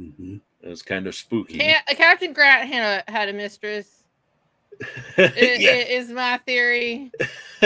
Mhm. 0.01 0.41
It 0.63 0.69
was 0.69 0.83
kind 0.83 1.07
of 1.07 1.15
spooky. 1.15 1.59
Ca- 1.59 1.95
Captain 1.95 2.33
Grant 2.33 2.69
had 2.69 3.05
a, 3.09 3.11
had 3.11 3.29
a 3.29 3.33
mistress. 3.33 4.03
i- 5.19 5.23
i- 5.23 5.33
yeah. 5.59 5.71
Is 5.73 6.11
my 6.11 6.39
theory. 6.39 7.11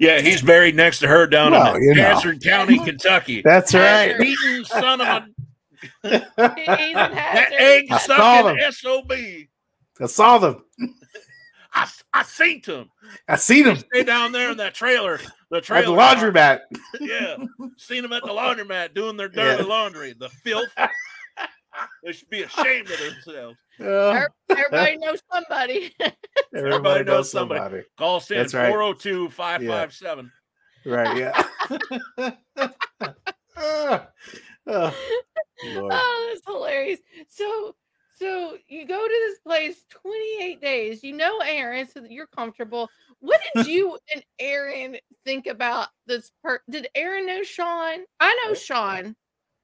yeah, 0.00 0.20
he's 0.20 0.42
buried 0.42 0.74
next 0.76 0.98
to 1.00 1.08
her 1.08 1.26
down 1.26 1.52
Well, 1.52 1.74
in 1.76 1.82
you. 1.82 1.94
Hazard 1.94 2.42
County, 2.42 2.78
Kentucky. 2.78 3.42
That's 3.42 3.72
right. 3.74 4.18
Beaten 4.18 4.64
son 4.64 5.00
of 5.00 5.06
a 5.08 5.26
He- 6.02 6.08
that 6.94 7.12
Hazard. 7.14 7.56
egg 7.58 7.88
sucking 8.00 8.56
them. 8.56 8.72
SOB. 8.72 9.12
I 10.00 10.06
saw 10.06 10.38
them. 10.38 10.64
I, 11.72 11.88
I 12.12 12.22
seen 12.22 12.62
him. 12.62 12.90
I 13.28 13.36
seen 13.36 13.64
them 13.64 13.76
Stay 13.76 14.02
down 14.02 14.32
there 14.32 14.50
in 14.50 14.56
that 14.58 14.74
trailer. 14.74 15.20
The 15.50 15.58
at 15.58 15.84
the 15.84 15.92
laundromat. 15.92 16.60
Yeah. 17.00 17.36
Seen 17.76 18.02
them 18.02 18.12
at 18.12 18.22
the 18.22 18.30
laundromat 18.30 18.94
doing 18.94 19.16
their 19.16 19.28
dirty 19.28 19.62
Yeah. 19.62 19.68
laundry. 19.68 20.12
The 20.18 20.28
filth. 20.28 20.68
they 22.02 22.12
should 22.12 22.30
be 22.30 22.42
ashamed 22.42 22.90
of 22.90 22.98
themselves. 22.98 23.58
Uh, 23.80 24.22
Everybody 24.50 24.96
knows 24.98 25.20
somebody. 25.32 25.94
Everybody 26.54 27.04
knows 27.04 27.30
somebody. 27.30 27.82
Call 27.98 28.20
Sin 28.20 28.38
That's 28.38 28.54
right. 28.54 28.68
402 28.70 29.28
557. 29.30 30.32
Right. 30.84 31.16
Yeah. 31.16 32.32
Ah, 33.58 34.08
ah, 34.68 34.94
Lord. 35.64 35.92
oh, 35.94 36.30
that's 36.34 36.44
hilarious. 36.46 37.00
So, 37.28 37.74
So 38.18 38.56
you 38.68 38.86
go 38.86 38.98
to 39.06 39.08
this 39.28 39.38
place 39.40 39.84
28 39.90 40.60
days. 40.60 41.02
You 41.04 41.12
know 41.16 41.38
Aaron, 41.40 41.86
so 41.88 42.00
that 42.00 42.10
you're 42.10 42.26
comfortable. 42.26 42.88
What 43.20 43.40
did 43.54 43.66
you 43.68 43.98
and 44.14 44.24
Aaron 44.38 44.96
think 45.24 45.46
about 45.46 45.88
this? 46.06 46.30
Per- 46.42 46.62
did 46.68 46.88
Aaron 46.94 47.26
know 47.26 47.42
Sean? 47.42 48.00
I 48.20 48.44
know 48.44 48.54
Sean, 48.54 49.16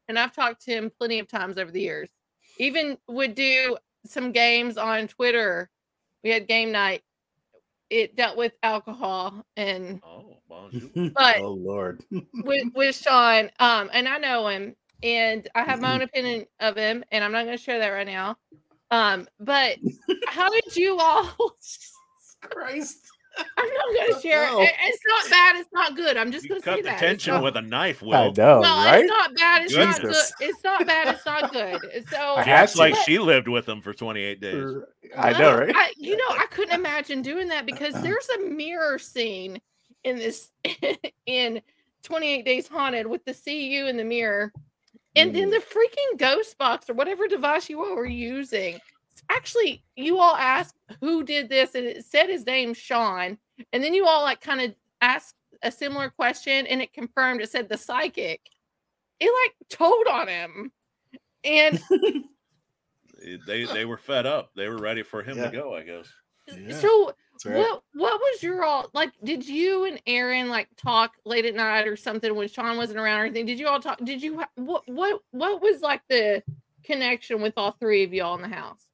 and 0.09 0.19
I've 0.19 0.35
talked 0.35 0.65
to 0.65 0.73
him 0.73 0.91
plenty 0.99 1.19
of 1.19 1.29
times 1.29 1.59
over 1.59 1.71
the 1.71 1.81
years. 1.81 2.11
Even 2.59 2.99
would 3.09 3.35
do 3.35 3.77
some 4.05 4.33
games 4.33 4.77
on 4.77 5.09
Twitter. 5.09 5.71
We 6.25 6.31
had 6.31 6.47
game 6.49 6.73
night. 6.73 7.03
It 7.91 8.17
dealt 8.17 8.37
with 8.39 8.53
alcohol 8.63 9.45
and 9.57 10.01
Oh, 10.05 10.39
bonjour. 10.49 11.11
But- 11.15 11.39
oh 11.39 11.53
Lord. 11.53 12.03
with 12.11 12.65
with 12.75 12.97
Sean. 12.97 13.51
Um, 13.61 13.91
and 13.93 14.09
I 14.09 14.19
know 14.19 14.49
him, 14.49 14.75
and 15.03 15.47
I 15.55 15.63
have 15.65 15.81
my 15.81 15.95
own 15.95 16.03
opinion 16.03 16.47
of 16.61 16.77
him, 16.77 17.05
and 17.13 17.23
I'm 17.23 17.33
not 17.33 17.45
going 17.45 17.57
to 17.57 17.63
share 17.63 17.79
that 17.81 17.89
right 17.89 18.07
now. 18.07 18.37
Um, 18.91 19.27
but 19.41 19.79
how 20.27 20.51
did 20.51 20.77
you 20.77 20.99
all? 20.99 21.33
Christ. 22.43 22.99
I'm 23.57 23.67
not 23.69 23.95
going 23.95 24.15
to 24.15 24.21
share 24.21 24.47
No. 24.47 24.61
it. 24.61 24.65
It- 24.65 24.75
It's 24.83 25.03
not 25.07 25.31
bad. 25.31 25.57
It's 25.57 25.73
not 25.73 25.97
good. 25.97 26.17
I'm 26.17 26.33
just 26.33 26.45
You 26.45 26.51
going 26.51 26.61
to 26.61 26.65
cut 26.65 26.77
say 26.77 26.83
the 26.83 26.89
that. 26.89 26.99
Tension 26.99 27.35
not- 27.35 27.43
with 27.45 27.57
a 27.57 27.63
knife, 27.63 28.03
I 28.03 28.07
Will. 28.07 28.33
know, 28.33 28.61
well, 28.61 28.87
right? 28.87 29.01
it's 29.05 29.09
not 29.09 29.35
bad. 29.37 29.63
It's 29.65 29.75
not 29.75 30.01
good. 30.01 30.15
It's 30.41 30.65
not 30.65 30.87
bad. 30.87 31.09
It's 31.15 31.27
not 31.27 31.53
good. 31.53 31.81
So 32.11 32.17
I 32.17 32.43
acts 32.43 32.77
like 32.77 32.95
But- 32.95 33.05
she 33.05 33.19
lived 33.19 33.49
with 33.49 33.69
him 33.69 33.81
for 33.81 33.93
28 33.95 34.41
days. 34.41 34.77
I 35.17 35.33
know, 35.39 35.59
right? 35.59 35.75
I, 35.77 35.93
you 35.97 36.17
know, 36.17 36.29
I 36.31 36.47
couldn't 36.51 36.75
imagine 36.75 37.23
doing 37.23 37.49
that 37.49 37.67
because 37.67 37.95
there's 38.03 38.29
a 38.39 38.49
mirror 38.49 38.99
scene 38.99 39.61
in 40.05 40.17
this 40.17 40.51
in 41.27 41.61
28 42.03 42.45
Days 42.45 42.67
Haunted 42.67 43.07
with 43.07 43.25
the 43.25 43.35
CU 43.35 43.87
in 43.87 43.97
the 43.97 44.05
mirror, 44.05 44.53
and 45.15 45.35
then 45.35 45.49
mm. 45.49 45.53
the 45.53 45.59
freaking 45.59 46.19
ghost 46.19 46.57
box 46.59 46.89
or 46.91 46.95
whatever 46.95 47.29
device 47.29 47.69
you 47.69 47.85
all 47.85 47.95
were 47.95 48.07
using. 48.07 48.81
Actually, 49.29 49.85
you 49.97 50.19
all 50.19 50.37
asked 50.37 50.77
who 51.01 51.23
did 51.23 51.49
this, 51.49 51.75
and 51.75 51.87
it 51.87 52.05
said 52.05 52.29
his 52.29 52.47
name, 52.47 52.75
Sean, 52.75 53.39
and 53.73 53.83
then 53.83 53.95
you 53.95 54.07
all 54.07 54.23
like 54.23 54.41
kind 54.41 54.61
of 54.61 54.75
asked 55.01 55.35
a 55.63 55.71
similar 55.71 56.11
question, 56.11 56.67
and 56.67 56.83
it 56.83 56.93
confirmed. 56.93 57.41
It 57.41 57.51
said 57.51 57.69
the 57.69 57.79
psychic. 57.79 58.41
It 59.21 59.33
like 59.45 59.55
told 59.79 60.07
on 60.07 60.29
him, 60.29 60.73
and 61.45 61.81
They 63.47 63.65
they 63.65 63.85
were 63.85 63.99
fed 63.99 64.27
up. 64.27 64.51
They 64.57 64.69
were 64.69 64.79
ready 64.79 65.03
for 65.03 65.23
him 65.23 65.39
Yeah. 65.39 65.51
to 65.51 65.57
go, 65.57 65.75
I 65.75 65.83
guess. 65.83 66.09
Yeah, 66.49 66.81
so 66.81 67.15
right. 67.45 67.57
What 67.57 67.83
what 67.95 68.21
was 68.21 68.43
your 68.43 68.65
all 68.65 68.91
like? 68.95 69.13
Did 69.23 69.47
you 69.47 69.85
and 69.85 70.01
Aaron 70.07 70.49
like 70.49 70.69
talk 70.77 71.13
late 71.25 71.45
at 71.45 71.55
night 71.55 71.87
or 71.87 71.97
something 71.97 72.35
when 72.35 72.49
Sean 72.49 72.77
wasn't 72.77 72.99
around 72.99 73.21
or 73.21 73.25
anything? 73.25 73.47
Did 73.47 73.59
you 73.61 73.69
all 73.69 73.81
talk? 73.81 73.99
Did 74.05 74.23
you 74.23 74.43
what 74.57 74.83
what 74.87 75.21
what 75.31 75.63
was 75.63 75.81
like 75.83 76.03
the 76.09 76.43
connection 76.83 77.41
with 77.41 77.55
all 77.57 77.73
three 77.73 78.03
of 78.03 78.13
y'all 78.13 78.35
in 78.35 78.43
the 78.43 78.55
house? 78.55 78.87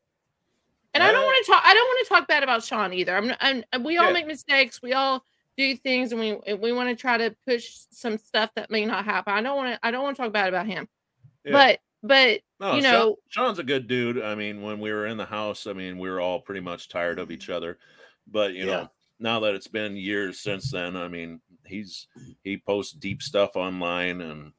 And 0.94 1.02
I 1.02 1.12
don't 1.12 1.24
want 1.24 1.44
to 1.44 1.52
talk. 1.52 1.62
I 1.64 1.74
don't 1.74 1.86
want 1.86 2.06
to 2.06 2.08
talk 2.08 2.28
bad 2.28 2.42
about 2.42 2.64
Sean 2.64 2.92
either. 2.92 3.16
I'm, 3.16 3.32
I'm 3.40 3.84
we 3.84 3.98
all 3.98 4.06
Yeah. 4.06 4.12
make 4.12 4.26
mistakes. 4.26 4.80
We 4.82 4.94
all 4.94 5.24
do 5.56 5.76
things, 5.76 6.12
and 6.12 6.20
we 6.20 6.54
we 6.54 6.72
want 6.72 6.88
to 6.88 6.96
try 6.96 7.18
to 7.18 7.34
push 7.46 7.78
some 7.90 8.18
stuff 8.18 8.50
that 8.56 8.70
may 8.70 8.84
not 8.84 9.04
happen. 9.04 9.34
I 9.34 9.42
don't 9.42 9.56
want 9.56 9.74
to. 9.74 9.86
I 9.86 9.90
don't 9.90 10.02
want 10.02 10.16
to 10.16 10.22
talk 10.22 10.32
bad 10.32 10.48
about 10.48 10.66
him. 10.66 10.88
Yeah. 11.44 11.52
But 11.52 11.80
but 12.02 12.40
No, 12.60 12.76
you 12.76 12.82
Sean- 12.82 12.92
know 12.92 13.16
Sean's 13.28 13.58
a 13.58 13.64
good 13.64 13.86
dude. 13.86 14.22
I 14.22 14.34
mean, 14.34 14.62
when 14.62 14.80
we 14.80 14.92
were 14.92 15.06
in 15.06 15.16
the 15.16 15.26
house, 15.26 15.66
I 15.66 15.72
mean, 15.72 15.98
we 15.98 16.08
were 16.08 16.20
all 16.20 16.40
pretty 16.40 16.60
much 16.60 16.88
tired 16.88 17.18
of 17.18 17.26
mm-hmm. 17.26 17.34
each 17.34 17.50
other. 17.50 17.78
But 18.26 18.54
you 18.54 18.66
know, 18.66 18.88
now 19.18 19.40
that 19.40 19.54
it's 19.54 19.68
been 19.68 19.96
years 19.96 20.40
since 20.40 20.70
then, 20.70 20.96
I 20.96 21.08
mean, 21.08 21.40
he's 21.66 22.06
he 22.42 22.56
posts 22.58 22.92
deep 22.92 23.22
stuff 23.22 23.56
online, 23.56 24.20
and 24.20 24.52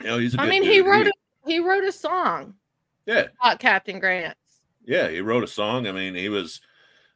you 0.00 0.06
know, 0.06 0.18
he's. 0.18 0.34
a 0.34 0.40
I 0.40 0.48
mean 0.48 0.62
dude. 0.62 0.72
he 0.72 0.80
wrote 0.80 1.06
a, 1.06 1.12
he 1.46 1.60
wrote 1.60 1.84
a 1.84 1.92
song 1.92 2.54
yeah, 3.06 3.26
about 3.40 3.58
Captain 3.58 3.98
Grant. 3.98 4.36
Yeah, 4.88 5.08
he 5.08 5.20
wrote 5.20 5.44
a 5.44 5.46
song. 5.48 5.86
I 5.86 5.92
mean, 5.92 6.14
he 6.16 6.28
was 6.28 6.60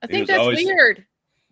I 0.02 0.06
think 0.06 0.20
was 0.20 0.28
that's 0.28 0.38
always- 0.40 0.64
weird. 0.64 1.04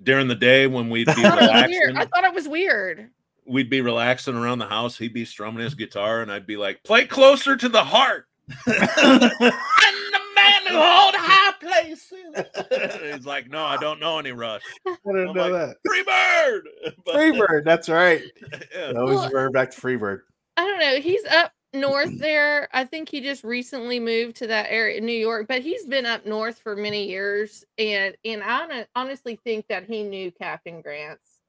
during 0.02 0.28
the 0.28 0.34
day 0.36 0.66
when 0.68 0.88
we'd 0.90 1.06
be 1.06 1.12
I 1.12 1.14
thought, 1.14 1.38
it 1.38 1.40
was 1.40 1.68
weird. 1.68 1.88
relaxing. 1.88 1.96
I 1.96 2.04
thought 2.06 2.24
it 2.24 2.34
was 2.34 2.48
weird. 2.48 3.10
we'd 3.46 3.70
be 3.70 3.80
relaxing 3.80 4.36
around 4.36 4.58
the 4.60 4.66
house. 4.66 4.96
He'd 4.98 5.12
be 5.14 5.24
strumming 5.24 5.62
his 5.64 5.74
guitar, 5.74 6.22
and 6.22 6.30
I'd 6.30 6.46
be 6.46 6.56
like, 6.56 6.82
"Play 6.84 7.06
closer 7.06 7.56
to 7.56 7.68
the 7.68 7.82
heart." 7.82 8.26
I'm 8.66 9.30
the 9.32 10.20
man 10.34 10.62
who 10.68 10.74
hold 10.76 11.14
high 11.16 11.52
places. 11.60 12.12
He's 13.16 13.26
like, 13.26 13.48
"No, 13.50 13.64
I 13.64 13.76
don't 13.76 14.00
know 14.00 14.18
any 14.18 14.32
Rush." 14.32 14.62
I 14.86 14.96
didn't 15.06 15.28
I'm 15.30 15.34
know 15.36 15.48
like, 15.48 15.52
that. 15.52 15.76
Freebird. 15.86 16.92
But- 17.04 17.14
Freebird, 17.16 17.64
that's 17.64 17.88
right. 17.88 18.22
yeah. 18.74 18.92
Always 18.96 19.16
Well- 19.16 19.24
revert 19.26 19.52
back 19.52 19.70
to 19.72 19.80
Freebird. 19.80 20.20
I 20.56 20.66
don't 20.66 20.78
know. 20.80 21.00
He's 21.00 21.24
up 21.26 21.52
north 21.72 22.08
mm-hmm. 22.08 22.18
there. 22.18 22.68
I 22.72 22.84
think 22.84 23.08
he 23.08 23.20
just 23.20 23.44
recently 23.44 24.00
moved 24.00 24.36
to 24.36 24.46
that 24.48 24.66
area 24.70 24.98
in 24.98 25.06
New 25.06 25.12
York, 25.12 25.46
but 25.48 25.62
he's 25.62 25.86
been 25.86 26.06
up 26.06 26.26
north 26.26 26.58
for 26.58 26.76
many 26.76 27.08
years. 27.08 27.64
And 27.78 28.16
and 28.24 28.42
I 28.42 28.86
honestly 28.94 29.38
think 29.44 29.66
that 29.68 29.84
he 29.84 30.02
knew 30.02 30.30
Captain 30.32 30.82
Grant's. 30.82 31.40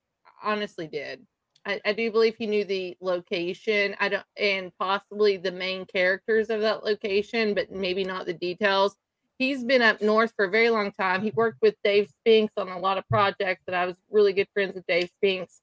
Honestly, 0.44 0.88
did. 0.88 1.26
I, 1.66 1.80
I 1.86 1.94
do 1.94 2.12
believe 2.12 2.36
he 2.36 2.48
knew 2.48 2.66
the 2.66 2.98
location. 3.02 3.96
I 4.00 4.10
don't, 4.10 4.26
and 4.38 4.72
possibly 4.80 5.38
the 5.38 5.52
main 5.52 5.86
characters 5.86 6.50
of 6.50 6.62
that 6.62 6.84
location, 6.84 7.54
but 7.54 7.72
maybe 7.72 8.04
not 8.04 8.26
the 8.26 8.34
details. 8.34 8.96
He's 9.38 9.64
been 9.64 9.82
up 9.82 10.02
north 10.02 10.34
for 10.36 10.46
a 10.46 10.50
very 10.50 10.70
long 10.70 10.92
time. 10.92 11.22
He 11.22 11.32
worked 11.32 11.62
with 11.62 11.76
Dave 11.84 12.10
Spinks 12.10 12.54
on 12.58 12.70
a 12.70 12.80
lot 12.80 12.98
of 12.98 13.08
projects, 13.10 13.64
that 13.66 13.76
I 13.76 13.86
was 13.86 13.96
really 14.10 14.34
good 14.34 14.48
friends 14.54 14.76
with 14.76 14.86
Dave 14.88 15.10
Spinks 15.18 15.62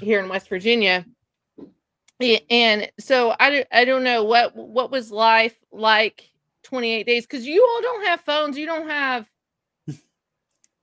here 0.00 0.20
in 0.20 0.28
West 0.28 0.48
Virginia. 0.48 1.04
Yeah, 2.20 2.38
and 2.48 2.90
so 2.98 3.34
I 3.40 3.50
don't, 3.50 3.66
I 3.72 3.84
don't 3.84 4.04
know 4.04 4.24
what 4.24 4.54
what 4.54 4.90
was 4.90 5.10
life 5.10 5.56
like 5.72 6.28
28 6.62 7.06
days 7.06 7.26
because 7.26 7.44
you 7.44 7.66
all 7.66 7.82
don't 7.82 8.06
have 8.06 8.20
phones, 8.20 8.56
you 8.56 8.66
don't 8.66 8.88
have 8.88 9.26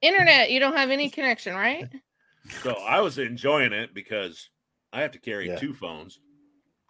internet, 0.01 0.51
you 0.51 0.59
don't 0.59 0.75
have 0.75 0.89
any 0.89 1.09
connection, 1.09 1.55
right? 1.55 1.87
So 2.63 2.73
I 2.73 2.99
was 2.99 3.17
enjoying 3.17 3.71
it 3.71 3.93
because 3.93 4.49
I 4.91 5.01
have 5.01 5.11
to 5.11 5.19
carry 5.19 5.47
Yeah. 5.47 5.57
two 5.57 5.73
phones. 5.73 6.19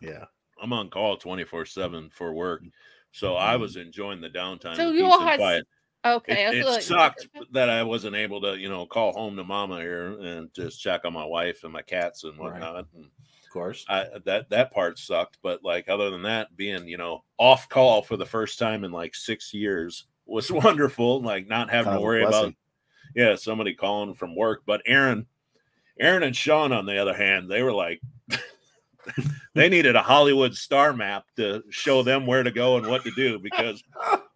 Yeah. 0.01 0.25
I'm 0.62 0.73
on 0.73 0.89
call 0.89 1.17
24 1.17 1.65
seven 1.65 2.10
for 2.10 2.34
work, 2.34 2.63
so 3.12 3.36
I 3.36 3.54
mm-hmm. 3.54 3.62
was 3.62 3.75
enjoying 3.75 4.21
the 4.21 4.30
downtime. 4.30 4.75
So 4.75 4.91
you 4.91 5.06
all 5.06 5.19
had 5.19 5.38
quiet. 5.38 5.67
Okay, 6.04 6.45
I 6.45 6.49
it, 6.49 6.51
feel 6.54 6.67
it 6.67 6.71
like 6.71 6.82
sucked 6.82 7.27
that 7.51 7.69
I 7.69 7.84
wasn't 7.84 8.15
able 8.15 8.41
to, 8.41 8.58
you 8.58 8.69
know, 8.69 8.88
call 8.88 9.13
home 9.13 9.36
to 9.36 9.43
mama 9.43 9.80
here 9.82 10.19
and 10.19 10.51
just 10.56 10.82
check 10.82 11.06
on 11.06 11.13
my 11.13 11.25
wife 11.25 11.63
and 11.63 11.71
my 11.71 11.84
cats 11.84 12.23
and 12.23 12.38
Right. 12.39 12.54
whatnot. 12.54 12.88
And 12.95 13.06
Of 13.06 13.12
course. 13.51 13.85
I, 13.87 14.05
that 14.25 14.49
that 14.49 14.71
part 14.71 14.97
sucked, 14.97 15.37
but 15.43 15.63
like 15.63 15.89
other 15.89 16.09
than 16.09 16.23
that, 16.23 16.55
being 16.55 16.87
you 16.87 16.97
know 16.97 17.23
off 17.37 17.69
call 17.69 18.01
for 18.01 18.17
the 18.17 18.26
first 18.26 18.57
time 18.57 18.84
in 18.84 18.91
like 18.91 19.15
six 19.15 19.53
years 19.53 20.05
was 20.26 20.51
wonderful. 20.51 21.21
Like 21.21 21.47
not 21.47 21.69
having 21.69 21.91
Kind 21.91 21.99
to 21.99 22.03
worry 22.03 22.23
about 22.23 22.53
yeah 23.15 23.36
somebody 23.36 23.73
calling 23.73 24.13
from 24.13 24.36
work. 24.36 24.63
But 24.65 24.82
Aaron, 24.86 25.28
Aaron 25.99 26.23
and 26.23 26.36
Sean 26.36 26.71
on 26.71 26.86
the 26.86 26.97
other 26.97 27.15
hand, 27.15 27.49
they 27.49 27.61
were 27.63 27.73
like. 27.73 28.01
they 29.55 29.67
needed 29.67 29.95
a 29.95 30.01
Hollywood 30.01 30.53
star 30.53 30.93
map 30.93 31.26
to 31.36 31.63
show 31.71 32.03
them 32.03 32.28
where 32.28 32.43
to 32.43 32.51
go 32.51 32.78
and 32.78 32.86
what 32.86 33.03
to 33.03 33.09
do 33.09 33.39
because 33.39 33.84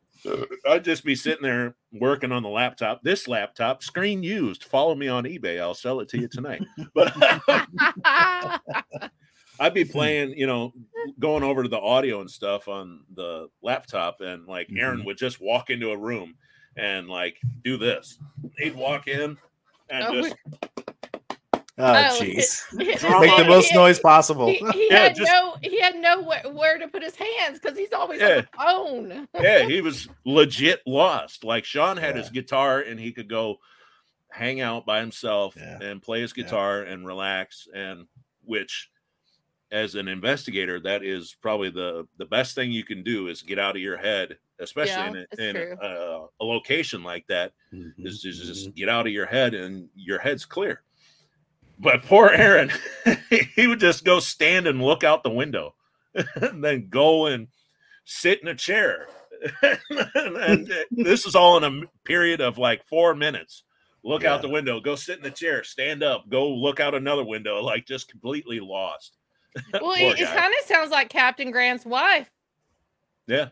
I'd 0.67 0.84
just 0.84 1.03
be 1.03 1.15
sitting 1.15 1.43
there 1.43 1.76
working 1.91 2.32
on 2.32 2.43
the 2.43 2.49
laptop. 2.49 3.01
This 3.03 3.28
laptop, 3.28 3.84
screen 3.84 4.23
used. 4.23 4.63
Follow 4.63 4.95
me 4.95 5.07
on 5.07 5.23
eBay. 5.26 5.59
I'll 5.59 5.73
sell 5.73 5.99
it 5.99 6.09
to 6.09 6.19
you 6.19 6.28
tonight. 6.28 6.63
But 6.93 7.13
I'd 9.59 9.73
be 9.73 9.86
playing, 9.86 10.38
you 10.38 10.47
know, 10.47 10.73
going 11.19 11.43
over 11.43 11.63
to 11.63 11.69
the 11.69 11.80
audio 11.80 12.21
and 12.21 12.30
stuff 12.30 12.67
on 12.67 13.01
the 13.15 13.47
laptop, 13.61 14.21
and 14.21 14.45
like 14.47 14.69
Aaron 14.78 14.97
Mm-hmm. 14.99 15.05
would 15.07 15.17
just 15.17 15.39
walk 15.41 15.69
into 15.69 15.91
a 15.91 15.97
room 15.97 16.36
and 16.78 17.07
like 17.07 17.38
do 17.63 17.78
this. 17.78 18.19
He'd 18.57 18.76
walk 18.76 19.07
in 19.07 19.38
and 19.89 20.03
Oh, 20.03 20.21
just 20.21 20.36
Oh, 21.78 21.84
Oh, 21.93 22.19
jeez. 22.21 22.61
he- 22.80 22.86
Make 23.19 23.38
the 23.38 23.45
most 23.47 23.67
he- 23.69 23.76
noise 23.76 23.99
possible. 23.99 24.47
He, 24.47 24.55
he 24.73 24.88
Yeah, 24.91 24.99
had 24.99 25.15
just- 25.15 25.32
no 25.32 25.55
he 25.61 25.80
had 25.82 25.95
nowhere 25.95 26.41
where 26.51 26.78
to 26.78 26.88
put 26.88 27.03
his 27.03 27.15
hands 27.15 27.59
because 27.59 27.78
he's 27.78 27.91
always 27.93 28.21
on 28.21 28.28
the 28.30 28.47
phone. 28.57 29.28
yeah, 29.41 29.63
he 29.65 29.82
was 29.82 30.07
legit 30.26 30.82
lost. 30.86 31.43
Like 31.43 31.65
Sean 31.65 31.97
had 31.97 32.15
his 32.15 32.30
guitar 32.30 32.80
and 32.80 32.99
he 32.99 33.11
could 33.11 33.30
go 33.30 33.57
hang 34.32 34.61
out 34.61 34.86
by 34.86 34.99
himself 34.99 35.55
Yeah. 35.57 35.80
and 35.82 36.01
play 36.01 36.21
his 36.21 36.34
Yeah. 36.36 36.43
guitar 36.43 36.82
and 36.84 37.05
relax 37.05 37.67
and 37.73 38.07
which 38.43 38.89
as 39.71 39.95
an 39.95 40.07
investigator 40.07 40.80
that 40.80 41.03
is 41.03 41.36
probably 41.41 41.69
the 41.71 42.07
the 42.17 42.26
best 42.26 42.53
thing 42.55 42.71
you 42.71 42.84
can 42.84 43.01
do 43.03 43.28
is 43.28 43.41
get 43.41 43.57
out 43.59 43.76
of 43.76 43.82
your 43.82 43.97
head 43.97 44.38
especially 44.59 44.93
Yeah, 44.93 45.09
in, 45.09 45.15
a, 45.39 45.49
in 45.49 45.78
a, 45.82 46.26
a 46.39 46.43
location 46.45 47.03
like 47.03 47.26
that 47.28 47.51
Mhm. 47.73 47.91
is 47.97 48.21
to 48.21 48.32
just 48.32 48.69
Mhm. 48.69 48.76
get 48.76 48.88
out 48.89 49.07
of 49.07 49.11
your 49.11 49.26
head 49.26 49.53
and 49.53 49.89
your 49.95 50.19
head's 50.19 50.45
clear. 50.45 50.82
But 51.80 52.03
poor 52.03 52.30
Aaron, 52.30 52.71
he 53.55 53.67
would 53.67 53.80
just 53.80 54.05
go 54.05 54.19
stand 54.19 54.67
and 54.67 54.82
look 54.82 55.03
out 55.03 55.23
the 55.23 55.30
window 55.30 55.76
and 56.36 56.63
then 56.63 56.88
go 56.89 57.28
and 57.28 57.47
sit 58.05 58.41
in 58.41 58.47
a 58.47 58.55
chair. 58.55 59.07
and 59.61 60.71
this 60.91 61.26
is 61.26 61.36
all 61.36 61.57
in 61.57 61.63
a 61.63 61.88
period 62.05 62.41
of 62.41 62.57
like 62.57 62.84
four 62.86 63.13
minutes. 63.13 63.63
Look 64.03 64.23
out 64.23 64.43
the 64.43 64.49
window, 64.49 64.80
go 64.80 64.95
sit 64.95 65.17
in 65.17 65.23
the 65.23 65.32
chair, 65.32 65.63
stand 65.63 66.03
up, 66.03 66.30
go 66.30 66.47
look 66.47 66.80
out 66.80 66.93
another 66.93 67.23
window, 67.23 67.61
like 67.61 67.88
just 67.88 68.07
completely 68.07 68.59
lost. 68.59 69.17
Well, 69.73 69.93
it, 69.93 70.19
it 70.19 70.28
kind 70.28 70.53
of 70.59 70.65
sounds 70.65 70.91
like 70.91 71.09
Captain 71.09 71.49
Grant's 71.49 71.86
wife. 71.86 72.30
Yeah. 73.26 73.49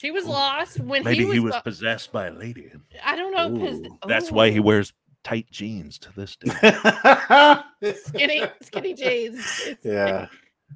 She 0.00 0.10
was 0.10 0.26
lost 0.26 0.80
when 0.80 1.04
Maybe 1.04 1.18
he 1.18 1.24
was. 1.24 1.34
he 1.34 1.40
was 1.40 1.52
lo- 1.54 1.60
possessed 1.60 2.12
by 2.12 2.26
a 2.26 2.32
lady. 2.32 2.70
I 3.04 3.16
don't 3.16 3.32
know 3.32 3.50
because 3.50 3.80
That's 4.06 4.30
why 4.30 4.50
he 4.50 4.58
oh. 4.58 4.62
wears 4.62 4.92
tight 5.24 5.50
jeans 5.50 5.98
to 5.98 6.12
this 6.14 6.36
day. 7.82 7.94
skinny 8.06 8.42
skinny 8.62 8.94
jeans. 8.94 9.38
It's, 9.66 9.84
yeah. 9.84 10.26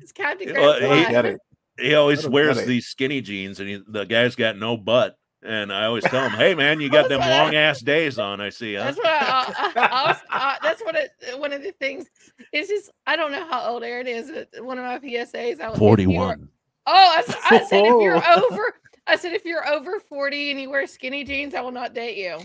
it's 0.00 0.12
Captain 0.12 0.52
Well, 0.54 0.78
Grant's 0.78 0.80
he- 0.82 0.88
line. 1.04 1.10
Get 1.12 1.24
it. 1.26 1.40
He 1.78 1.94
always 1.94 2.26
wears 2.28 2.56
get 2.56 2.64
it. 2.64 2.68
these 2.68 2.86
skinny 2.86 3.20
jeans, 3.20 3.58
and 3.58 3.68
he, 3.68 3.82
the 3.88 4.04
guy's 4.04 4.36
got 4.36 4.56
no 4.56 4.76
butt. 4.76 5.16
And 5.42 5.72
I 5.72 5.86
always 5.86 6.04
tell 6.04 6.22
him, 6.24 6.30
"Hey, 6.30 6.54
man, 6.54 6.80
you 6.80 6.88
got 6.88 7.08
them 7.08 7.18
long 7.20 7.54
ass 7.54 7.80
days 7.80 8.18
on. 8.18 8.40
I 8.40 8.48
see." 8.48 8.76
Huh? 8.76 8.84
That's 8.84 8.96
what 8.96 9.06
I, 9.06 9.72
I, 9.76 9.86
I 9.88 10.06
was, 10.08 10.16
uh, 10.30 10.54
that's 10.62 10.82
what 10.82 10.94
it, 10.94 11.10
one 11.38 11.52
of 11.52 11.62
the 11.62 11.72
things. 11.72 12.06
is 12.52 12.68
just 12.68 12.90
I 13.06 13.16
don't 13.16 13.30
know 13.32 13.44
how 13.50 13.68
old 13.68 13.82
Aaron 13.82 14.06
is. 14.06 14.30
but 14.30 14.64
One 14.64 14.78
of 14.78 14.84
my 14.84 14.98
PSAs. 15.00 15.36
I, 15.36 15.48
if 15.50 15.58
you 15.58 15.64
are- 15.64 15.76
Forty-one. 15.76 16.48
Oh, 16.86 16.92
I 17.16 17.22
said 17.66 17.84
if 17.84 18.02
you're 18.02 18.16
over, 18.52 18.74
I 19.06 19.16
said 19.16 19.32
if 19.34 19.44
you're 19.44 19.66
over 19.68 19.98
forty 20.00 20.50
and 20.52 20.60
you 20.60 20.70
wear 20.70 20.86
skinny 20.86 21.24
jeans, 21.24 21.54
I 21.54 21.60
will 21.60 21.72
not 21.72 21.92
date 21.92 22.16
you. 22.16 22.38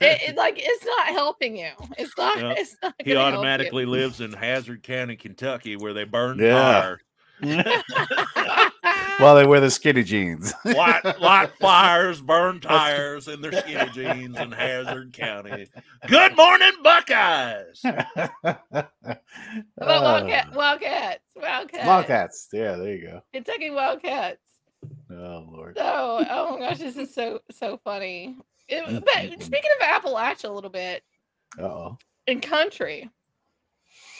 It, 0.00 0.20
it- 0.30 0.36
like 0.36 0.54
it's 0.58 0.84
not 0.84 1.06
helping 1.08 1.56
you. 1.56 1.70
It's 1.98 2.16
not. 2.18 2.38
Yeah. 2.38 2.54
It's 2.56 2.76
not. 2.82 2.94
He 2.98 3.12
gonna 3.12 3.20
help 3.20 3.32
you. 3.32 3.38
automatically 3.38 3.86
lives 3.86 4.20
in 4.20 4.32
Hazard 4.32 4.82
County, 4.82 5.16
Kentucky, 5.16 5.76
where 5.76 5.92
they 5.92 6.04
burn 6.04 6.38
Yeah. 6.38 6.80
fire. 6.80 7.00
While 9.18 9.36
they 9.36 9.46
wear 9.46 9.60
the 9.60 9.70
skinny 9.70 10.02
jeans. 10.02 10.52
light, 10.64 11.04
light 11.20 11.50
fires, 11.60 12.20
burn 12.20 12.60
tires 12.60 13.28
in 13.28 13.40
their 13.40 13.52
skinny 13.52 13.90
jeans 13.90 14.38
in 14.38 14.50
Hazard 14.50 15.12
County. 15.12 15.68
Good 16.08 16.36
morning, 16.36 16.72
Buckeyes. 16.82 17.80
How 17.84 18.16
about 18.42 18.90
Uh, 19.06 19.20
Wildcat, 19.80 20.52
Wildcats, 20.54 21.22
Wildcats, 21.36 21.86
Wildcats. 21.86 22.48
Yeah, 22.52 22.76
there 22.76 22.94
you 22.94 23.06
go. 23.06 23.22
Kentucky 23.32 23.70
Wildcats. 23.70 24.40
Oh 25.10 25.46
Lord. 25.50 25.76
Oh, 25.80 26.24
oh 26.28 26.58
my 26.58 26.68
gosh, 26.70 26.78
this 26.78 26.96
is 26.96 27.14
so 27.14 27.40
so 27.52 27.80
funny. 27.84 28.36
It- 28.68 28.84
Mm, 28.84 29.04
but 29.04 29.42
speaking 29.42 29.70
of 29.80 29.86
Appalachia 29.86 30.48
a 30.48 30.52
little 30.52 30.70
bit 30.70 31.02
oh. 31.58 31.98
in 32.26 32.40
country, 32.40 33.10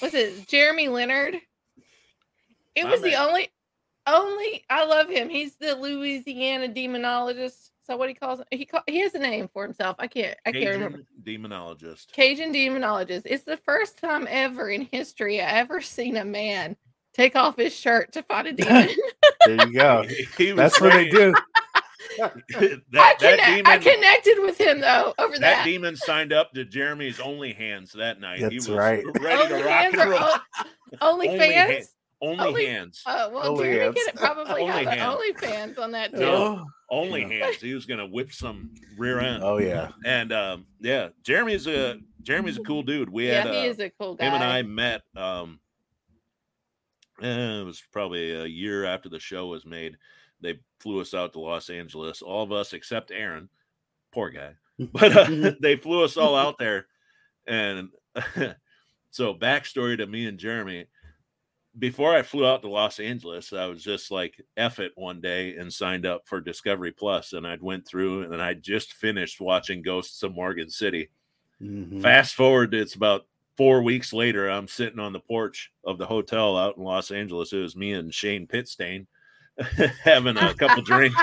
was 0.02 0.14
it 0.14 0.46
Jeremy 0.48 0.88
Leonard? 0.88 1.36
It 2.74 2.84
My 2.84 2.90
was 2.90 3.00
the 3.02 3.14
only, 3.14 3.48
only. 4.06 4.64
I 4.68 4.84
love 4.84 5.08
him. 5.08 5.28
He's 5.28 5.56
the 5.56 5.74
Louisiana 5.76 6.68
demonologist. 6.68 7.70
So 7.86 7.96
what 7.96 8.08
he 8.08 8.14
calls 8.14 8.40
he 8.50 8.64
call, 8.64 8.80
he 8.86 9.00
has 9.00 9.14
a 9.14 9.18
name 9.18 9.48
for 9.52 9.62
himself. 9.62 9.96
I 9.98 10.06
can't 10.08 10.36
I 10.46 10.52
can't 10.52 10.70
remember. 10.70 10.98
Cajun 11.24 11.42
demonologist. 11.42 12.12
Cajun 12.12 12.52
demonologist. 12.52 13.22
It's 13.26 13.44
the 13.44 13.58
first 13.58 13.98
time 13.98 14.26
ever 14.30 14.70
in 14.70 14.82
history 14.90 15.40
I 15.40 15.50
ever 15.58 15.80
seen 15.82 16.16
a 16.16 16.24
man 16.24 16.76
take 17.12 17.36
off 17.36 17.56
his 17.56 17.74
shirt 17.76 18.12
to 18.14 18.22
fight 18.22 18.46
a 18.46 18.52
demon. 18.54 18.88
There 19.46 19.66
you 19.68 19.72
go. 19.74 20.02
He- 20.04 20.26
he 20.38 20.50
That's 20.52 20.80
what 20.80 20.92
they 20.94 21.10
ready- 21.10 21.34
do. 22.18 22.24
I, 22.56 22.58
that, 22.58 22.82
that 22.92 23.18
connect, 23.18 23.68
I 23.68 23.78
connected 23.78 24.38
with 24.42 24.60
him 24.60 24.80
though 24.80 25.14
over 25.18 25.32
that 25.34 25.40
that. 25.40 25.64
demon 25.64 25.96
signed 25.96 26.32
up 26.32 26.52
to 26.54 26.64
Jeremy's 26.64 27.20
only 27.20 27.52
hands 27.52 27.92
that 27.92 28.20
night. 28.20 28.38
he 28.38 28.44
That's 28.44 28.68
was 28.68 28.76
right. 28.76 29.04
ready 29.20 29.48
to 29.48 29.54
Only 29.54 29.62
rock 29.62 29.70
hands 29.82 29.98
and 29.98 30.10
roll. 30.10 30.20
only, 31.00 31.28
Only 31.28 31.38
fans? 31.38 31.70
hand- 31.70 31.84
Only, 32.22 32.44
Only- 32.46 32.66
hands. 32.66 33.02
Uh, 33.06 33.28
well, 33.32 33.50
Only 33.52 33.64
Jeremy 33.64 33.80
hands. 33.84 33.98
could 34.06 34.14
probably 34.20 34.62
Only 34.62 34.66
have 34.72 34.84
the 34.84 34.90
hands. 34.92 35.14
only 35.14 35.32
fans 35.34 35.78
on 35.78 35.90
that 35.92 36.14
too. 36.14 36.20
Yeah. 36.20 36.62
Only 36.90 37.20
Yeah. 37.22 37.28
hands. 37.46 37.56
He 37.60 37.74
was 37.74 37.86
gonna 37.86 38.06
whip 38.06 38.32
some 38.32 38.70
rear 38.98 39.18
end. 39.20 39.42
Oh 39.42 39.58
yeah. 39.58 39.90
And 40.04 40.32
um, 40.32 40.66
yeah, 40.80 41.08
Jeremy's 41.22 41.66
a 41.66 41.98
Jeremy's 42.22 42.56
a 42.58 42.62
cool 42.62 42.82
dude. 42.82 43.08
We 43.10 43.28
Yeah, 43.28 43.42
had 43.44 43.54
he 43.54 43.60
uh, 43.60 43.70
is 43.70 43.80
a 43.80 43.90
cool 43.90 44.14
guy. 44.14 44.26
him 44.26 44.34
and 44.34 44.44
I 44.44 44.62
met. 44.62 45.02
Um, 45.16 45.60
eh, 47.22 47.60
it 47.60 47.64
was 47.64 47.82
probably 47.92 48.32
a 48.32 48.46
year 48.46 48.84
after 48.84 49.08
the 49.08 49.18
show 49.18 49.46
was 49.46 49.64
made. 49.66 49.96
They 50.40 50.58
flew 50.84 51.00
us 51.00 51.14
out 51.14 51.32
to 51.32 51.40
Los 51.40 51.70
Angeles, 51.70 52.20
all 52.20 52.44
of 52.44 52.52
us 52.52 52.74
except 52.74 53.10
Aaron, 53.10 53.48
poor 54.12 54.30
guy. 54.30 54.52
But 54.92 55.16
uh, 55.16 55.52
they 55.60 55.76
flew 55.76 56.04
us 56.04 56.16
all 56.16 56.36
out 56.36 56.58
there, 56.58 56.86
and 57.46 57.88
so 59.10 59.32
backstory 59.32 59.96
to 59.96 60.06
me 60.06 60.26
and 60.26 60.38
Jeremy. 60.38 60.86
Before 61.76 62.14
I 62.14 62.22
flew 62.22 62.46
out 62.46 62.62
to 62.62 62.68
Los 62.68 63.00
Angeles, 63.00 63.52
I 63.52 63.66
was 63.66 63.82
just 63.82 64.10
like 64.10 64.40
F 64.56 64.78
it 64.78 64.92
one 64.96 65.20
day 65.20 65.56
and 65.56 65.72
signed 65.72 66.06
up 66.06 66.22
for 66.26 66.40
Discovery 66.40 66.92
Plus, 66.92 67.32
and 67.32 67.46
I'd 67.46 67.62
went 67.62 67.86
through 67.86 68.32
and 68.32 68.42
I 68.42 68.54
just 68.54 68.92
finished 68.92 69.40
watching 69.40 69.82
Ghosts 69.82 70.22
of 70.22 70.34
Morgan 70.34 70.70
City. 70.70 71.10
Mhm. 71.62 72.02
Fast 72.02 72.34
forward, 72.34 72.74
it's 72.74 72.94
about 72.94 73.26
four 73.56 73.82
weeks 73.82 74.12
later. 74.12 74.48
I'm 74.48 74.68
sitting 74.68 75.00
on 75.00 75.12
the 75.12 75.20
porch 75.20 75.72
of 75.84 75.98
the 75.98 76.06
hotel 76.06 76.56
out 76.56 76.76
in 76.76 76.84
Los 76.84 77.10
Angeles. 77.10 77.52
It 77.52 77.58
was 77.58 77.76
me 77.76 77.92
and 77.92 78.12
Shane 78.12 78.46
Pittstain 78.46 79.06
having 80.02 80.36
a 80.36 80.54
couple 80.54 80.82
drinks. 80.84 81.20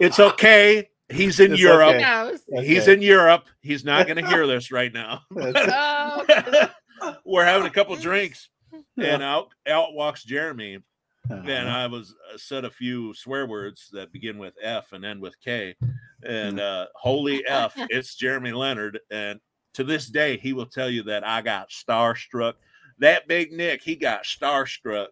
It's 0.00 0.18
okay. 0.20 0.88
He's 1.10 1.40
in 1.40 1.52
It's 1.52 1.60
Europe. 1.62 1.94
Who 1.94 2.00
knows? 2.02 2.40
He's 2.64 2.82
Okay. 2.82 2.92
in 2.94 3.02
Europe. 3.02 3.46
He's 3.60 3.84
not 3.84 4.06
going 4.06 4.22
to 4.22 4.28
hear 4.28 4.46
this 4.46 4.70
right 4.70 4.92
now. 4.92 5.22
We're 7.24 7.44
having 7.44 7.66
a 7.66 7.70
couple 7.70 7.96
drinks, 7.96 8.48
and 8.96 9.22
out 9.22 9.48
out 9.68 9.94
walks 9.94 10.24
Jeremy, 10.24 10.78
and 11.30 11.48
Uh-huh. 11.48 11.68
I 11.78 11.86
was 11.86 12.14
uh, 12.32 12.36
said 12.36 12.64
a 12.64 12.70
few 12.70 13.14
swear 13.14 13.46
words 13.46 13.88
that 13.92 14.12
begin 14.12 14.36
with 14.38 14.54
F 14.62 14.92
and 14.92 15.04
end 15.04 15.20
with 15.20 15.34
K, 15.40 15.76
and 16.24 16.58
uh, 16.60 16.86
holy 16.94 17.46
F, 17.46 17.72
it's 17.88 18.14
Jeremy 18.16 18.52
Leonard, 18.52 18.98
and 19.10 19.38
to 19.74 19.84
this 19.84 20.08
day 20.08 20.36
he 20.38 20.52
will 20.52 20.66
tell 20.66 20.90
you 20.90 21.04
that 21.04 21.26
I 21.26 21.40
got 21.42 21.70
starstruck. 21.70 22.54
That 23.00 23.28
big 23.28 23.52
Nick, 23.52 23.82
he 23.82 23.94
got 23.94 24.24
starstruck. 24.24 25.08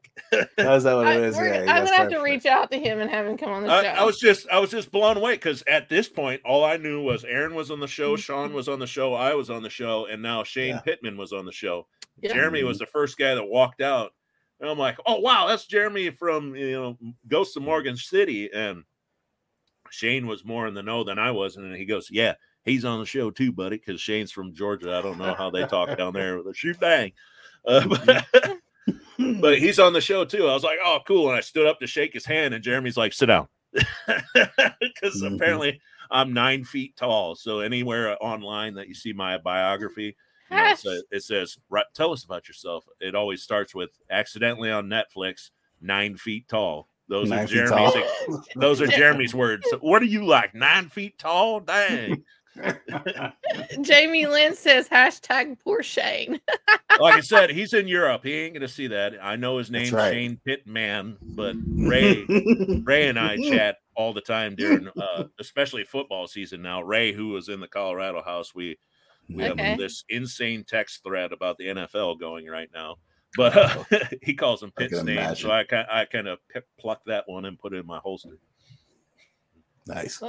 How's 0.59 0.83
that 0.85 0.95
what 0.95 1.07
I, 1.07 1.15
it 1.15 1.23
is? 1.23 1.37
we're- 1.37 1.65
Yeah, 1.65 1.73
I'm 1.73 1.85
gonna 1.85 1.97
have 1.97 2.11
to 2.11 2.19
reach 2.19 2.45
out 2.47 2.71
to 2.73 2.79
him 2.79 3.01
and 3.01 3.09
have 3.09 3.27
him 3.27 3.37
come 3.39 3.51
on 3.51 3.63
the 3.63 3.71
I, 3.71 3.83
show. 3.83 3.89
I 3.89 4.05
was 4.05 4.19
just 4.19 4.49
I 4.49 4.59
was 4.59 4.71
just 4.71 4.91
blown 4.91 5.17
away 5.17 5.35
because 5.35 5.63
at 5.69 5.89
this 5.89 6.09
point 6.09 6.41
all 6.45 6.65
I 6.65 6.77
knew 6.77 7.01
was 7.03 7.25
Aaron 7.25 7.55
was 7.55 7.71
on 7.71 7.79
the 7.79 7.87
show, 7.87 8.15
mm-hmm. 8.15 8.21
Sean 8.21 8.53
was 8.53 8.69
on 8.69 8.81
the 8.81 8.87
show, 8.87 9.15
I 9.15 9.35
was 9.35 9.51
on 9.51 9.63
the 9.63 9.71
show, 9.71 10.07
and 10.07 10.21
now 10.21 10.43
Shane 10.43 10.75
Yeah. 10.75 10.81
Pittman 10.81 11.17
was 11.17 11.33
on 11.33 11.45
the 11.45 11.53
show. 11.53 11.87
Yeah. 12.21 12.33
Jeremy 12.33 12.65
was 12.65 12.79
the 12.79 12.87
first 12.87 13.19
guy 13.19 13.35
that 13.35 13.45
walked 13.45 13.81
out. 13.81 14.13
And 14.59 14.71
I'm 14.71 14.79
like, 14.79 14.99
oh 15.07 15.21
wow, 15.21 15.47
that's 15.47 15.67
Jeremy 15.67 16.11
from 16.11 16.57
you 16.57 16.73
know 16.73 16.99
Ghosts 17.29 17.57
of 17.57 17.63
Morgan 17.63 17.97
City. 17.97 18.51
And 18.53 18.85
Shane 19.91 20.27
was 20.27 20.45
more 20.45 20.67
in 20.67 20.75
the 20.75 20.83
know 20.83 21.05
than 21.05 21.19
I 21.19 21.31
was. 21.31 21.57
And 21.57 21.77
he 21.77 21.85
goes, 21.85 22.09
Yeah, 22.11 22.35
he's 22.65 22.85
on 22.85 22.99
the 22.99 23.07
show 23.07 23.31
too, 23.31 23.53
buddy, 23.53 23.77
because 23.77 24.01
Shane's 24.01 24.33
from 24.33 24.55
Georgia. 24.55 24.97
I 24.97 25.03
don't 25.03 25.19
know 25.19 25.35
how 25.35 25.51
they 25.51 25.67
talk 25.67 25.97
down 25.97 26.15
there 26.15 26.39
with 26.39 26.47
a 26.49 26.55
shoot 26.55 26.81
bang. 26.81 27.13
Uh, 27.67 27.87
but, 27.89 28.25
but 29.41 29.59
he's 29.59 29.79
on 29.79 29.93
the 29.93 30.01
show 30.01 30.25
too. 30.25 30.47
I 30.49 30.55
was 30.55 30.63
like, 30.65 30.79
Oh, 30.85 30.99
cool. 31.07 31.29
And 31.29 31.37
I 31.37 31.41
stood 31.41 31.67
up 31.67 31.81
to 31.81 31.87
shake 31.87 32.13
his 32.13 32.25
hand, 32.27 32.55
and 32.55 32.63
Jeremy's 32.63 32.97
like, 32.97 33.13
Sit 33.13 33.27
down. 33.27 33.49
Because 34.81 35.23
Mhm. 35.23 35.35
apparently 35.37 35.81
I'm 36.11 36.33
nine 36.33 36.65
feet 36.65 36.97
tall. 36.97 37.35
So 37.35 37.61
anywhere 37.61 38.17
online 38.23 38.75
that 38.75 38.89
you 38.89 38.95
see 38.95 39.13
my 39.13 39.39
biography, 39.39 40.17
you 40.51 40.57
know, 40.57 40.67
it, 40.71 40.79
says, 40.79 41.03
it 41.11 41.23
says, 41.25 41.59
"Right, 41.69 41.85
tell 41.95 42.13
us 42.13 42.25
about 42.25 42.49
yourself. 42.49 42.85
It 43.01 43.15
always 43.15 43.43
starts 43.43 43.75
with 43.75 43.91
accidentally 44.11 44.71
on 44.71 44.87
Netflix, 44.87 45.51
nine 45.81 46.17
feet 46.17 46.49
tall. 46.49 46.89
Those 47.09 47.31
Nine 47.31 47.45
are 47.45 47.47
Jeremy's. 47.47 47.93
tall. 47.93 48.43
Those 48.57 48.81
are 48.81 48.87
Jeremy's 48.89 49.35
words. 49.35 49.65
What 49.81 50.03
are 50.03 50.07
you 50.07 50.25
like? 50.25 50.55
Nine 50.55 50.89
feet 50.89 51.19
tall? 51.19 51.61
Dang! 51.61 52.25
Jamie 53.83 54.27
Lynn 54.27 54.55
says 54.55 54.89
hashtag 54.89 55.59
poor 55.61 55.83
Shane. 55.83 56.41
like 57.01 57.15
I 57.15 57.21
said, 57.21 57.51
he's 57.51 57.73
in 57.75 57.89
Europe. 57.89 58.23
He 58.25 58.33
ain't 58.35 58.55
gonna 58.55 58.69
see 58.69 58.87
that. 58.89 59.15
I 59.23 59.37
know 59.37 59.59
his 59.59 59.71
name's 59.71 59.93
right. 59.93 60.11
Shane 60.13 60.41
Pittman, 60.45 61.19
but 61.37 61.57
Ray, 61.79 62.27
Ray 62.85 63.09
and 63.09 63.19
I 63.19 63.37
chat 63.39 63.77
all 63.95 64.13
the 64.13 64.21
time 64.21 64.55
during, 64.57 64.89
uh, 64.89 65.25
especially 65.41 65.85
football 65.85 66.27
season. 66.27 66.63
Now, 66.63 66.83
Ray, 66.83 67.13
who 67.13 67.29
was 67.29 67.49
in 67.49 67.61
the 67.61 67.69
Colorado 67.69 68.23
house, 68.23 68.55
we 68.55 68.79
we 69.35 69.45
Okay. 69.45 69.71
have 69.73 69.79
this 69.79 70.05
insane 70.09 70.65
text 70.67 71.03
thread 71.05 71.33
about 71.33 71.57
the 71.59 71.67
NFL 71.67 72.19
going 72.21 72.47
right 72.47 72.69
now. 72.73 72.97
But 73.37 73.57
uh, 73.57 73.85
he 74.23 74.35
calls 74.35 74.63
him 74.63 74.73
I 74.77 74.83
Pitt 74.83 74.91
can 74.91 74.99
Stain, 75.01 75.17
imagine. 75.17 75.37
so 75.37 75.51
I 75.51 75.65
kind 75.65 75.87
I 75.91 76.05
kind 76.07 76.29
of 76.29 76.39
pluck 76.81 77.01
that 77.07 77.25
one 77.27 77.45
and 77.45 77.59
put 77.59 77.75
it 77.75 77.79
in 77.79 77.87
my 77.87 77.99
holster. 77.99 78.39
nice. 79.87 80.23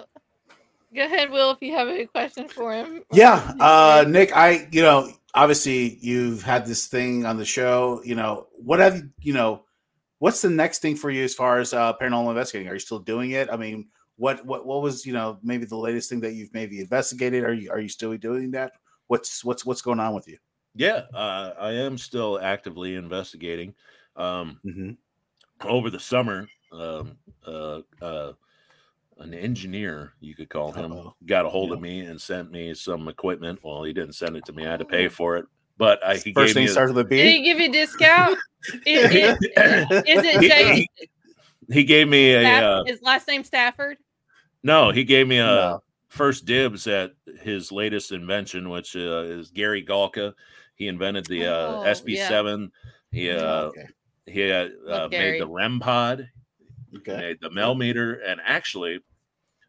Go 0.98 1.06
ahead, 1.06 1.30
Will, 1.30 1.52
if 1.52 1.62
you 1.62 1.76
have 1.76 1.88
a 1.88 2.08
question 2.08 2.48
for 2.48 2.74
him. 2.74 3.04
Yeah, 3.14 3.54
uh, 3.60 4.04
Nick, 4.08 4.36
I 4.36 4.68
you 4.72 4.82
know 4.82 5.12
obviously 5.36 6.00
you've 6.02 6.42
had 6.42 6.66
this 6.66 6.88
thing 6.88 7.24
on 7.24 7.38
the 7.38 7.46
show. 7.46 8.02
You 8.04 8.16
know 8.16 8.48
what 8.54 8.80
have 8.80 8.96
you 8.98 9.10
you 9.22 9.34
know 9.34 9.62
what's 10.18 10.42
the 10.42 10.50
next 10.50 10.80
thing 10.80 10.96
for 10.96 11.12
you 11.12 11.24
as 11.24 11.36
far 11.36 11.60
as 11.60 11.72
uh, 11.72 11.94
paranormal 12.02 12.30
investigating? 12.30 12.68
Are 12.68 12.74
you 12.74 12.80
still 12.80 12.98
doing 12.98 13.32
it? 13.32 13.48
I 13.52 13.58
mean, 13.58 13.90
what 14.16 14.44
what 14.44 14.66
what 14.66 14.82
was 14.82 15.06
you 15.06 15.14
know 15.14 15.38
maybe 15.44 15.66
the 15.66 15.78
latest 15.78 16.10
thing 16.10 16.20
that 16.22 16.34
you've 16.34 16.52
maybe 16.56 16.80
investigated? 16.80 17.44
Are 17.44 17.54
you 17.54 17.70
are 17.70 17.80
you 17.80 17.90
still 17.90 18.18
doing 18.18 18.50
that? 18.52 18.72
What's 19.06 19.46
what's 19.46 19.64
what's 19.68 19.84
going 19.84 20.00
on 20.00 20.16
with 20.16 20.28
you? 20.28 20.40
Yeah, 20.74 21.04
uh, 21.14 21.54
I 21.60 21.74
am 21.74 22.00
still 22.00 22.40
actively 22.42 22.96
investigating. 22.96 23.76
Um, 24.16 24.60
Mm-hmm. 24.66 25.70
over 25.70 25.92
the 25.92 26.00
summer, 26.00 26.48
um, 26.72 27.18
uh, 27.46 27.82
uh, 28.02 28.34
an 29.20 29.34
engineer, 29.34 30.14
you 30.20 30.36
could 30.36 30.50
call 30.50 30.72
him, 30.72 30.92
Uh-oh. 30.92 31.16
got 31.26 31.46
a 31.46 31.50
hold 31.50 31.72
of 31.72 31.82
me 31.82 32.02
and 32.02 32.20
sent 32.22 32.52
me 32.52 32.74
some 32.74 33.08
equipment. 33.08 33.60
Well, 33.64 33.84
he 33.84 33.94
didn't 33.94 34.14
send 34.16 34.36
it 34.38 34.46
to 34.46 34.54
me; 34.54 34.66
I 34.66 34.72
had 34.72 34.80
to 34.80 34.86
pay 34.86 35.08
for 35.08 35.38
it. 35.38 35.46
But 35.78 36.04
I, 36.06 36.16
he 36.18 36.34
First 36.34 36.36
gave 36.36 36.48
me 36.48 36.54
thing 36.54 36.66
a- 36.66 36.72
starts 36.72 36.92
with 36.94 37.06
a 37.06 37.10
Did 37.10 37.28
he 37.28 37.42
give 37.44 37.60
you 37.60 37.70
a 37.70 37.72
discount? 37.72 38.38
is, 38.86 39.12
is, 39.14 39.38
is 39.42 40.26
it 40.26 40.42
He- 40.42 40.48
Jamie? 40.50 40.88
he 41.72 41.84
gave 41.84 42.08
me 42.08 42.34
a 42.34 42.42
Staff- 42.42 42.64
uh, 42.64 42.84
his 42.86 43.02
last 43.02 43.28
name 43.28 43.44
Stafford. 43.44 43.98
no. 44.64 44.90
He 44.92 45.04
gave 45.04 45.28
me 45.28 45.38
a 45.38 45.46
No. 45.46 45.84
first 46.10 46.46
dibs 46.46 46.88
at 46.88 47.12
his 47.42 47.72
latest 47.72 48.12
invention, 48.12 48.70
which 48.70 48.96
uh, 48.96 49.24
is 49.26 49.52
Gary 49.52 49.84
Galka. 49.86 50.34
He 50.76 50.88
invented 50.88 51.26
the 51.26 51.46
uh, 51.46 51.68
Oh, 51.82 51.84
SB7. 51.88 52.70
He 53.12 53.30
uh, 53.32 53.44
okay. 53.66 53.86
he 54.26 54.52
uh, 54.52 54.70
Love 54.84 55.02
uh, 55.02 55.08
Gary. 55.10 55.32
made 55.34 55.42
the 55.42 55.48
REM 55.48 55.80
pod, 55.80 56.28
Okay. 56.98 57.18
made 57.18 57.38
the 57.42 57.50
Mel 57.50 57.76
meter, 57.76 58.14
and 58.16 58.40
actually, 58.44 59.00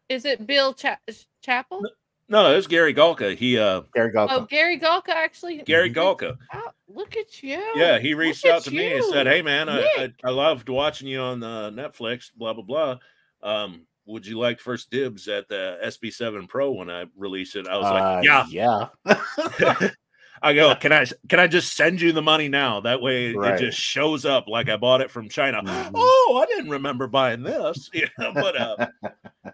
Is 0.09 0.25
it 0.25 0.45
Bill 0.47 0.73
Cha- 0.73 0.99
Chapel? 1.43 1.83
no, 2.27 2.51
it 2.51 2.55
was 2.55 2.67
Gary 2.67 2.93
Galka. 2.93 3.35
He 3.35 3.57
uh, 3.57 3.81
Gary 3.93 4.11
Galka. 4.11 4.27
Oh, 4.31 4.41
Gary 4.45 4.79
Galka 4.79 5.09
actually. 5.09 5.57
Gary 5.63 5.91
Galka. 5.91 6.37
Oh, 6.53 6.69
look 6.87 7.15
at 7.17 7.41
you. 7.43 7.61
Yeah, 7.75 7.99
he 7.99 8.13
reached 8.13 8.43
Look 8.45 8.53
out 8.53 8.57
at 8.59 8.63
to 8.65 8.71
me 8.71 8.93
and 8.93 9.03
said, 9.05 9.27
"Hey, 9.27 9.41
man, 9.41 9.69
I, 9.69 9.79
I, 9.97 10.13
I 10.23 10.29
loved 10.31 10.69
watching 10.69 11.07
you 11.07 11.19
on 11.21 11.43
uh, 11.43 11.69
Netflix. 11.71 12.31
Blah 12.35 12.53
blah 12.53 12.63
blah. 12.63 12.97
Um, 13.41 13.85
would 14.05 14.25
you 14.25 14.39
like 14.39 14.59
first 14.59 14.89
dibs 14.89 15.27
at 15.27 15.47
the 15.47 15.77
SB7 15.85 16.49
Pro 16.49 16.71
when 16.71 16.89
I 16.89 17.05
release 17.15 17.55
it?" 17.55 17.67
I 17.67 17.77
was 17.77 17.85
Uh, 17.87 17.93
like, 17.93 18.25
"Yeah." 18.25 18.89
Yeah. 19.05 19.89
I 20.41 20.53
go, 20.53 20.73
"Can 20.75 20.91
I 20.91 21.05
can 21.27 21.39
I 21.39 21.47
just 21.47 21.73
send 21.73 22.01
you 22.01 22.11
the 22.11 22.21
money 22.21 22.47
now? 22.47 22.79
That 22.81 23.01
way 23.01 23.33
Right. 23.33 23.55
it 23.55 23.65
just 23.65 23.79
shows 23.79 24.25
up 24.25 24.47
like 24.47 24.69
I 24.69 24.77
bought 24.77 25.01
it 25.01 25.11
from 25.11 25.29
China." 25.29 25.61
Mhm. 25.61 25.91
Oh, 25.95 26.39
I 26.41 26.45
didn't 26.45 26.69
remember 26.71 27.07
buying 27.07 27.43
this. 27.43 27.89
You 27.93 28.07
know, 28.17 28.31
but 28.33 28.55
uh, 28.55 28.87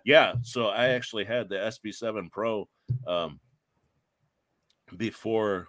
yeah, 0.04 0.36
so 0.42 0.68
I 0.68 0.90
actually 0.90 1.26
had 1.26 1.50
the 1.50 1.56
SB7 1.56 2.32
Pro 2.32 2.68
um, 3.08 3.40
before 4.98 5.68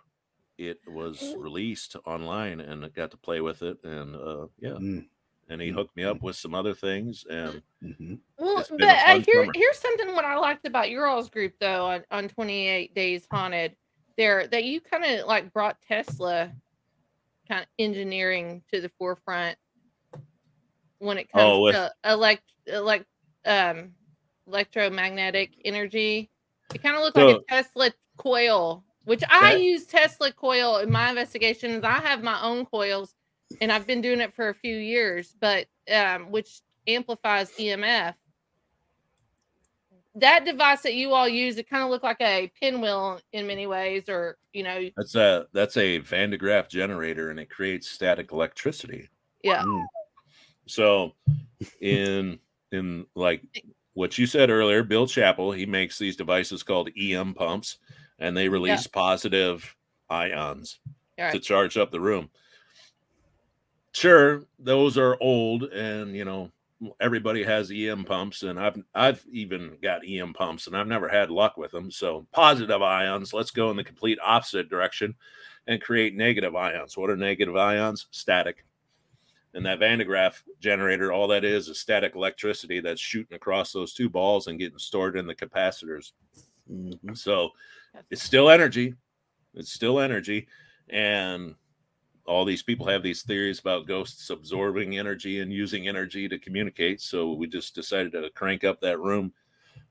it 0.58 0.78
was 0.86 1.34
released 1.38 1.96
online, 2.06 2.60
and 2.60 2.84
I 2.84 2.88
got 2.88 3.10
to 3.10 3.16
play 3.16 3.40
with 3.40 3.62
it, 3.62 3.78
and 3.84 4.14
uh, 4.16 4.46
yeah, 4.58 4.70
Mm. 4.70 5.06
and 5.48 5.60
he 5.60 5.68
hooked 5.70 5.96
me 5.96 6.04
up 6.04 6.22
with 6.22 6.36
some 6.36 6.54
other 6.54 6.74
things, 6.74 7.24
and 7.28 7.62
Mhm. 7.82 8.18
Well, 8.38 8.56
but 8.56 8.78
been 8.78 8.88
uh, 8.88 9.20
here, 9.20 9.42
summer. 9.42 9.52
here's 9.54 9.78
something 9.78 10.14
what 10.14 10.24
I 10.24 10.36
liked 10.36 10.66
about 10.66 10.90
your 10.90 11.06
all's 11.06 11.30
group 11.30 11.54
though 11.60 11.86
on, 11.86 12.04
on 12.10 12.28
28 12.28 12.94
Days 12.94 13.26
Haunted, 13.30 13.76
there 14.16 14.46
that 14.46 14.64
you 14.64 14.80
kind 14.80 15.04
of 15.04 15.26
like 15.26 15.52
brought 15.52 15.80
Tesla 15.82 16.50
kind 17.48 17.62
of 17.62 17.68
engineering 17.78 18.62
to 18.72 18.80
the 18.80 18.90
forefront 18.98 19.56
when 20.98 21.18
it 21.18 21.30
comes 21.30 21.42
Oh, 21.44 21.60
with- 21.62 21.74
to 21.74 21.92
elect 22.04 22.42
elect 22.66 23.04
um 23.44 23.94
electromagnetic 24.46 25.52
energy. 25.64 26.30
It 26.74 26.82
kind 26.82 26.96
of 26.96 27.02
looked 27.02 27.16
like 27.16 27.36
a 27.36 27.40
Tesla 27.48 27.90
coil, 28.16 28.84
which 29.04 29.22
I 29.28 29.52
That- 29.54 29.60
use 29.62 29.86
Tesla 29.86 30.32
coil 30.32 30.78
in 30.78 30.90
my 30.90 31.10
investigations. 31.10 31.84
I 31.84 32.00
have 32.00 32.22
my 32.22 32.40
own 32.42 32.64
coils 32.66 33.14
and 33.60 33.70
I've 33.70 33.86
been 33.86 34.00
doing 34.00 34.20
it 34.20 34.32
for 34.32 34.48
a 34.48 34.54
few 34.54 34.76
years, 34.76 35.34
but 35.40 35.66
um, 35.92 36.30
which 36.32 36.60
amplifies 36.88 37.52
EMF. 37.52 38.14
That 40.16 40.44
device 40.44 40.80
that 40.82 40.94
you 40.94 41.12
all 41.12 41.28
use, 41.28 41.58
it 41.58 41.68
kind 41.68 41.84
of 41.84 41.90
looked 41.90 42.04
like 42.04 42.20
a 42.20 42.50
pinwheel 42.60 43.20
in 43.32 43.46
many 43.46 43.66
ways, 43.66 44.08
or 44.08 44.38
you 44.52 44.62
know, 44.62 44.88
that's 44.96 45.14
a 45.14 45.46
that's 45.52 45.76
a 45.76 45.98
Van 45.98 46.30
de 46.30 46.38
Graaff 46.38 46.68
generator, 46.68 47.30
and 47.30 47.38
it 47.38 47.50
creates 47.50 47.90
static 47.90 48.32
electricity. 48.32 49.08
yeah. 49.42 49.62
Mm. 49.62 49.84
So, 50.66 51.12
in 51.80 52.38
in 52.72 53.06
like 53.14 53.42
what 53.94 54.18
you 54.18 54.26
said 54.26 54.50
earlier, 54.50 54.82
Bill 54.82 55.06
Chappell, 55.06 55.52
he 55.52 55.66
makes 55.66 55.98
these 55.98 56.16
devices 56.16 56.62
called 56.62 56.90
EM 56.98 57.34
pumps, 57.34 57.78
and 58.18 58.36
they 58.36 58.48
release 58.48 58.86
positive 58.86 59.76
ions 60.10 60.78
All 61.18 61.30
to 61.30 61.38
charge 61.38 61.76
up 61.76 61.90
the 61.90 62.00
room. 62.00 62.30
Sure, 63.92 64.44
those 64.58 64.98
are 64.98 65.16
old, 65.20 65.64
and 65.64 66.14
you 66.14 66.24
know 66.24 66.50
everybody 67.00 67.42
has 67.42 67.70
EM 67.70 68.04
pumps, 68.04 68.42
and 68.42 68.58
I've 68.58 68.76
I've 68.94 69.24
even 69.30 69.76
got 69.82 70.06
EM 70.06 70.34
pumps, 70.34 70.66
and 70.66 70.76
I've 70.76 70.86
never 70.86 71.08
had 71.08 71.30
luck 71.30 71.56
with 71.56 71.70
them. 71.70 71.90
So 71.90 72.26
positive 72.32 72.82
ions, 72.82 73.32
let's 73.32 73.50
go 73.50 73.70
in 73.70 73.76
the 73.76 73.84
complete 73.84 74.18
opposite 74.22 74.68
direction 74.68 75.14
and 75.66 75.80
create 75.80 76.14
negative 76.14 76.54
ions. 76.54 76.96
What 76.96 77.10
are 77.10 77.16
negative 77.16 77.56
ions? 77.56 78.06
Static. 78.10 78.64
And 79.54 79.64
that 79.64 79.78
Van 79.78 79.98
de 79.98 80.04
Graaff 80.04 80.42
generator, 80.60 81.12
all 81.12 81.28
that 81.28 81.44
is 81.44 81.68
is 81.68 81.80
static 81.80 82.14
electricity 82.14 82.80
that's 82.80 83.00
shooting 83.00 83.34
across 83.34 83.72
those 83.72 83.94
two 83.94 84.10
balls 84.10 84.48
and 84.48 84.58
getting 84.58 84.78
stored 84.78 85.16
in 85.16 85.26
the 85.26 85.34
capacitors. 85.34 86.12
Mhm. 86.70 87.16
So 87.16 87.50
it's 88.10 88.22
still 88.22 88.50
energy. 88.50 88.94
It's 89.54 89.72
still 89.72 89.98
energy. 89.98 90.46
And 90.90 91.54
all 92.26 92.44
these 92.44 92.62
people 92.62 92.86
have 92.86 93.02
these 93.02 93.22
theories 93.22 93.60
about 93.60 93.86
ghosts 93.86 94.30
absorbing 94.30 94.98
energy 94.98 95.40
and 95.40 95.52
using 95.52 95.88
energy 95.88 96.28
to 96.28 96.38
communicate. 96.38 97.00
So 97.00 97.32
we 97.32 97.46
just 97.46 97.74
decided 97.74 98.12
to 98.12 98.30
crank 98.30 98.64
up 98.64 98.80
that 98.80 99.00
room 99.00 99.32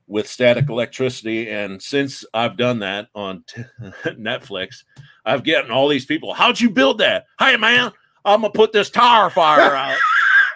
with 0.06 0.28
static 0.28 0.68
electricity. 0.68 1.50
And 1.50 1.82
since 1.82 2.24
I've 2.32 2.56
done 2.56 2.78
that 2.80 3.08
on 3.14 3.44
t- 3.46 3.62
Netflix, 4.04 4.84
I've 5.24 5.44
gotten 5.44 5.70
all 5.70 5.88
these 5.88 6.06
people. 6.06 6.34
How'd 6.34 6.60
you 6.60 6.70
build 6.70 6.98
that? 6.98 7.26
Hey, 7.38 7.56
man, 7.56 7.92
I'm 8.24 8.40
going 8.40 8.52
to 8.52 8.56
put 8.56 8.72
this 8.72 8.90
tire 8.90 9.30
fire 9.30 9.74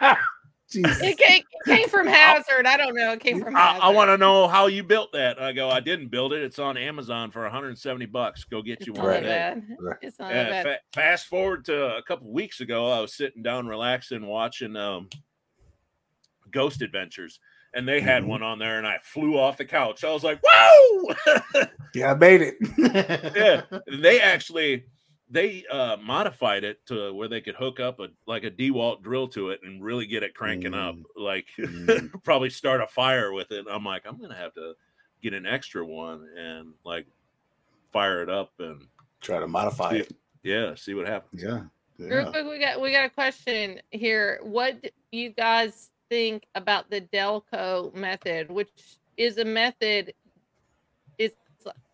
out. 0.01 0.17
Jesus. 0.71 1.01
It 1.03 1.19
came, 1.19 1.43
it 1.43 1.65
came 1.67 1.89
from 1.89 2.07
Hazard. 2.09 2.67
I 2.67 2.77
don't 2.77 2.95
know. 2.95 3.13
It 3.13 3.21
came 3.21 3.43
from 3.43 3.57
I, 3.57 3.61
Hazard. 3.61 3.83
I 3.85 3.89
want 3.91 4.09
to 4.09 4.17
know 4.19 4.47
how 4.49 4.67
you 4.69 4.83
built 4.83 5.13
that. 5.13 5.41
I 5.43 5.53
go, 5.53 5.69
I 5.69 5.81
didn't 5.81 6.09
build 6.09 6.33
it. 6.33 6.43
It's 6.43 6.59
on 6.59 6.77
Amazon 6.77 7.31
for 7.31 7.43
170 7.43 8.07
bucks. 8.07 8.45
Go 8.45 8.63
get 8.63 8.87
you 8.87 8.93
It's 8.93 8.99
one 9.01 9.09
not 9.09 9.15
Right. 9.15 9.23
bad. 9.25 9.63
Right. 9.81 9.97
It's 10.03 10.19
not 10.19 10.31
Yeah, 10.33 10.49
bad. 10.51 10.63
fa- 10.65 10.79
fast 10.95 11.27
forward 11.27 11.65
to 11.67 11.97
a 11.97 12.03
couple 12.03 12.33
weeks 12.33 12.61
ago, 12.61 12.91
I 12.91 13.01
was 13.01 13.15
sitting 13.15 13.43
down, 13.43 13.67
relaxing, 13.67 14.25
watching 14.27 14.77
um, 14.77 15.09
Ghost 16.51 16.83
Adventures, 16.83 17.41
and 17.75 17.87
they 17.87 18.01
had 18.01 18.23
Mhm. 18.25 18.27
one 18.27 18.43
on 18.43 18.59
there, 18.59 18.79
and 18.79 18.87
I 18.87 18.99
flew 19.03 19.39
off 19.39 19.57
the 19.57 19.65
couch. 19.65 20.03
I 20.05 20.13
was 20.13 20.25
like, 20.25 20.41
"Whoa!" 20.43 21.15
Yeah, 21.95 22.13
I 22.13 22.15
made 22.15 22.41
it. 22.43 22.55
yeah, 23.37 23.63
they 24.01 24.21
actually 24.21 24.85
they 25.31 25.65
uh, 25.71 25.97
modified 26.03 26.65
it 26.65 26.85
to 26.87 27.13
where 27.15 27.29
they 27.29 27.41
could 27.41 27.55
hook 27.55 27.79
up 27.81 28.01
a 28.01 28.09
like 28.27 28.45
a 28.45 28.51
Dewalt 28.51 29.03
drill 29.03 29.29
to 29.29 29.51
it 29.51 29.61
and 29.63 29.83
really 29.83 30.07
get 30.07 30.23
it 30.23 30.35
cranking 30.35 30.75
up, 30.75 30.97
Mm. 30.97 31.05
like 31.17 31.47
Mm. 31.59 32.23
probably 32.25 32.51
start 32.51 32.81
a 32.81 32.87
fire 32.87 33.33
with 33.33 33.53
it. 33.53 33.67
I'm 33.71 33.85
like, 33.85 34.03
I'm 34.07 34.21
gonna 34.21 34.35
have 34.37 34.55
to 34.55 34.75
get 35.23 35.33
an 35.35 35.47
extra 35.47 35.85
one 35.85 36.27
and 36.37 36.73
like 36.85 37.07
fire 37.93 38.23
it 38.23 38.29
up 38.31 38.53
and 38.59 38.87
Try 39.21 39.39
to 39.39 39.47
modify 39.47 39.93
it. 39.97 40.13
yeah, 40.43 40.75
see 40.75 40.95
what 40.95 41.07
happens. 41.07 41.43
Yeah. 41.43 41.63
Real 41.99 42.31
quick, 42.31 42.47
we 42.47 42.59
got 42.59 42.81
we 42.81 42.91
got 42.93 43.05
a 43.05 43.11
question 43.11 43.81
here. 43.91 44.41
What 44.43 44.81
do 44.83 44.89
you 45.13 45.29
guys 45.31 45.91
think 46.09 46.45
about 46.55 46.89
the 46.91 47.03
Delco 47.03 47.95
method, 47.95 48.51
which 48.51 48.71
is 49.19 49.37
a 49.37 49.45
method? 49.45 50.15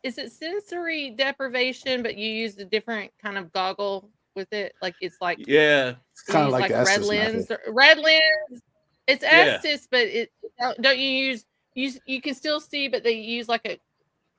Is 0.07 0.19
is 0.19 0.19
it 0.19 0.33
sensory 0.33 1.11
deprivation, 1.11 2.03
but 2.03 2.17
you 2.17 2.31
use 2.31 2.57
a 2.59 2.65
different 2.65 3.11
kind 3.21 3.37
of 3.37 3.53
goggle 3.53 4.09
with 4.37 4.53
it? 4.53 4.73
Like 4.81 4.95
it's 5.01 5.17
like 5.21 5.39
Yeah, 5.47 5.95
It's 6.13 6.23
kind 6.23 6.45
of 6.47 6.53
use 6.53 6.61
like, 6.61 6.71
red 6.71 6.81
Estes 6.89 7.09
lens, 7.09 7.51
or- 7.51 7.61
red 7.73 7.99
lens. 7.99 8.63
It's 9.09 9.23
Yeah. 9.25 9.59
Estes, 9.65 9.89
but 9.91 10.03
it 10.07 10.33
don't, 10.61 10.81
don't 10.81 10.99
you 10.99 11.09
use 11.09 11.45
you 11.75 11.93
you 12.07 12.21
can 12.21 12.35
still 12.35 12.61
see, 12.61 12.87
but 12.87 13.03
they 13.03 13.15
use 13.15 13.49
like 13.49 13.63
a 13.67 13.79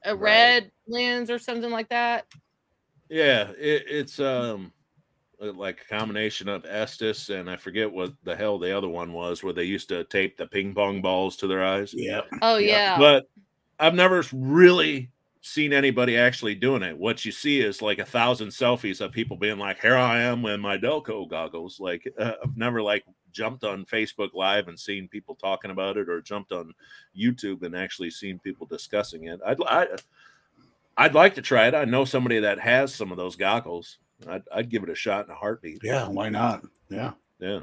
a 0.05 0.15
Right. 0.15 0.21
red 0.31 0.71
lens 0.87 1.29
or 1.29 1.37
something 1.37 1.69
like 1.71 1.89
that. 1.89 2.27
yeah, 3.09 3.49
it, 3.57 3.83
it's 3.89 4.19
um 4.21 4.71
uh, 5.41 5.51
like 5.51 5.81
a 5.81 5.93
combination 5.93 6.47
of 6.47 6.65
Estes 6.65 7.29
and 7.29 7.49
I 7.49 7.57
forget 7.57 7.91
what 7.91 8.13
the 8.23 8.35
hell 8.35 8.57
the 8.57 8.75
other 8.75 8.87
one 8.87 9.11
was, 9.11 9.43
where 9.43 9.53
they 9.53 9.65
used 9.65 9.89
to 9.89 10.05
tape 10.05 10.37
the 10.37 10.47
ping 10.47 10.73
pong 10.73 11.01
balls 11.01 11.35
to 11.37 11.47
their 11.47 11.63
eyes. 11.63 11.93
Yeah. 11.93 12.21
Oh 12.41 12.55
Yeah. 12.57 12.71
yeah, 12.93 12.97
but 12.97 13.25
I've 13.79 13.95
never 13.95 14.23
really 14.31 15.11
seen 15.47 15.73
anybody 15.73 16.17
actually 16.17 16.55
doing 16.55 16.83
it. 16.83 16.97
What 16.97 17.25
you 17.25 17.31
see 17.31 17.61
is 17.61 17.81
like 17.81 17.99
a 17.99 18.05
thousand 18.05 18.49
selfies 18.49 19.01
of 19.01 19.11
people 19.11 19.37
being 19.37 19.57
like, 19.57 19.81
"Here 19.81 19.95
I 19.95 20.21
am 20.21 20.41
with 20.41 20.59
my 20.59 20.77
Delco 20.77 21.27
goggles." 21.27 21.79
Like 21.79 22.07
uh, 22.19 22.33
I've 22.43 22.57
never 22.57 22.81
like 22.81 23.05
jumped 23.31 23.63
on 23.63 23.85
Facebook 23.85 24.33
Live 24.33 24.67
and 24.67 24.79
seen 24.79 25.07
people 25.07 25.35
talking 25.35 25.71
about 25.71 25.97
it, 25.97 26.09
or 26.09 26.21
jumped 26.21 26.51
on 26.51 26.73
YouTube 27.17 27.63
and 27.63 27.75
actually 27.75 28.11
seen 28.11 28.39
people 28.39 28.67
discussing 28.67 29.25
it. 29.25 29.39
I'd 29.45 29.57
I, 29.63 29.87
I'd 30.97 31.15
like 31.15 31.35
to 31.35 31.41
try 31.41 31.67
it. 31.67 31.75
I 31.75 31.85
know 31.85 32.05
somebody 32.05 32.39
that 32.39 32.59
has 32.59 32.93
some 32.93 33.11
of 33.11 33.17
those 33.17 33.35
goggles. 33.35 33.99
I'd, 34.27 34.43
I'd 34.53 34.69
give 34.69 34.83
it 34.83 34.89
a 34.89 34.95
shot 34.95 35.25
in 35.25 35.31
a 35.31 35.35
heartbeat. 35.35 35.81
Yeah. 35.83 36.07
Why 36.07 36.29
not? 36.29 36.63
Yeah. 36.89 37.13
Yeah. 37.39 37.59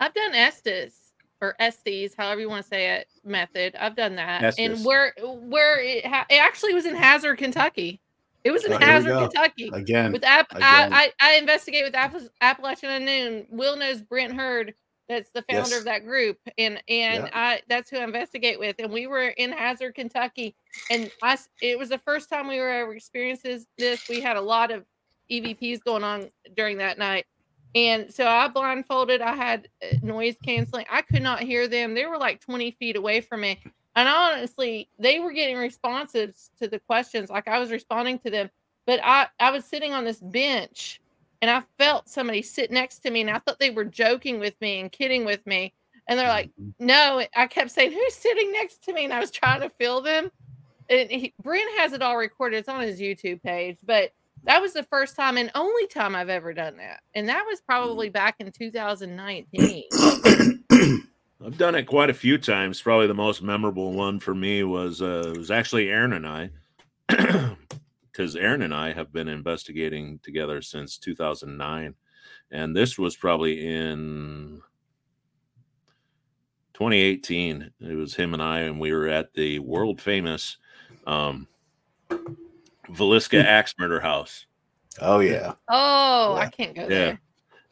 I've 0.00 0.14
done 0.14 0.34
Estes 0.34 1.01
or 1.42 1.54
Estes, 1.58 2.14
however 2.16 2.40
you 2.40 2.48
want 2.48 2.62
to 2.62 2.68
say 2.68 2.94
it, 2.94 3.08
method. 3.24 3.74
I've 3.78 3.96
done 3.96 4.14
that, 4.16 4.42
Estes. 4.44 4.64
and 4.78 4.84
where 4.86 5.12
where 5.20 5.78
it, 5.80 6.06
ha- 6.06 6.24
it 6.30 6.36
actually 6.36 6.72
was 6.72 6.86
in 6.86 6.94
Hazard, 6.94 7.36
Kentucky. 7.36 8.00
It 8.44 8.50
was 8.52 8.64
in 8.64 8.72
Oh, 8.72 8.78
Hazard. 8.78 9.18
Kentucky. 9.18 9.70
Again. 9.72 10.12
With 10.12 10.24
App, 10.24 10.50
again. 10.52 10.62
I, 10.92 11.12
I 11.20 11.32
I 11.34 11.36
investigate 11.36 11.84
with 11.84 11.94
App, 11.94 12.16
Appalachian 12.40 12.90
Unknown. 12.90 13.46
Will 13.50 13.76
knows 13.76 14.00
Brent 14.00 14.32
Hurd. 14.32 14.74
That's 15.08 15.30
the 15.32 15.42
founder 15.50 15.68
Yes. 15.70 15.78
of 15.80 15.84
that 15.84 16.04
group, 16.06 16.38
and 16.58 16.80
and 16.88 17.24
Yeah. 17.24 17.30
I 17.34 17.60
that's 17.68 17.90
who 17.90 17.98
I 17.98 18.04
investigate 18.04 18.58
with. 18.58 18.76
And 18.78 18.90
we 18.92 19.06
were 19.08 19.28
in 19.28 19.50
Hazard, 19.52 19.96
Kentucky, 19.96 20.54
and 20.90 21.10
I 21.22 21.36
it 21.60 21.76
was 21.78 21.88
the 21.88 21.98
first 21.98 22.30
time 22.30 22.46
we 22.48 22.58
were 22.60 22.70
ever 22.70 22.94
experiences 22.94 23.66
this. 23.78 24.08
We 24.08 24.20
had 24.20 24.36
a 24.36 24.40
lot 24.40 24.70
of 24.70 24.84
EVPs 25.30 25.82
going 25.84 26.04
on 26.04 26.30
during 26.56 26.78
that 26.78 26.98
night, 26.98 27.26
And 27.74 28.12
so 28.12 28.26
I 28.26 28.48
blindfolded. 28.48 29.22
I 29.22 29.34
had 29.34 29.68
uh, 29.82 29.96
noise 30.02 30.36
canceling. 30.44 30.86
I 30.90 31.02
could 31.02 31.22
not 31.22 31.40
hear 31.40 31.68
them. 31.68 31.94
They 31.94 32.06
were 32.06 32.18
like 32.18 32.40
20 32.40 32.72
feet 32.72 32.96
away 32.96 33.20
from 33.20 33.40
me. 33.40 33.60
And 33.96 34.08
honestly, 34.08 34.88
they 34.98 35.20
were 35.20 35.32
getting 35.32 35.56
responses 35.56 36.50
to 36.60 36.68
the 36.68 36.78
questions. 36.78 37.30
Like 37.30 37.48
I 37.48 37.58
was 37.58 37.70
responding 37.70 38.18
to 38.20 38.30
them, 38.30 38.50
but 38.86 39.00
I, 39.02 39.28
I 39.38 39.50
was 39.50 39.64
sitting 39.64 39.92
on 39.92 40.04
this 40.04 40.20
bench 40.20 41.00
and 41.40 41.50
I 41.50 41.62
felt 41.78 42.08
somebody 42.08 42.42
sit 42.42 42.70
next 42.70 43.00
to 43.00 43.10
me 43.10 43.22
and 43.22 43.30
I 43.30 43.38
thought 43.38 43.58
they 43.58 43.70
were 43.70 43.84
joking 43.84 44.38
with 44.38 44.54
me 44.60 44.80
and 44.80 44.90
kidding 44.90 45.24
with 45.24 45.46
me. 45.46 45.74
And 46.08 46.18
they're 46.18 46.28
like, 46.28 46.50
no, 46.78 47.22
I 47.36 47.46
kept 47.46 47.70
saying, 47.70 47.92
who's 47.92 48.14
sitting 48.14 48.52
next 48.52 48.84
to 48.84 48.92
me? 48.92 49.04
And 49.04 49.12
I 49.12 49.20
was 49.20 49.30
trying 49.30 49.60
to 49.60 49.70
feel 49.70 50.00
them. 50.00 50.30
And 50.88 51.10
he, 51.10 51.32
Brent 51.42 51.78
has 51.78 51.92
it 51.92 52.02
all 52.02 52.16
recorded. 52.16 52.58
It's 52.58 52.68
on 52.68 52.82
his 52.82 53.00
YouTube 53.00 53.42
page, 53.42 53.78
but 53.84 54.12
that 54.44 54.60
was 54.60 54.72
the 54.72 54.82
first 54.84 55.14
time 55.16 55.36
and 55.36 55.50
only 55.54 55.86
time 55.86 56.14
I've 56.14 56.28
ever 56.28 56.52
done 56.52 56.76
that. 56.78 57.00
And 57.14 57.28
that 57.28 57.44
was 57.46 57.60
probably 57.60 58.08
back 58.08 58.36
in 58.40 58.50
2019. 58.50 59.84
I've 61.44 61.58
done 61.58 61.74
it 61.74 61.86
quite 61.86 62.10
a 62.10 62.14
few 62.14 62.38
times. 62.38 62.80
Probably 62.80 63.06
the 63.06 63.14
most 63.14 63.42
memorable 63.42 63.92
one 63.92 64.20
for 64.20 64.34
me 64.34 64.62
was 64.62 65.02
uh, 65.02 65.32
was 65.36 65.50
actually 65.50 65.88
Aaron 65.88 66.12
and 66.12 66.26
I, 66.26 66.50
because 68.10 68.36
Aaron 68.36 68.62
and 68.62 68.74
I 68.74 68.92
have 68.92 69.12
been 69.12 69.28
investigating 69.28 70.20
together 70.22 70.62
since 70.62 70.98
2009, 70.98 71.94
and 72.52 72.76
this 72.76 72.96
was 72.96 73.16
probably 73.16 73.66
in 73.66 74.60
2018. 76.74 77.70
It 77.80 77.94
was 77.94 78.14
him 78.14 78.34
and 78.34 78.42
I, 78.42 78.60
and 78.60 78.78
we 78.78 78.92
were 78.92 79.08
at 79.08 79.34
the 79.34 79.58
world 79.58 80.00
famous 80.00 80.58
um, 81.08 81.48
Villisca 82.88 83.42
Axe 83.44 83.74
Murder 83.78 84.00
House. 84.00 84.46
Oh 85.00 85.20
yeah. 85.20 85.54
Oh, 85.68 86.34
I 86.34 86.48
can't 86.48 86.74
go 86.74 86.82
Yeah. 86.82 86.88
there. 86.88 87.20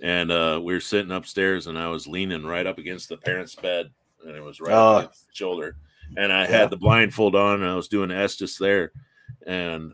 And 0.03 0.33
uh, 0.33 0.61
we 0.63 0.73
were 0.73 0.81
sitting 0.81 1.13
upstairs, 1.13 1.67
and 1.67 1.79
I 1.79 1.89
was 1.89 2.07
leaning 2.07 2.45
right 2.45 2.67
up 2.67 2.79
against 2.79 3.09
the 3.11 3.19
parents' 3.19 3.55
bed, 3.55 3.91
and 4.25 4.35
it 4.35 4.43
was 4.43 4.61
right 4.61 4.75
Oh. 4.75 4.97
up 4.99 5.13
the 5.13 5.19
shoulder. 5.33 5.77
And 6.17 6.33
I 6.33 6.43
Yeah. 6.43 6.47
had 6.59 6.71
the 6.71 6.77
blindfold 6.79 7.35
on, 7.37 7.61
and 7.63 7.71
I 7.71 7.75
was 7.77 7.89
doing 7.89 8.11
Estes 8.11 8.57
there. 8.57 8.93
And 9.47 9.93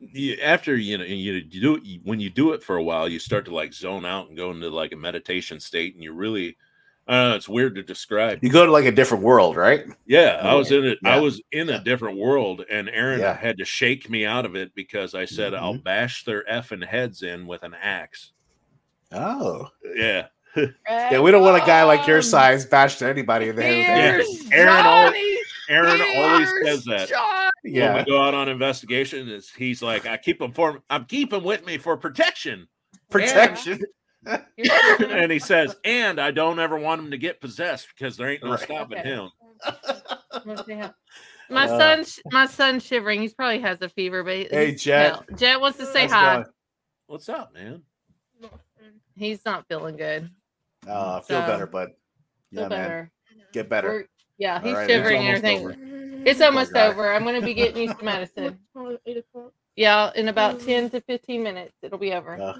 you, 0.00 0.36
after 0.42 0.74
you 0.76 0.98
know, 0.98 1.04
you, 1.04 1.34
you 1.34 1.42
do 1.42 1.76
it, 1.76 2.00
when 2.02 2.18
you 2.18 2.30
do 2.30 2.52
it 2.52 2.62
for 2.62 2.76
a 2.76 2.82
while, 2.82 3.08
you 3.08 3.18
start 3.20 3.44
to 3.44 3.54
like 3.54 3.72
zone 3.72 4.04
out 4.04 4.28
and 4.28 4.36
go 4.36 4.50
into 4.50 4.68
like 4.68 4.92
a 4.92 4.96
meditation 4.96 5.60
state, 5.60 5.94
and 5.94 6.02
you 6.02 6.12
really, 6.12 6.56
I 7.10 7.34
it's 7.34 7.48
weird 7.48 7.74
to 7.74 7.82
describe. 7.82 8.38
You 8.42 8.50
go 8.50 8.64
to 8.64 8.70
like 8.72 8.84
a 8.84 8.92
different 8.92 9.24
world, 9.24 9.56
right? 9.56 9.84
Yeah, 10.06 10.38
I 10.42 10.54
was 10.54 10.70
in 10.70 10.84
it. 10.84 10.98
I 11.04 11.18
was 11.18 11.42
in 11.52 11.68
a 11.68 11.82
different 11.82 12.18
world, 12.18 12.64
and 12.70 12.88
Aaron 12.88 13.20
Yeah. 13.20 13.36
had 13.36 13.58
to 13.58 13.64
shake 13.64 14.08
me 14.08 14.24
out 14.24 14.46
of 14.46 14.54
it 14.54 14.72
because 14.74 15.14
I 15.14 15.24
said, 15.24 15.52
"I'll 15.54 15.74
Mhm. 15.74 15.82
bash 15.84 16.24
their 16.24 16.44
effing 16.44 16.86
heads 16.86 17.22
in 17.22 17.46
with 17.46 17.62
an 17.64 17.74
axe. 17.74 18.30
Oh. 19.12 19.68
Yeah, 19.96 20.26
Yeah, 20.88 21.20
we 21.20 21.30
don't 21.30 21.42
want 21.42 21.62
a 21.62 21.66
guy 21.66 21.82
like 21.84 22.06
your 22.06 22.22
size 22.22 22.64
bashed 22.66 23.02
anybody 23.02 23.48
in 23.48 23.56
there. 23.56 24.14
Here's 24.22 24.50
Aaron 24.52 24.86
always- 24.86 25.12
Johnny. 25.12 25.38
Aaron 25.68 26.00
always 26.16 26.48
says 26.64 26.84
that. 26.84 27.08
Johnny. 27.08 27.50
when 27.62 27.74
Yeah. 27.74 27.98
we 27.98 28.04
go 28.04 28.22
out 28.22 28.34
on 28.34 28.48
investigation, 28.48 29.28
is 29.28 29.50
he's 29.50 29.82
like, 29.82 30.06
"I 30.06 30.16
keep 30.16 30.40
him 30.40 30.52
for, 30.52 30.80
I'm 30.88 31.04
keeping 31.04 31.42
with 31.44 31.64
me 31.66 31.76
for 31.78 31.96
protection," 31.96 32.66
Protection. 33.10 33.80
Here's 34.56 34.68
Johnny. 34.98 35.12
and 35.12 35.32
he 35.32 35.38
says, 35.38 35.76
"And 35.84 36.20
I 36.20 36.30
don't 36.30 36.58
ever 36.58 36.78
want 36.78 37.00
him 37.02 37.10
to 37.12 37.18
get 37.18 37.40
possessed 37.40 37.88
because 37.96 38.16
there 38.16 38.28
ain't 38.30 38.42
no 38.44 38.50
Right. 38.50 38.60
stopping 38.60 38.98
Okay. 38.98 39.08
him." 39.08 39.30
Let's 40.44 40.66
see 40.66 40.74
how- 40.74 40.94
My 41.48 41.64
Uh. 41.64 41.78
son's 41.78 42.20
my 42.30 42.46
son's 42.46 42.84
shivering. 42.84 43.20
He's 43.22 43.34
probably 43.34 43.60
has 43.60 43.80
a 43.82 43.88
fever, 43.88 44.22
but 44.22 44.36
Hey, 44.50 44.66
he's- 44.68 44.82
Jet. 44.82 45.24
no. 45.30 45.36
Jet 45.36 45.60
wants 45.60 45.78
to 45.78 45.86
say 45.86 46.02
How's 46.02 46.12
hi. 46.12 46.34
going? 46.34 46.46
What's 47.06 47.28
up, 47.28 47.52
man? 47.54 47.82
He's 49.16 49.44
not 49.44 49.66
feeling 49.68 49.96
good. 49.96 50.30
Uh, 50.86 51.16
I 51.16 51.20
feel 51.26 51.40
So, 51.40 51.46
better, 51.46 51.66
but 51.66 51.90
yeah, 52.50 52.60
Feel 52.60 52.68
man, 52.70 52.82
better. 52.88 53.10
get 53.52 53.68
better. 53.68 53.88
We're- 53.90 54.06
yeah, 54.38 54.60
he's 54.62 54.74
right, 54.74 54.88
shivering 54.88 55.26
and 55.26 55.44
almost 55.44 55.62
everything. 55.76 56.22
It's 56.26 56.40
almost 56.40 56.72
guy. 56.72 56.86
over. 56.86 57.12
I'm 57.12 57.24
gonna 57.24 57.40
be 57.42 57.52
getting 57.54 57.82
you 57.82 57.88
some 57.88 58.04
medicine. 58.04 58.58
Yeah, 59.76 60.10
in 60.14 60.28
about 60.28 60.60
ten 60.60 60.88
to 60.90 61.00
fifteen 61.00 61.42
minutes, 61.42 61.74
it'll 61.82 61.98
be 61.98 62.12
over. 62.12 62.40
Uh. 62.40 62.58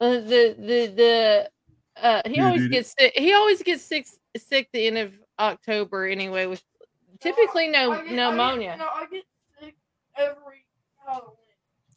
Uh, 0.00 0.14
the 0.20 0.54
the 0.58 0.92
the 0.94 1.50
uh, 2.02 2.22
he 2.26 2.40
always 2.40 2.68
gets 2.68 2.94
sick. 2.98 3.12
He 3.16 3.32
always 3.32 3.62
gets 3.62 3.82
sick 3.82 4.06
sick 4.36 4.68
the 4.72 4.86
end 4.86 4.98
of 4.98 5.12
October 5.38 6.06
anyway. 6.06 6.46
With 6.46 6.62
typically 7.20 7.68
no 7.68 8.00
pneumonia. 8.02 8.76
no, 8.78 8.84
I 8.86 9.06
get 9.10 9.24
sick 9.60 9.76
every 10.16 10.64
Halloween. 11.04 11.34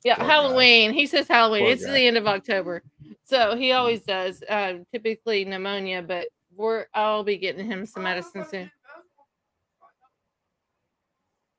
Yeah, 0.04 0.16
Poor 0.16 0.26
guy. 0.26 0.32
Halloween. 0.34 0.93
He 0.93 1.06
says 1.06 1.28
Halloween. 1.28 1.64
Poor 1.64 1.72
it's 1.74 1.86
guy. 1.86 1.91
the 1.93 2.08
end 2.08 2.18
of 2.18 2.26
October, 2.26 2.82
so 3.24 3.56
he 3.56 3.72
always 3.72 4.02
does. 4.02 4.43
Um, 4.49 4.86
typically 4.91 5.45
pneumonia, 5.45 6.02
but 6.02 6.28
we're 6.56 6.88
I'll 6.95 7.24
be 7.24 7.38
getting 7.38 7.66
him 7.68 7.86
some 7.86 8.04
medicine 8.04 8.45
soon. 8.49 8.72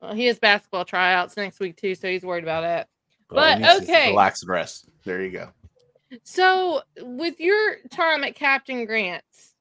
Well, 0.01 0.15
he 0.15 0.27
has 0.27 0.41
basketball 0.41 0.85
tryouts 0.85 1.37
next 1.37 1.61
week 1.61 1.77
too, 1.77 1.95
so 1.95 2.09
he's 2.09 2.25
worried 2.25 2.43
about 2.43 2.63
that. 2.63 2.89
Well, 3.31 3.45
But 3.45 3.59
he 3.59 3.65
needs 3.75 3.87
to 3.87 3.93
okay, 3.93 4.09
relax 4.11 4.43
and 4.43 4.51
rest. 4.51 4.89
There 5.05 5.23
you 5.23 5.31
go. 5.31 5.49
So 6.23 6.83
with 7.01 7.41
your 7.41 7.77
time 7.91 8.25
at 8.25 8.35
Captain 8.35 8.85
Grant's 8.85 9.55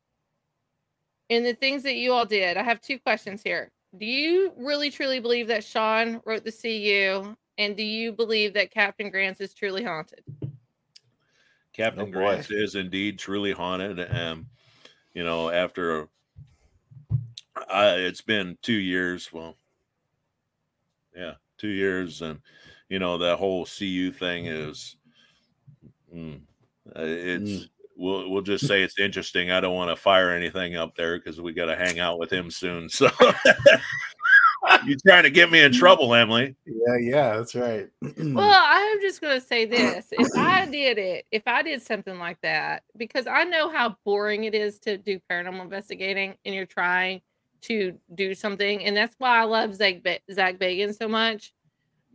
and 1.30 1.46
the 1.46 1.54
things 1.54 1.84
that 1.84 1.96
you 1.96 2.12
all 2.12 2.26
did, 2.26 2.58
I 2.58 2.64
have 2.64 2.82
two 2.82 3.00
questions 3.00 3.42
here. 3.42 3.72
Do 3.98 4.06
you 4.06 4.54
really 4.58 4.90
truly 4.90 5.20
believe 5.20 5.48
that 5.48 5.64
Sean 5.64 6.22
wrote 6.26 6.46
the 6.46 6.52
CU, 6.52 7.36
and 7.58 7.76
do 7.76 7.84
you 7.84 8.12
believe 8.12 8.54
that 8.54 8.72
Captain 8.72 9.10
Grant's 9.10 9.42
is 9.42 9.54
truly 9.54 9.84
haunted? 9.84 10.24
Captain 11.74 12.02
Oh, 12.02 12.06
boy. 12.06 12.12
Grant 12.12 12.52
is 12.52 12.76
indeed 12.76 13.18
truly 13.18 13.52
haunted. 13.52 14.00
And, 14.00 14.46
you 15.14 15.24
know, 15.24 15.50
after 15.50 16.08
uh, 17.56 17.96
it's 17.98 18.22
been 18.22 18.58
two 18.62 18.74
years, 18.74 19.32
well, 19.32 19.56
yeah, 21.16 21.34
two 21.58 21.70
years. 21.70 22.22
And, 22.22 22.40
you 22.90 23.00
know, 23.00 23.18
that 23.18 23.38
whole 23.38 23.66
CU 23.66 24.12
thing 24.12 24.46
is, 24.46 24.96
mm, 26.16 26.40
uh, 26.88 27.02
it's, 27.02 27.68
we'll, 27.96 28.30
we'll 28.30 28.42
just 28.42 28.68
say 28.68 28.82
it's 28.84 29.00
interesting. 29.00 29.52
I 29.52 29.60
don't 29.62 29.76
want 29.76 29.90
to 29.90 29.96
fire 29.96 30.32
anything 30.32 30.76
up 30.76 30.96
there 30.96 31.18
because 31.18 31.40
we 31.40 31.54
got 31.54 31.66
to 31.66 31.76
hang 31.76 32.00
out 32.00 32.20
with 32.20 32.32
him 32.32 32.50
soon. 32.52 32.90
So 32.90 33.10
you're 34.86 34.98
trying 35.06 35.24
to 35.24 35.30
get 35.30 35.52
me 35.52 35.62
in 35.62 35.72
trouble, 35.74 36.14
Emily. 36.14 36.56
Yeah, 36.66 36.98
yeah, 37.00 37.38
that's 37.38 37.56
right. 37.56 37.90
Well, 38.18 38.62
I'm 38.64 39.02
just 39.02 39.22
going 39.22 39.40
to 39.40 39.46
say 39.46 39.66
this. 39.66 40.08
If 40.12 40.36
I 40.38 40.66
did 40.66 40.98
it, 40.98 41.26
if 41.32 41.44
I 41.48 41.64
did 41.64 41.82
something 41.82 42.18
like 42.20 42.40
that, 42.42 42.84
because 42.98 43.28
I 43.28 43.44
know 43.44 43.70
how 43.70 43.96
boring 44.06 44.44
it 44.46 44.54
is 44.56 44.80
to 44.80 44.98
do 44.98 45.20
paranormal 45.30 45.62
investigating 45.62 46.36
and 46.46 46.54
you're 46.56 46.66
trying 46.66 47.22
to 47.62 47.98
do 48.16 48.34
something. 48.34 48.84
And 48.84 48.96
that's 48.98 49.16
why 49.18 49.40
I 49.40 49.44
love 49.44 49.76
Zak, 49.76 50.04
ba- 50.04 50.20
Zak 50.32 50.58
Bagans 50.60 50.98
so 50.98 51.08
much. 51.08 51.54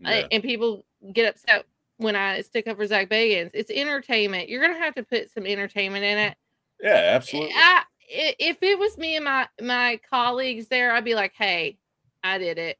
I- 0.04 0.20
Yeah. 0.20 0.26
and 0.32 0.42
people 0.42 0.84
get 1.12 1.28
upset 1.34 1.64
when 1.98 2.16
I 2.16 2.40
stick 2.42 2.66
up 2.66 2.76
for 2.76 2.86
Zak 2.86 3.08
Bagans. 3.08 3.50
It's 3.54 3.70
entertainment. 3.70 4.48
You're 4.48 4.60
going 4.60 4.74
to 4.74 4.80
have 4.80 4.94
to 4.96 5.02
put 5.02 5.32
some 5.32 5.46
entertainment 5.46 6.04
in 6.04 6.18
it. 6.18 6.36
Yeah, 6.82 7.12
absolutely. 7.14 7.52
I, 7.56 7.82
if 8.08 8.58
it 8.62 8.78
was 8.78 8.96
me 8.98 9.16
and 9.16 9.24
my 9.24 9.48
my 9.60 9.98
colleagues 10.08 10.68
there, 10.68 10.92
I'd 10.92 11.04
be 11.04 11.14
like, 11.14 11.32
"Hey, 11.36 11.78
I 12.22 12.38
did 12.38 12.58
it. 12.58 12.78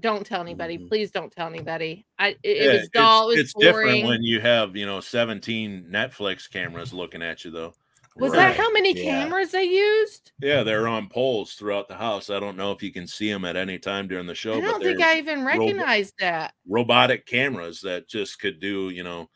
Don't 0.00 0.26
tell 0.26 0.40
anybody. 0.40 0.78
Please 0.78 1.10
don't 1.10 1.30
tell 1.30 1.46
anybody." 1.46 2.06
I 2.18 2.28
it, 2.28 2.38
it 2.42 2.58
Mm-hmm. 2.62 2.80
Was 2.80 2.88
dull. 2.90 3.24
It 3.24 3.26
was 3.26 3.38
it's, 3.40 3.54
it's 3.54 3.64
different 3.64 3.88
boring. 3.88 4.06
when 4.06 4.22
you 4.22 4.40
have 4.40 4.74
you 4.76 4.86
know 4.86 5.00
17 5.00 5.86
netflix 5.90 6.50
cameras 6.50 6.92
looking 6.92 7.22
at 7.22 7.44
you 7.44 7.50
though 7.50 7.74
Was 8.16 8.30
Right. 8.32 8.38
that 8.48 8.56
how 8.56 8.70
many 8.70 8.92
Yeah. 8.96 9.24
cameras 9.24 9.50
they 9.50 9.64
used? 9.64 10.32
yeah 10.40 10.62
they're 10.62 10.86
on 10.88 11.08
poles 11.08 11.54
throughout 11.54 11.88
the 11.88 11.94
house 11.96 12.28
i 12.30 12.38
don't 12.40 12.56
know 12.56 12.70
if 12.72 12.82
you 12.82 12.92
can 12.92 13.06
see 13.06 13.30
them 13.30 13.44
at 13.44 13.56
any 13.56 13.78
time 13.78 14.06
during 14.08 14.26
the 14.26 14.34
show 14.34 14.54
I 14.58 14.60
don't 14.60 14.82
think 14.82 15.00
I 15.00 15.18
even 15.18 15.44
recognized 15.44 16.14
that. 16.20 16.54
robotic 16.68 17.24
cameras 17.26 17.80
that 17.82 18.08
just 18.08 18.38
could 18.40 18.60
do 18.60 18.90
you 18.90 19.02
know 19.04 19.28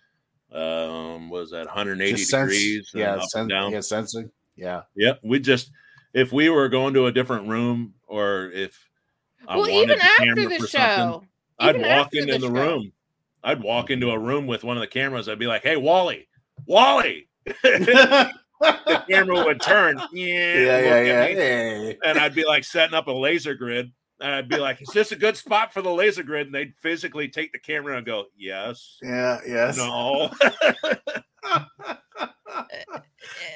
um 0.52 1.28
was 1.30 1.50
that 1.50 1.66
180 1.66 2.16
Just 2.18 2.30
degrees 2.30 2.90
and 2.94 3.00
yeah, 3.00 3.14
up 3.16 3.22
sen- 3.28 3.40
and 3.42 3.50
down 3.50 3.72
yeah, 3.72 3.80
sensing. 3.80 4.30
Yeah. 4.56 4.82
yep 4.96 5.20
we 5.22 5.38
just 5.40 5.70
if 6.14 6.32
we 6.32 6.48
were 6.48 6.68
going 6.68 6.94
to 6.94 7.06
a 7.06 7.12
different 7.12 7.48
room 7.48 7.94
or 8.06 8.50
if 8.52 8.88
I 9.46 9.56
well, 9.56 9.70
wanted 9.70 9.74
even 9.82 9.98
the 9.98 10.04
after 10.04 10.24
camera 10.24 10.58
the 10.58 10.66
show, 10.66 11.24
I'd 11.58 11.80
walk 11.80 12.14
into 12.14 12.38
the, 12.38 12.46
show. 12.46 12.52
room. 12.52 12.92
I'd 13.44 13.62
walk 13.62 13.90
into 13.90 14.10
a 14.10 14.18
room 14.18 14.46
with 14.46 14.64
one 14.64 14.76
of 14.76 14.80
the 14.80 14.86
cameras. 14.88 15.28
I'd 15.28 15.38
be 15.38 15.46
like, 15.46 15.62
"Hey, 15.62 15.76
Wally, 15.76 16.28
Wally." 16.66 17.28
the 18.60 19.04
camera 19.08 19.44
would 19.44 19.60
turn. 19.60 20.00
Yeah, 20.12 20.80
Yeah, 20.80 21.00
yeah, 21.02 21.26
yeah. 21.28 21.92
And 22.04 22.18
I'd 22.18 22.34
be 22.34 22.44
like 22.44 22.64
setting 22.64 22.94
up 22.94 23.06
a 23.06 23.12
laser 23.12 23.54
grid. 23.54 23.92
And 24.20 24.34
I'd 24.34 24.48
be 24.48 24.56
like, 24.56 24.82
"Is 24.82 24.88
this 24.88 25.12
a 25.12 25.16
good 25.16 25.36
spot 25.36 25.72
for 25.72 25.80
the 25.80 25.92
laser 25.92 26.24
grid?" 26.24 26.46
And 26.46 26.54
they'd 26.54 26.74
physically 26.82 27.28
take 27.28 27.52
the 27.52 27.58
camera 27.60 27.96
and 27.96 28.04
go, 28.04 28.24
"Yes, 28.36 28.98
Yeah, 29.00 29.38
yes. 29.46 29.76
no." 29.76 30.30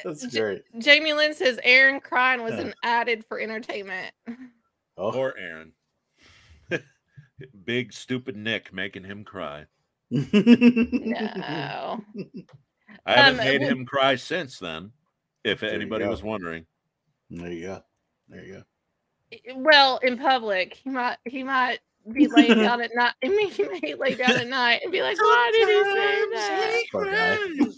That's 0.05 0.27
J- 0.27 0.39
great. 0.41 0.63
Jamie 0.79 1.13
Lynn 1.15 1.35
says 1.35 1.59
Aaron 1.65 2.01
crying 2.01 2.43
was 2.43 2.55
an 2.55 2.75
added 2.85 3.25
for 3.29 3.41
entertainment. 3.41 4.13
Oh, 4.97 5.13
or 5.13 5.37
Aaron. 5.37 5.73
Big 7.65 7.93
stupid 7.93 8.37
Nick 8.37 8.73
making 8.73 9.05
him 9.05 9.25
cry. 9.25 9.65
No. 10.11 12.01
I 13.07 13.13
haven't 13.15 13.41
Um, 13.41 13.47
made 13.47 13.61
well- 13.63 13.71
him 13.71 13.87
cry 13.87 14.15
since 14.17 14.59
then. 14.59 14.93
If 15.45 15.63
anybody 15.65 16.07
was 16.07 16.23
wondering, 16.23 16.67
There 17.31 17.51
you 17.51 17.63
go. 17.63 17.85
There 18.29 18.45
you 18.45 18.53
go. 18.55 19.55
Well, 19.57 19.97
in 19.99 20.17
public, 20.19 20.75
he 20.75 20.91
might 20.91 21.17
he 21.25 21.43
might 21.43 21.81
be 22.13 22.29
laying 22.29 22.59
down 22.59 22.81
at 22.81 22.95
night. 22.95 23.15
I 23.25 23.29
mean, 23.29 23.51
he 23.51 23.65
may 23.65 23.95
lay 23.95 24.15
down 24.15 24.33
at 24.33 24.47
night 24.47 24.81
and 24.85 24.93
be 24.93 25.03
like, 25.03 25.17
"Why 25.19 25.51
did 25.53 25.69
he 25.69 27.05
say 27.05 27.11
that?" 27.11 27.75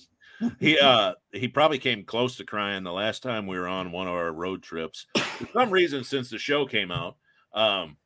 He 0.61 0.79
uh 0.79 1.15
he 1.33 1.49
probably 1.49 1.79
came 1.79 2.05
close 2.05 2.37
to 2.37 2.45
crying 2.45 2.83
the 2.83 2.93
last 2.93 3.23
time 3.23 3.47
we 3.47 3.59
were 3.59 3.69
on 3.69 3.93
one 3.93 4.09
of 4.09 4.13
our 4.15 4.33
road 4.33 4.63
trips. 4.63 5.07
For 5.17 5.47
some 5.53 5.71
reason, 5.71 6.05
since 6.05 6.29
the 6.29 6.39
show 6.39 6.67
came 6.67 6.91
out, 6.91 7.17
um, 7.55 7.97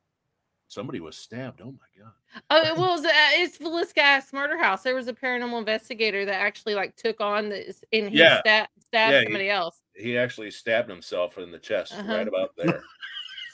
somebody 0.68 1.00
was 1.00 1.16
stabbed. 1.16 1.60
Oh 1.60 1.72
my 1.72 2.02
god! 2.02 2.12
Oh, 2.50 2.62
it 2.62 2.76
was 2.76 3.04
uh, 3.04 3.08
it's 3.32 3.58
Villisca 3.58 4.32
Murder 4.32 4.56
House. 4.58 4.82
There 4.82 4.94
was 4.94 5.08
a 5.08 5.12
paranormal 5.12 5.58
investigator 5.58 6.24
that 6.24 6.34
actually 6.40 6.74
like 6.74 6.94
took 6.96 7.20
on 7.20 7.48
this 7.48 7.82
and 7.92 8.10
he 8.10 8.18
Yeah. 8.18 8.40
sta- 8.40 8.66
stabbed 8.86 9.12
Yeah, 9.12 9.18
he- 9.20 9.24
somebody 9.26 9.50
else. 9.50 9.80
He 9.94 10.16
actually 10.16 10.50
stabbed 10.52 10.88
himself 10.88 11.38
in 11.38 11.50
the 11.50 11.58
chest 11.58 11.92
Uh-huh. 11.94 12.12
right 12.14 12.28
about 12.28 12.50
there. 12.56 12.82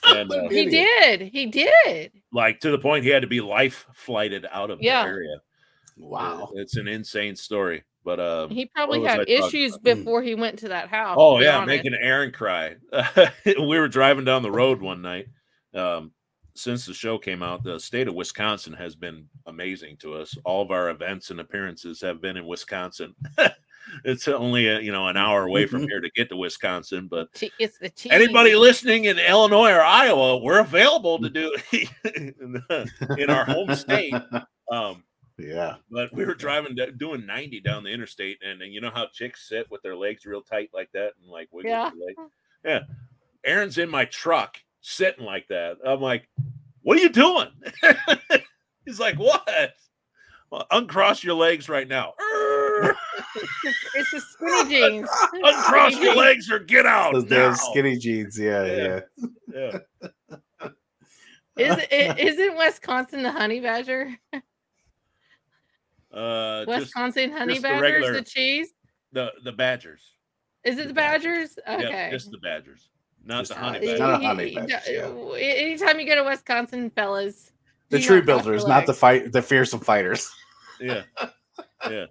And 0.08 0.30
uh, 0.32 0.48
He 0.50 0.66
did. 0.66 1.22
He 1.22 1.46
did. 1.46 2.12
like 2.32 2.60
to 2.60 2.70
the 2.70 2.78
point 2.78 3.04
he 3.04 3.10
had 3.10 3.22
to 3.22 3.28
be 3.28 3.40
life 3.40 3.86
flighted 3.94 4.46
out 4.50 4.70
of 4.70 4.82
Yeah. 4.82 5.04
the 5.04 5.08
area. 5.08 5.36
Wow. 5.96 6.50
It's 6.56 6.76
an 6.76 6.86
insane 6.88 7.36
story. 7.36 7.84
But 8.04 8.20
uh 8.20 8.48
He 8.48 8.66
probably 8.66 9.02
had 9.02 9.20
I 9.20 9.24
issues 9.26 9.78
before 9.78 10.22
he 10.22 10.34
went 10.34 10.58
to 10.58 10.68
that 10.68 10.88
house. 10.90 11.16
Oh 11.18 11.40
yeah, 11.40 11.56
honest. 11.56 11.68
making 11.68 11.94
Aaron 11.98 12.32
cry. 12.32 12.74
we 13.46 13.78
were 13.78 13.88
driving 13.88 14.26
down 14.26 14.42
the 14.42 14.50
road 14.50 14.82
one 14.82 15.00
night. 15.00 15.28
Um, 15.72 16.12
since 16.54 16.86
the 16.86 16.94
show 16.94 17.18
came 17.18 17.42
out, 17.42 17.62
the 17.64 17.78
state 17.80 18.06
of 18.08 18.14
Wisconsin 18.14 18.72
has 18.74 18.94
been 18.94 19.26
amazing 19.46 19.96
to 19.98 20.14
us. 20.14 20.36
All 20.44 20.62
of 20.62 20.70
our 20.70 20.90
events 20.90 21.30
and 21.30 21.40
appearances 21.40 22.00
have 22.00 22.20
been 22.20 22.36
in 22.36 22.46
Wisconsin. 22.46 23.14
it's 24.04 24.28
only 24.28 24.68
a, 24.68 24.80
you 24.80 24.92
know 24.92 25.08
an 25.08 25.16
hour 25.16 25.46
away 25.46 25.66
from 25.66 25.82
here 25.82 26.00
to 26.00 26.10
get 26.16 26.28
to 26.30 26.36
Wisconsin, 26.36 27.08
but 27.08 27.28
It's 27.58 27.78
the 27.78 27.90
cheese. 27.90 28.12
anybody 28.12 28.54
listening 28.54 29.04
in 29.06 29.18
Illinois 29.18 29.72
or 29.72 29.82
Iowa, 29.82 30.38
we're 30.38 30.60
available 30.60 31.18
to 31.18 31.28
do 31.30 31.54
in 33.18 33.30
our 33.30 33.44
home 33.44 33.74
state. 33.74 34.14
Um, 34.70 35.04
Yeah. 35.38 35.76
but 35.90 36.12
we 36.14 36.24
were 36.24 36.34
driving 36.34 36.74
da- 36.76 36.92
doing 36.92 37.26
90 37.26 37.60
down 37.60 37.82
the 37.84 37.90
interstate 37.90 38.38
and, 38.42 38.62
and 38.62 38.72
you 38.72 38.80
know 38.80 38.90
how 38.94 39.06
chicks 39.12 39.48
sit 39.48 39.68
with 39.70 39.82
their 39.82 39.96
legs 39.96 40.24
real 40.24 40.40
tight 40.42 40.70
like 40.72 40.90
that 40.92 41.12
and 41.20 41.28
like 41.30 41.48
wiggle 41.52 41.70
Yeah. 41.70 41.90
their 41.90 42.06
leg? 42.06 42.16
yeah 42.64 42.80
aaron's 43.44 43.76
in 43.76 43.90
my 43.90 44.04
truck 44.06 44.56
sitting 44.86 45.24
like 45.24 45.48
that 45.48 45.76
i'm 45.86 46.00
like 46.00 46.28
what 46.82 46.98
are 46.98 47.00
you 47.00 47.08
doing 47.08 47.48
he's 48.84 49.00
like 49.00 49.16
what 49.18 49.72
well, 50.50 50.66
uncross 50.70 51.24
your 51.24 51.34
legs 51.34 51.68
right 51.68 51.88
now 51.88 52.12
It's 53.96 54.10
the 54.10 54.20
skinny 54.20 54.68
jeans. 54.90 55.08
uncross 55.32 55.92
Skinny 55.92 56.04
your 56.06 56.14
jeans. 56.14 56.24
legs 56.26 56.50
or 56.50 56.58
get 56.58 56.84
out 56.86 57.14
Those 57.14 57.24
now. 57.24 57.36
damn 57.48 57.54
skinny 57.54 57.96
jeans. 57.96 58.38
Yeah, 58.38 58.64
yeah. 58.64 59.00
Yeah. 59.54 59.78
yeah 61.56 61.76
Is 61.78 61.86
it 61.90 62.18
isn't 62.18 62.56
Wisconsin 62.58 63.22
the 63.22 63.30
honey 63.32 63.60
badger? 63.60 64.10
uh 66.12 66.64
just, 66.64 66.68
Wisconsin 66.80 67.30
honey 67.32 67.54
just 67.54 67.62
the 67.62 67.68
badgers, 67.68 67.82
regular- 67.92 68.12
the 68.14 68.22
cheese. 68.22 68.72
the 69.12 69.32
the 69.44 69.52
badgers 69.52 70.12
Is 70.64 70.78
it 70.78 70.88
the 70.88 70.94
badgers? 70.94 71.56
yeah 71.66 71.74
Okay. 71.76 72.08
just 72.10 72.30
the 72.32 72.38
badgers 72.38 72.88
not 73.24 73.40
Just 73.40 73.50
the 73.50 73.54
the 73.54 73.60
honey 73.60 73.78
badgers. 73.80 73.98
badgers 73.98 74.00
Not 74.00 74.22
a 74.22 74.26
honey 74.26 74.54
badger, 74.54 74.92
yeah. 74.92 75.58
Anytime 75.60 76.00
you 76.00 76.06
go 76.06 76.14
to 76.16 76.24
Wisconsin, 76.24 76.90
fellas, 76.90 77.52
The 77.90 77.98
do 77.98 78.04
tree 78.04 78.16
not 78.16 78.24
cross 78.26 78.44
your 78.44 78.44
builders, 78.44 78.66
not 78.66 78.86
the 78.86 78.94
fight, 78.94 79.32
the 79.32 79.42
fearsome 79.42 79.80
fighters. 79.80 80.30
yeah 80.80 81.02
yeah 81.88 82.06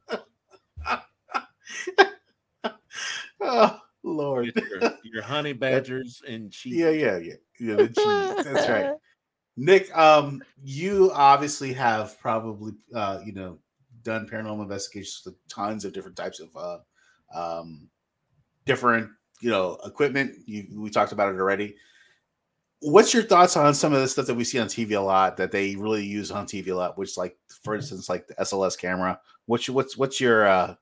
Oh 3.41 3.80
Lord. 4.03 4.53
Your, 4.55 4.91
your 5.03 5.24
honey 5.24 5.53
badgers 5.53 6.22
and 6.28 6.51
cheese 6.51 6.76
Yeah, 6.76 6.89
yeah, 6.89 7.18
yeah. 7.18 7.34
Yeah, 7.59 7.76
the 7.76 7.88
cheese. 7.89 8.45
That's 8.45 8.70
right. 8.70 8.91
Nick, 9.57 9.95
um, 9.95 10.41
you 10.64 11.11
obviously 11.14 11.74
have 11.74 12.20
probably 12.20 12.74
uh, 12.95 13.20
you 13.24 13.34
know, 13.34 13.59
done 14.01 14.28
paranormal 14.28 14.64
investigations 14.64 15.22
with 15.26 15.36
tons 15.47 15.86
of 15.86 15.93
different 15.93 16.18
types 16.18 16.39
of 16.39 16.49
uh 16.55 16.78
um 17.34 17.89
different, 18.66 19.09
you 19.43 19.49
know, 19.49 19.77
equipment. 19.85 20.35
You 20.45 20.65
we 20.79 20.89
talked 20.89 21.11
about 21.11 21.33
it 21.33 21.37
already. 21.37 21.75
What's 22.79 23.13
your 23.13 23.23
thoughts 23.23 23.57
on 23.57 23.73
some 23.73 23.93
of 23.93 23.99
the 23.99 24.07
stuff 24.07 24.25
that 24.27 24.35
we 24.35 24.45
see 24.45 24.59
on 24.59 24.67
TV 24.67 24.97
a 24.97 24.99
lot 24.99 25.37
that 25.37 25.51
they 25.51 25.75
really 25.75 26.05
use 26.05 26.31
on 26.31 26.45
TV 26.45 26.69
a 26.69 26.75
lot, 26.75 26.97
which 26.97 27.17
like 27.17 27.37
for 27.61 27.75
instance, 27.75 28.07
like 28.07 28.25
the 28.27 28.35
SLS 28.35 28.79
camera? 28.79 29.19
What's 29.45 29.67
your 29.67 29.75
what's 29.75 29.97
what's 29.97 30.21
your 30.21 30.47
uh 30.47 30.75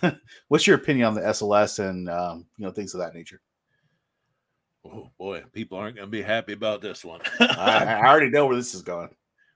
what's 0.48 0.66
your 0.66 0.76
opinion 0.76 1.06
on 1.06 1.14
the 1.14 1.20
SLS 1.20 1.86
and 1.86 2.08
um, 2.08 2.46
you 2.56 2.64
know, 2.64 2.70
things 2.70 2.94
of 2.94 3.00
that 3.00 3.14
nature? 3.14 3.42
Oh 4.86 5.10
boy, 5.18 5.44
people 5.52 5.76
aren't 5.76 5.96
going 5.96 6.08
to 6.08 6.10
be 6.10 6.22
happy 6.22 6.54
about 6.54 6.80
this 6.80 7.04
one. 7.04 7.20
I, 7.40 8.00
I 8.00 8.06
already 8.08 8.30
know 8.30 8.46
where 8.46 8.56
this 8.56 8.74
is 8.74 8.82
going. 8.82 9.10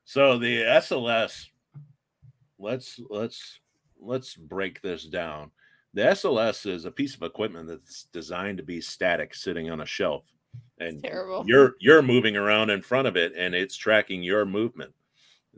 so 0.05 0.39
the 0.39 0.61
SLS, 0.63 1.47
let's 2.59 3.01
let's 3.09 3.61
let's 3.99 4.35
break 4.35 4.83
this 4.83 5.05
down. 5.05 5.51
The 5.97 6.03
SLS 6.03 6.71
is 6.71 6.85
a 6.85 6.91
piece 6.91 7.15
of 7.15 7.23
equipment 7.23 7.69
that's 7.69 8.05
designed 8.13 8.59
to 8.59 8.63
be 8.63 8.83
static, 8.83 9.35
sitting 9.35 9.71
on 9.71 9.81
a 9.81 9.87
shelf, 9.87 10.31
and 10.79 11.03
terrible. 11.03 11.43
you're 11.47 11.75
you're 11.81 12.03
moving 12.03 12.37
around 12.37 12.69
in 12.69 12.83
front 12.83 13.09
of 13.09 13.17
it, 13.17 13.33
and 13.35 13.55
it's 13.55 13.79
tracking 13.79 14.23
your 14.23 14.45
movement. 14.45 14.93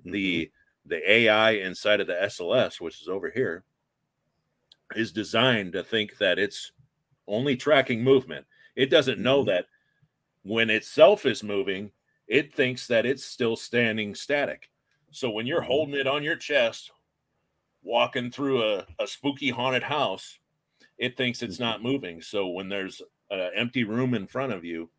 The 0.05 0.43
mm-hmm. 0.43 0.91
the 0.91 1.11
AI 1.11 1.51
inside 1.51 2.01
of 2.01 2.07
the 2.07 2.13
SLS, 2.13 2.81
which 2.81 3.03
is 3.03 3.09
over 3.09 3.31
here, 3.31 3.65
is 4.95 5.11
designed 5.11 5.73
to 5.73 5.83
think 5.83 6.19
that 6.19 6.39
it's 6.39 6.71
only 7.27 7.57
tracking 7.57 8.05
movement. 8.05 8.47
It 8.77 8.91
doesn't 8.91 9.19
know 9.19 9.41
mm-hmm. 9.41 9.49
that 9.49 9.67
when 10.45 10.71
itself 10.71 11.27
is 11.27 11.43
moving, 11.43 11.91
it 12.29 12.55
thinks 12.55 12.87
that 12.87 13.07
it's 13.07 13.25
still 13.25 13.57
standing 13.57 14.15
static. 14.15 14.71
So 15.11 15.31
when 15.31 15.49
you're 15.49 15.63
mm-hmm. 15.63 15.67
holding 15.67 15.95
it 15.97 16.07
on 16.07 16.23
your 16.23 16.37
chest, 16.37 16.93
walking 17.89 18.31
through 18.33 18.63
a, 18.65 18.87
a 19.01 19.09
spooky 19.09 19.51
haunted 19.51 19.85
house, 19.85 20.39
it 20.99 21.17
thinks 21.17 21.43
it's 21.43 21.61
not 21.61 21.83
moving. 21.83 22.23
So 22.23 22.49
when 22.49 22.69
there's 22.71 23.03
an 23.31 23.53
empty 23.57 23.85
room 23.85 24.15
in 24.15 24.27
front 24.29 24.53
of 24.53 24.65
you 24.65 24.91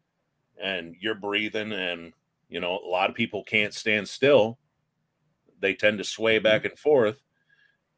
and 0.62 0.96
you're 1.00 1.16
breathing, 1.16 1.74
and 1.74 2.14
you 2.50 2.60
know, 2.62 2.80
a 2.80 2.88
lot 2.90 3.10
of 3.10 3.16
people 3.18 3.44
can't 3.44 3.74
stand 3.74 4.10
still, 4.10 4.60
they 5.60 5.74
tend 5.74 5.98
to 5.98 6.04
sway 6.04 6.40
back 6.40 6.66
and 6.66 6.78
forth 6.78 7.22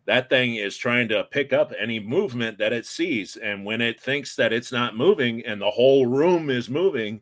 that 0.07 0.29
thing 0.29 0.55
is 0.55 0.77
trying 0.77 1.07
to 1.09 1.25
pick 1.25 1.53
up 1.53 1.73
any 1.79 1.99
movement 1.99 2.57
that 2.59 2.73
it 2.73 2.85
sees 2.85 3.37
and 3.37 3.65
when 3.65 3.81
it 3.81 3.99
thinks 4.01 4.35
that 4.35 4.53
it's 4.53 4.71
not 4.71 4.95
moving 4.97 5.45
and 5.45 5.61
the 5.61 5.71
whole 5.71 6.07
room 6.07 6.49
is 6.49 6.69
moving 6.69 7.21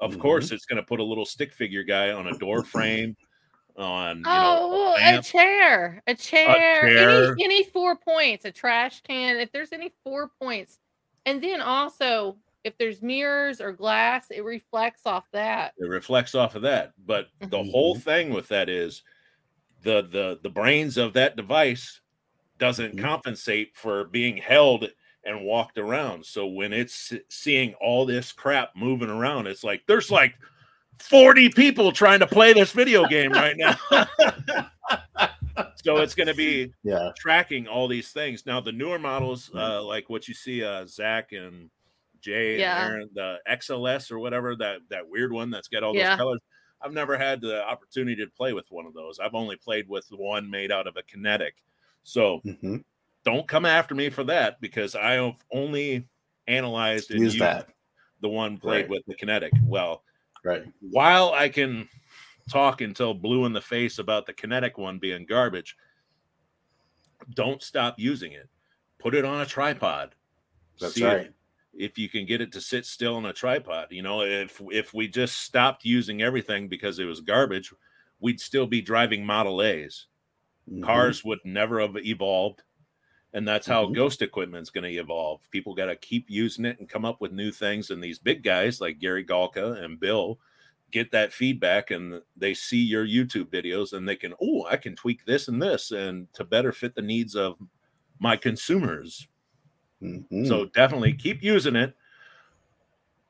of 0.00 0.12
Mhm. 0.12 0.18
course 0.18 0.52
it's 0.52 0.66
going 0.66 0.82
to 0.82 0.86
put 0.86 1.00
a 1.00 1.04
little 1.04 1.26
stick 1.26 1.52
figure 1.52 1.84
guy 1.84 2.12
on 2.12 2.28
a 2.28 2.34
door 2.34 2.64
frame 2.64 3.16
on 3.78 4.18
you 4.18 4.22
know, 4.22 4.30
Oh, 4.30 4.96
a 4.98 5.18
a 5.18 5.22
chair, 5.22 6.02
a 6.06 6.14
chair, 6.14 6.82
chair. 6.82 7.32
Any, 7.32 7.44
any 7.44 7.64
four 7.64 7.96
points, 7.96 8.44
a 8.44 8.50
trash 8.50 9.02
can. 9.02 9.36
If 9.38 9.52
there's 9.52 9.72
any 9.72 9.92
four 10.04 10.30
points, 10.40 10.78
and 11.24 11.42
then 11.42 11.60
also 11.60 12.36
if 12.64 12.76
there's 12.78 13.00
mirrors 13.00 13.60
or 13.60 13.72
glass, 13.72 14.26
it 14.30 14.42
reflects 14.42 15.02
off 15.06 15.24
that. 15.30 15.72
it 15.78 15.88
reflects 15.88 16.34
off 16.34 16.56
of 16.56 16.62
that 16.62 16.92
but 17.06 17.28
the 17.40 17.62
whole 17.62 17.94
mm-hmm. 17.94 18.02
thing 18.02 18.30
with 18.30 18.48
that 18.48 18.68
is 18.68 19.02
the 19.82 20.02
the 20.10 20.38
the 20.42 20.50
brains 20.50 20.96
of 20.96 21.12
that 21.12 21.36
device 21.36 22.00
doesn't 22.58 22.96
mm-hmm. 22.96 23.04
compensate 23.04 23.76
for 23.76 24.04
being 24.04 24.36
held 24.36 24.88
and 25.24 25.44
walked 25.44 25.78
around 25.78 26.24
so 26.24 26.46
when 26.46 26.72
it's 26.72 27.12
seeing 27.28 27.74
all 27.74 28.04
this 28.04 28.32
crap 28.32 28.70
moving 28.74 29.10
around 29.10 29.46
it's 29.46 29.64
like 29.64 29.82
there's 29.86 30.10
like 30.10 30.36
40 31.00 31.50
people 31.50 31.92
trying 31.92 32.20
to 32.20 32.26
play 32.26 32.52
this 32.52 32.72
video 32.72 33.06
game 33.06 33.32
right 33.32 33.56
now 33.56 33.76
so 35.76 35.98
it's 35.98 36.14
going 36.14 36.26
to 36.26 36.34
be 36.34 36.72
Yeah. 36.82 37.10
tracking 37.16 37.66
all 37.66 37.88
these 37.88 38.10
things 38.12 38.44
now 38.46 38.60
the 38.60 38.72
newer 38.72 38.98
models 38.98 39.50
uh 39.54 39.82
like 39.82 40.08
what 40.10 40.28
you 40.28 40.34
see 40.34 40.62
uh 40.64 40.86
zak 40.86 41.32
and 41.32 41.70
jay 42.20 42.58
Yeah. 42.58 42.84
and 42.84 42.92
Aaron, 42.94 43.10
the 43.14 43.36
xls 43.50 44.10
or 44.10 44.18
whatever 44.18 44.56
that 44.56 44.78
that 44.90 45.08
weird 45.08 45.32
one 45.32 45.50
that's 45.50 45.68
got 45.68 45.82
all 45.82 45.92
those 45.92 46.00
Yeah. 46.02 46.16
colors 46.16 46.40
i've 46.82 46.92
never 46.92 47.16
had 47.16 47.40
the 47.40 47.62
opportunity 47.64 48.24
to 48.24 48.30
play 48.30 48.52
with 48.52 48.66
one 48.70 48.86
of 48.86 48.94
those 48.94 49.18
i've 49.18 49.34
only 49.34 49.56
played 49.56 49.88
with 49.88 50.06
the 50.08 50.16
one 50.16 50.50
made 50.50 50.70
out 50.72 50.86
of 50.86 50.96
a 50.96 51.02
Kinect 51.02 51.52
so 52.02 52.40
Mhm. 52.44 52.84
don't 53.24 53.46
come 53.48 53.64
after 53.64 53.94
me 53.94 54.08
for 54.10 54.24
that 54.24 54.60
because 54.60 54.94
i 54.94 55.12
have 55.12 55.34
only 55.52 56.06
analyzed 56.48 57.10
and 57.10 57.20
Use 57.20 57.34
used 57.34 57.44
that. 57.44 57.68
the 58.20 58.28
one 58.28 58.56
played 58.58 58.82
Right. 58.82 58.88
with 58.90 59.02
the 59.06 59.14
Kinect 59.14 59.50
well 59.64 60.02
Right. 60.44 60.64
while 60.80 61.32
I 61.32 61.48
can 61.48 61.88
talk 62.48 62.80
until 62.80 63.14
blue 63.14 63.46
in 63.46 63.52
the 63.52 63.60
face 63.60 63.98
about 63.98 64.26
the 64.26 64.32
Kinect 64.32 64.78
one 64.78 64.98
being 64.98 65.26
garbage, 65.26 65.76
don't 67.34 67.62
stop 67.62 67.96
using 67.98 68.32
it. 68.32 68.48
Put 68.98 69.14
it 69.14 69.24
on 69.24 69.40
a 69.40 69.46
tripod. 69.46 70.14
That's 70.80 70.94
See 70.94 71.04
right. 71.04 71.32
If, 71.74 71.98
you 71.98 72.08
can 72.08 72.24
get 72.26 72.40
it 72.40 72.52
to 72.52 72.60
sit 72.60 72.86
still 72.86 73.16
on 73.16 73.26
a 73.26 73.32
tripod, 73.32 73.88
you 73.90 74.02
know, 74.02 74.22
if 74.22 74.62
if 74.70 74.94
we 74.94 75.08
just 75.08 75.38
stopped 75.42 75.84
using 75.84 76.22
everything 76.22 76.68
because 76.68 76.98
it 76.98 77.04
was 77.04 77.20
garbage, 77.20 77.72
we'd 78.20 78.40
still 78.40 78.66
be 78.66 78.80
driving 78.80 79.26
Model 79.26 79.62
A's. 79.62 80.06
Mhm. 80.70 80.82
Cars 80.82 81.24
would 81.24 81.40
never 81.44 81.80
have 81.80 81.96
evolved. 81.98 82.62
And 83.36 83.46
that's 83.46 83.66
how 83.66 83.84
Mhm. 83.84 83.94
ghost 83.94 84.22
is 84.22 84.30
going 84.70 84.90
to 84.90 84.98
evolve. 84.98 85.42
People 85.50 85.74
got 85.74 85.86
to 85.86 85.96
keep 85.96 86.30
using 86.30 86.64
it 86.64 86.78
and 86.80 86.88
come 86.88 87.04
up 87.04 87.20
with 87.20 87.32
new 87.32 87.52
things. 87.52 87.90
And 87.90 88.02
these 88.02 88.18
big 88.18 88.42
guys 88.42 88.80
like 88.80 88.98
Gary 88.98 89.22
Galka 89.22 89.84
and 89.84 90.00
Bill 90.00 90.40
get 90.90 91.10
that 91.10 91.34
feedback 91.34 91.90
and 91.90 92.22
they 92.34 92.54
see 92.54 92.82
your 92.82 93.06
YouTube 93.06 93.50
videos 93.50 93.92
and 93.92 94.08
they 94.08 94.16
can, 94.16 94.32
oh, 94.40 94.64
I 94.64 94.78
can 94.78 94.96
tweak 94.96 95.26
this 95.26 95.48
and 95.48 95.60
this 95.60 95.90
and 95.90 96.32
to 96.32 96.44
better 96.44 96.72
fit 96.72 96.94
the 96.94 97.02
needs 97.02 97.36
of 97.36 97.58
my 98.20 98.38
consumers. 98.38 99.28
Mhm. 100.02 100.48
So 100.48 100.64
definitely 100.64 101.12
keep 101.12 101.42
using 101.42 101.76
it. 101.76 101.94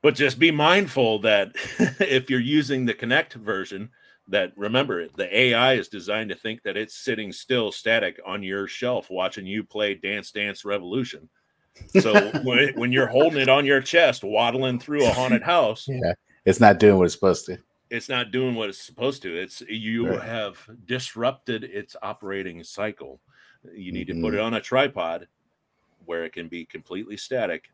But 0.01 0.15
just 0.15 0.39
be 0.39 0.51
mindful 0.51 1.19
that 1.19 1.51
if 1.99 2.29
you're 2.29 2.39
using 2.39 2.85
the 2.85 2.93
Kinect 2.93 3.33
version, 3.33 3.89
that 4.29 4.51
remember 4.57 5.07
the 5.15 5.35
AI 5.37 5.73
is 5.73 5.87
designed 5.87 6.29
to 6.29 6.35
think 6.35 6.61
that 6.63 6.77
it's 6.77 6.95
sitting 6.97 7.31
still 7.31 7.71
static 7.71 8.19
on 8.25 8.43
your 8.43 8.67
shelf 8.67 9.09
watching 9.09 9.45
you 9.45 9.63
play 9.63 9.93
Dance 9.93 10.31
Dance 10.31 10.65
Revolution. 10.65 11.29
So 11.99 12.13
when, 12.43 12.73
when 12.75 12.91
you're 12.91 13.07
holding 13.07 13.41
it 13.41 13.49
on 13.49 13.65
your 13.65 13.81
chest, 13.81 14.23
waddling 14.23 14.79
through 14.79 15.05
a 15.05 15.13
haunted 15.13 15.43
house, 15.43 15.85
yeah, 15.89 16.13
it's 16.45 16.59
not 16.59 16.79
doing 16.79 16.97
what 16.97 17.05
it's 17.05 17.13
supposed 17.13 17.45
to. 17.45 17.57
it's 17.89 18.09
not 18.09 18.31
doing 18.31 18.53
what 18.55 18.67
it's 18.69 18.81
supposed 18.83 19.21
to. 19.23 19.35
It's 19.37 19.61
you 19.61 20.07
Right. 20.07 20.21
have 20.23 20.57
disrupted 20.85 21.63
its 21.63 21.95
operating 22.01 22.63
cycle. 22.63 23.21
You 23.73 23.91
need 23.93 24.07
to 24.07 24.21
put 24.21 24.33
it 24.33 24.39
on 24.41 24.55
a 24.55 24.61
tripod 24.61 25.27
where 26.05 26.25
it 26.25 26.33
can 26.33 26.47
be 26.49 26.65
completely 26.65 27.15
static. 27.17 27.69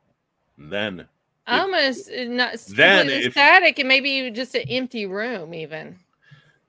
Then 0.57 1.07
Almost 1.47 2.09
uh, 2.09 2.23
not 2.25 2.53
Then 2.69 3.07
completely 3.07 3.25
if- 3.25 3.31
static, 3.33 3.79
and 3.79 3.87
maybe 3.87 4.29
just 4.31 4.55
an 4.55 4.63
empty 4.69 5.05
room, 5.07 5.53
even 5.53 5.97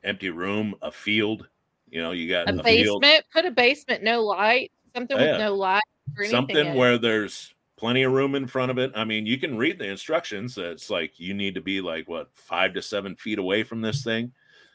empty 0.05 0.31
room, 0.31 0.75
a 0.83 0.93
field. 0.93 1.49
You 1.89 2.03
know, 2.03 2.13
you 2.13 2.29
got 2.29 2.49
a 2.49 2.59
a, 2.59 2.63
field, 2.63 3.03
basement. 3.03 3.25
Put 3.33 3.45
a 3.47 3.51
basement, 3.51 4.03
no 4.03 4.23
light, 4.23 4.73
something 4.95 5.17
Yeah. 5.17 5.33
with 5.33 5.41
no 5.41 5.55
light 5.55 5.83
or 6.19 6.25
something 6.27 6.57
in 6.57 6.75
where 6.75 6.99
there's 6.99 7.55
plenty 7.77 8.03
of 8.03 8.13
room 8.13 8.35
in 8.35 8.47
front 8.47 8.71
of 8.71 8.79
it. 8.79 8.93
I 8.95 9.05
mean, 9.05 9.27
you 9.27 9.39
can 9.39 9.57
read 9.57 9.79
the 9.79 9.89
instructions. 9.89 10.57
It's 10.59 10.91
like 10.91 11.19
you 11.19 11.35
need 11.35 11.55
to 11.55 11.61
be 11.61 11.81
like 11.81 12.09
what 12.09 12.31
five 12.33 12.75
to 12.75 12.83
seven 12.83 13.17
feet 13.17 13.39
away 13.39 13.63
from 13.63 13.81
this 13.81 14.03
thing 14.05 14.33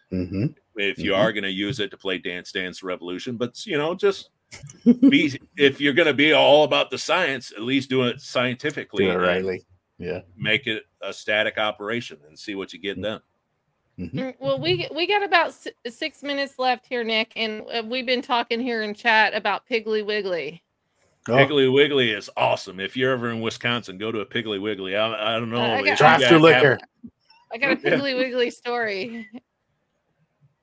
hmm 0.09 0.47
if 0.75 0.97
you 0.97 1.11
Mhm. 1.11 1.17
are 1.17 1.33
going 1.33 1.43
to 1.43 1.51
use 1.51 1.79
it 1.79 1.91
to 1.91 1.97
play 1.97 2.17
Dance 2.17 2.51
Dance 2.51 2.83
Revolution. 2.83 3.35
But 3.37 3.65
you 3.65 3.77
know, 3.77 3.93
just 3.95 4.29
be 5.09 5.39
if 5.57 5.81
you're 5.81 5.93
going 5.93 6.07
to 6.07 6.13
be 6.13 6.33
all 6.33 6.63
about 6.63 6.89
the 6.89 6.97
science, 6.97 7.51
at 7.51 7.61
least 7.63 7.89
do 7.89 8.03
it 8.03 8.21
scientifically. 8.21 9.05
Do 9.05 9.11
it 9.11 9.15
rightly. 9.15 9.65
Yeah. 9.97 10.21
Make 10.37 10.67
it 10.67 10.83
a 11.01 11.11
static 11.13 11.57
operation 11.57 12.17
and 12.27 12.39
see 12.39 12.55
what 12.55 12.71
you 12.73 12.79
get 12.79 13.01
done. 13.01 13.21
Mm, 13.99 14.35
Well, 14.39 14.59
we 14.59 14.87
we 14.95 15.07
got 15.07 15.23
about 15.23 15.47
s- 15.47 15.67
six 15.89 16.23
minutes 16.23 16.57
left 16.57 16.85
here, 16.85 17.03
Nick, 17.03 17.33
and 17.35 17.63
uh, 17.73 17.83
we've 17.85 18.05
been 18.05 18.21
talking 18.21 18.59
here 18.59 18.81
in 18.83 18.93
chat 18.93 19.33
about 19.35 19.67
Piggly 19.69 20.05
Wiggly. 20.05 20.63
Oh, 21.27 21.33
Piggly 21.33 21.71
Wiggly 21.71 22.11
is 22.11 22.29
awesome. 22.37 22.79
If 22.79 22.95
you're 22.95 23.11
ever 23.11 23.29
in 23.29 23.41
Wisconsin, 23.41 23.97
go 23.97 24.11
to 24.11 24.21
a 24.21 24.25
Piggly 24.25 24.61
Wiggly. 24.61 24.95
I, 24.95 25.35
I 25.35 25.39
don't 25.39 25.49
know. 25.49 25.57
I 25.61 25.79
if 25.79 25.85
got- 25.85 25.91
you 25.91 25.95
Drive 25.97 26.19
guys 26.21 26.29
through 26.29 26.43
have- 26.45 26.63
liquor. 26.63 26.79
I 27.51 27.57
got 27.57 27.71
a 27.73 27.75
Piggly 27.75 28.15
Wiggly 28.17 28.51
story. 28.51 29.27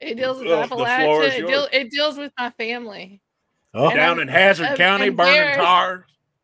It 0.01 0.17
deals 0.17 0.39
with 0.39 0.49
Oh, 0.49 0.61
the 0.63 0.69
floor 0.69 0.87
Appalachia. 0.87 1.39
It, 1.39 1.47
deal, 1.47 1.69
it 1.73 1.91
deals 1.91 2.17
with 2.19 2.33
my 2.39 2.51
family. 2.51 3.21
Oh, 3.75 3.91
down 3.91 4.19
I'm- 4.19 4.21
in 4.21 4.29
Hazard 4.29 4.67
I'm 4.69 4.77
County, 4.77 5.11
burning 5.11 5.35
embarrassed. 5.35 5.61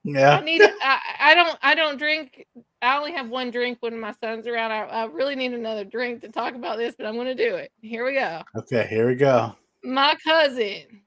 Tires. 0.07 0.41
I 0.41 0.45
need. 0.45 0.63
I, 0.63 0.99
I 1.21 1.35
don't. 1.35 1.59
I 1.63 1.75
don't 1.75 1.99
drink. 1.99 2.47
I 2.81 2.97
only 2.97 3.13
have 3.13 3.29
one 3.29 3.51
drink 3.51 3.79
when 3.81 3.99
my 3.99 4.13
son's 4.13 4.47
around. 4.47 4.73
I, 4.73 4.83
I 4.85 5.05
really 5.07 5.37
need 5.37 5.53
another 5.53 5.85
drink 5.85 6.21
to 6.23 6.29
talk 6.29 6.55
about 6.55 6.79
this, 6.79 6.95
but 6.97 7.07
I'm 7.07 7.15
going 7.15 7.27
to 7.29 7.35
do 7.35 7.55
it. 7.57 7.71
Here 7.81 8.05
we 8.05 8.15
go. 8.15 8.43
Okay, 8.57 8.87
here 8.89 9.07
we 9.09 9.15
go. 9.15 9.55
My 9.85 10.17
cousin. 10.27 11.03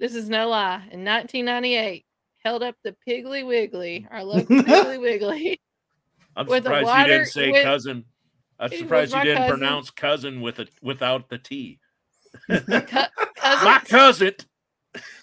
This 0.00 0.14
is 0.16 0.28
no 0.28 0.48
lie. 0.48 0.76
In 0.90 1.04
1998, 1.04 2.04
held 2.44 2.62
up 2.64 2.74
the 2.82 2.96
Piggly 3.08 3.46
Wiggly, 3.46 4.06
our 4.10 4.24
local 4.24 4.56
Piggly 4.62 5.00
Wiggly. 5.00 5.60
I'm 6.36 6.46
With 6.46 6.66
a 6.66 6.74
surprised 6.74 6.98
you 7.08 7.12
didn't 7.14 7.26
say 7.28 7.52
with- 7.52 7.62
cousin. 7.64 8.04
I'm 8.58 8.70
surprised 8.70 9.14
you 9.14 9.22
didn't 9.22 9.38
cousin. 9.38 9.58
pronounce 9.58 9.90
cousin 9.90 10.40
with 10.40 10.58
a 10.60 10.66
without 10.82 11.28
the 11.28 11.38
T. 11.38 11.78
Cousin. 12.48 12.64
My 13.64 13.78
cousin. 13.84 13.84
cousin. 13.86 14.34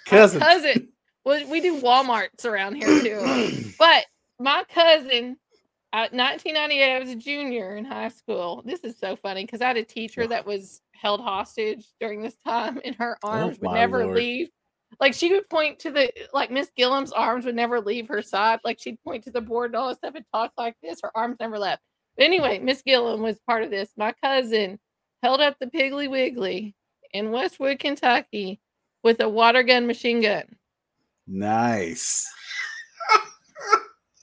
Cousin. 0.05 0.39
cousin. 0.39 0.89
Well, 1.24 1.47
we 1.47 1.61
do 1.61 1.80
Walmarts 1.82 2.45
around 2.45 2.76
here 2.76 3.01
too. 3.01 3.72
But 3.80 4.05
my 4.39 4.63
cousin, 4.69 5.38
uh, 5.91 6.07
1998, 6.11 6.95
I 6.95 6.99
was 6.99 7.09
a 7.09 7.15
junior 7.15 7.76
in 7.76 7.86
high 7.86 8.09
school. 8.09 8.61
This 8.65 8.82
is 8.82 8.97
so 8.99 9.15
funny 9.15 9.43
because 9.43 9.61
I 9.61 9.67
had 9.67 9.78
a 9.78 9.84
teacher 9.84 10.28
that 10.28 10.45
was 10.45 10.82
held 10.93 11.22
hostage 11.22 11.86
during 11.99 12.22
this 12.22 12.36
time, 12.45 12.80
and 12.86 12.95
her 12.95 13.17
arms 13.24 13.59
would 13.59 13.72
never 13.72 14.03
Lord. 14.03 14.17
leave. 14.17 14.49
Like 14.99 15.13
she 15.13 15.34
would 15.34 15.49
point 15.49 15.80
to 15.80 15.91
the 15.91 16.11
like 16.34 16.51
Miss 16.51 16.69
Gillum's 16.76 17.11
arms 17.11 17.45
would 17.45 17.55
never 17.55 17.80
leave 17.82 18.07
her 18.09 18.22
side. 18.22 18.59
Like 18.63 18.80
she'd 18.80 19.01
point 19.03 19.24
to 19.24 19.32
the 19.32 19.41
board 19.41 19.72
and 19.72 19.78
all 19.78 19.89
this 19.89 19.97
stuff 19.97 20.15
and 20.15 20.26
talk 20.34 20.51
like 20.57 20.76
this. 20.84 20.99
Her 21.01 21.11
arms 21.15 21.38
never 21.39 21.57
left. 21.57 21.82
But 22.17 22.26
anyway, 22.26 22.59
Miss 22.59 22.82
Gillum 22.82 23.22
was 23.22 23.39
part 23.47 23.63
of 23.63 23.72
this. 23.72 23.89
My 23.97 24.13
cousin 24.24 24.80
held 25.24 25.41
up 25.41 25.57
the 25.59 25.67
Piggly 25.67 26.09
Wiggly 26.09 26.76
in 27.13 27.32
Westwood, 27.32 27.80
Kentucky, 27.80 28.59
with 29.03 29.22
a 29.22 29.30
water 29.30 29.63
gun 29.63 29.88
machine 29.88 30.22
gun. 30.22 30.43
Nice. 31.28 32.28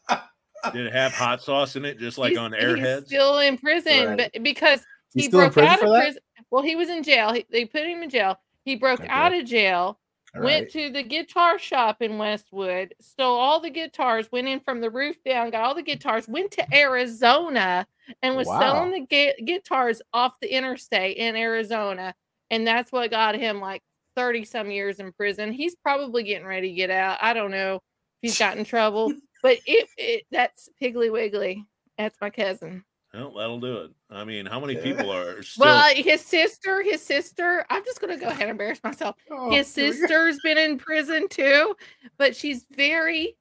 Did 0.72 0.86
it 0.86 0.92
have 0.92 1.12
hot 1.12 1.40
sauce 1.42 1.76
in 1.76 1.84
it, 1.84 1.98
just 1.98 2.18
like 2.18 2.30
He's- 2.30 2.40
on 2.40 2.52
He's 2.52 2.62
Airheads? 2.62 3.06
still 3.06 3.38
in 3.38 3.56
prison, 3.58 4.08
Right. 4.08 4.30
but 4.32 4.42
because 4.42 4.80
He's 5.14 5.24
he 5.24 5.28
still 5.28 5.40
in 5.40 5.46
broke 5.46 5.54
prison 5.54 5.70
out 5.70 5.82
of 5.82 6.02
prison. 6.02 6.22
Well, 6.50 6.62
he 6.62 6.76
was 6.76 6.88
in 6.90 7.02
jail. 7.02 7.32
He, 7.32 7.46
they 7.50 7.64
put 7.64 7.84
him 7.86 8.02
in 8.02 8.10
jail. 8.10 8.38
He 8.64 8.76
broke 8.76 9.00
Okay. 9.00 9.08
out 9.08 9.32
of 9.32 9.46
jail, 9.46 9.98
All 10.34 10.42
went 10.42 10.64
right. 10.64 10.72
to 10.72 10.90
the 10.90 11.02
guitar 11.02 11.58
shop 11.58 12.02
in 12.02 12.18
Westwood, 12.18 12.94
stole 13.00 13.38
all 13.38 13.60
the 13.60 13.70
guitars, 13.70 14.30
went 14.30 14.48
in 14.48 14.60
from 14.60 14.80
the 14.80 14.90
roof 14.90 15.16
down, 15.24 15.50
got 15.50 15.62
all 15.64 15.74
the 15.74 15.82
guitars, 15.82 16.28
went 16.28 16.50
to 16.52 16.74
Arizona, 16.76 17.86
and 18.22 18.36
was 18.36 18.46
selling 18.46 18.90
the 18.92 19.00
gu- 19.06 19.44
guitars 19.44 20.02
off 20.12 20.38
the 20.40 20.52
interstate 20.54 21.16
in 21.16 21.34
Arizona. 21.36 22.14
And 22.50 22.66
that's 22.66 22.90
what 22.92 23.10
got 23.10 23.34
him 23.36 23.60
like 23.60 23.82
30 24.18 24.44
some 24.44 24.68
years 24.70 24.98
in 24.98 25.12
prison. 25.12 25.52
He's 25.52 25.76
probably 25.76 26.24
getting 26.24 26.46
ready 26.46 26.70
to 26.70 26.74
get 26.74 26.90
out. 26.90 27.18
I 27.22 27.34
don't 27.34 27.52
know 27.52 27.76
if 27.76 27.80
he's 28.20 28.36
got 28.38 28.58
in 28.58 28.64
trouble, 28.64 29.12
but 29.44 29.58
it, 29.64 29.88
it 29.96 30.24
that's 30.32 30.68
Piggly 30.82 31.12
Wiggly. 31.12 31.64
That's 31.96 32.16
my 32.20 32.28
cousin. 32.30 32.84
Well, 33.14 33.32
that'll 33.34 33.60
do 33.60 33.76
it. 33.78 33.90
I 34.10 34.24
mean, 34.24 34.44
how 34.44 34.58
many 34.58 34.74
people 34.74 35.12
are 35.12 35.40
still? 35.44 35.66
Well, 35.66 35.76
uh, 35.76 35.94
his 35.94 36.20
sister, 36.20 36.82
his 36.82 37.00
sister, 37.00 37.64
I'm 37.70 37.84
just 37.84 38.00
gonna 38.00 38.16
go 38.18 38.26
ahead 38.26 38.42
and 38.42 38.50
embarrass 38.50 38.82
myself. 38.82 39.14
Oh, 39.30 39.50
His 39.52 39.72
here 39.72 39.84
we 39.84 39.90
go. 39.92 39.96
sister's 40.00 40.38
been 40.42 40.58
in 40.58 40.78
prison 40.78 41.28
too, 41.28 41.76
but 42.18 42.34
she's 42.34 42.66
very 42.72 43.36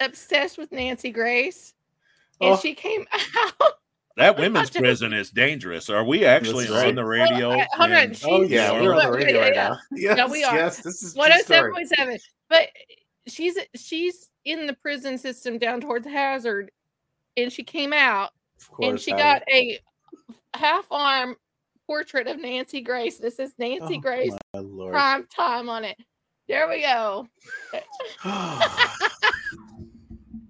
obsessed 0.00 0.56
with 0.56 0.72
Nancy 0.72 1.10
Grace. 1.10 1.74
And 2.40 2.54
Oh. 2.54 2.56
she 2.56 2.74
came 2.74 3.04
out. 3.60 3.72
That 4.16 4.38
women's 4.38 4.70
prison 4.70 5.12
is 5.12 5.30
dangerous. 5.30 5.90
Are 5.90 6.04
we 6.04 6.24
actually 6.24 6.68
right. 6.68 6.88
on 6.88 6.94
the 6.94 7.04
radio? 7.04 7.50
Well, 7.50 7.60
I- 7.60 7.68
hold 7.76 7.92
on, 7.92 8.08
she's- 8.12 8.24
Oh 8.24 8.42
yeah, 8.42 8.72
we're 8.72 8.92
on 8.92 8.98
the 8.98 9.06
Orleans? 9.06 9.24
radio 9.24 9.40
right 9.40 9.54
Yeah, 9.54 9.68
now. 9.68 9.78
Yes, 9.92 10.16
No, 10.16 10.28
we 10.28 10.44
are. 10.44 10.54
yes, 10.54 10.78
this 10.82 11.02
is 11.02 11.14
One 11.14 11.30
hundred 11.30 11.46
seven 11.46 11.60
story. 11.62 11.72
point 11.72 11.88
seven. 11.96 12.18
But 12.48 12.68
she's 13.26 13.58
she's 13.74 14.30
in 14.44 14.66
the 14.66 14.74
prison 14.74 15.18
system 15.18 15.58
down 15.58 15.80
towards 15.80 16.06
Hazard, 16.06 16.70
and 17.36 17.52
she 17.52 17.62
came 17.64 17.92
out 17.92 18.30
Of 18.78 18.88
and 18.88 19.00
she 19.00 19.12
I 19.12 19.18
got 19.18 19.42
a 19.50 19.78
half 20.54 20.86
arm 20.90 21.36
portrait 21.86 22.26
of 22.28 22.40
Nancy 22.40 22.80
Grace. 22.82 23.18
This 23.18 23.38
is 23.38 23.52
Nancy 23.58 23.96
Oh, 23.96 24.00
Grace 24.00 24.32
prime 24.52 25.26
time 25.34 25.68
on 25.68 25.84
it. 25.84 25.96
There 26.48 26.68
we 26.68 26.82
go. 26.82 27.26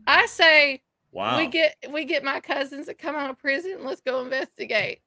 I 0.07 0.27
say 0.27 0.83
Wow. 1.15 1.39
we 1.39 1.47
get 1.47 1.77
we 1.93 2.05
get 2.05 2.25
my 2.25 2.41
cousins 2.41 2.87
that 2.87 2.99
come 2.99 3.15
out 3.15 3.31
of 3.31 3.39
prison. 3.39 3.85
Let's 3.85 4.01
go 4.01 4.21
investigate. 4.21 4.99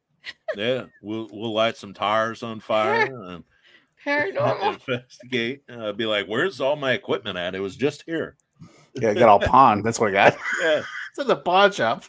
yeah, 0.55 0.85
we'll 1.03 1.27
we'll 1.31 1.53
light 1.53 1.75
some 1.77 1.93
tires 1.93 2.41
on 2.43 2.59
fire 2.61 3.05
and 3.29 3.43
Paranormal. 4.05 4.73
investigate. 4.87 5.63
Uh, 5.69 5.91
be 5.91 6.05
like, 6.05 6.27
where's 6.27 6.61
all 6.61 6.75
my 6.77 6.93
equipment 6.93 7.37
at? 7.37 7.55
It 7.55 7.59
was 7.59 7.75
just 7.75 8.03
here. 8.05 8.37
yeah, 8.95 9.09
I 9.09 9.13
got 9.13 9.27
all 9.27 9.39
pawned. 9.39 9.83
That's 9.83 9.99
what 9.99 10.09
I 10.09 10.13
got. 10.13 10.37
Yeah, 10.61 10.81
It's 11.09 11.19
in 11.19 11.27
the 11.27 11.35
pawn 11.35 11.71
shop. 11.73 12.03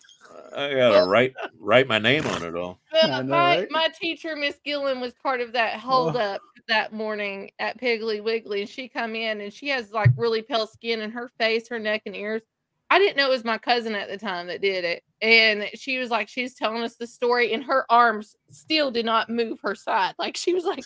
I 0.57 0.75
gotta 0.75 1.07
write 1.09 1.35
write 1.59 1.89
my 1.89 1.99
name 1.99 2.27
on 2.27 2.43
it 2.43 2.55
all. 2.55 2.81
Know, 2.93 3.23
my, 3.25 3.59
right? 3.59 3.69
my 3.71 3.89
teacher, 4.01 4.35
Miss 4.37 4.57
Gillen, 4.65 5.01
was 5.01 5.13
part 5.23 5.41
of 5.41 5.53
that 5.53 5.79
hold 5.79 6.17
up 6.17 6.41
that 6.69 6.93
morning 6.93 7.51
at 7.59 7.79
Piggly 7.81 8.23
Wiggly. 8.23 8.61
And 8.63 8.71
she 8.71 8.89
come 8.89 9.15
in 9.15 9.41
and 9.41 9.53
she 9.53 9.69
has 9.69 9.93
like 9.93 10.11
really 10.17 10.41
pale 10.43 10.67
skin 10.67 11.01
and 11.03 11.13
her 11.13 11.29
face, 11.39 11.69
her 11.69 11.79
neck 11.79 12.03
and 12.07 12.17
ears. 12.17 12.43
I 12.91 12.99
didn't 12.99 13.17
know 13.17 13.27
it 13.27 13.31
was 13.33 13.45
my 13.45 13.59
cousin 13.59 13.95
at 13.95 14.09
the 14.09 14.17
time 14.17 14.47
that 14.47 14.63
did 14.63 14.85
it. 14.85 15.03
And 15.21 15.67
she 15.75 15.99
was 15.99 16.11
like, 16.11 16.29
she's 16.29 16.55
telling 16.55 16.83
us 16.83 16.95
the 16.97 17.07
story, 17.07 17.53
and 17.53 17.63
her 17.65 17.85
arms 17.91 18.35
still 18.51 18.91
did 18.91 19.05
not 19.05 19.29
move 19.29 19.61
her 19.63 19.75
side. 19.75 20.15
Like 20.19 20.37
she 20.37 20.55
was 20.55 20.65
like, 20.65 20.85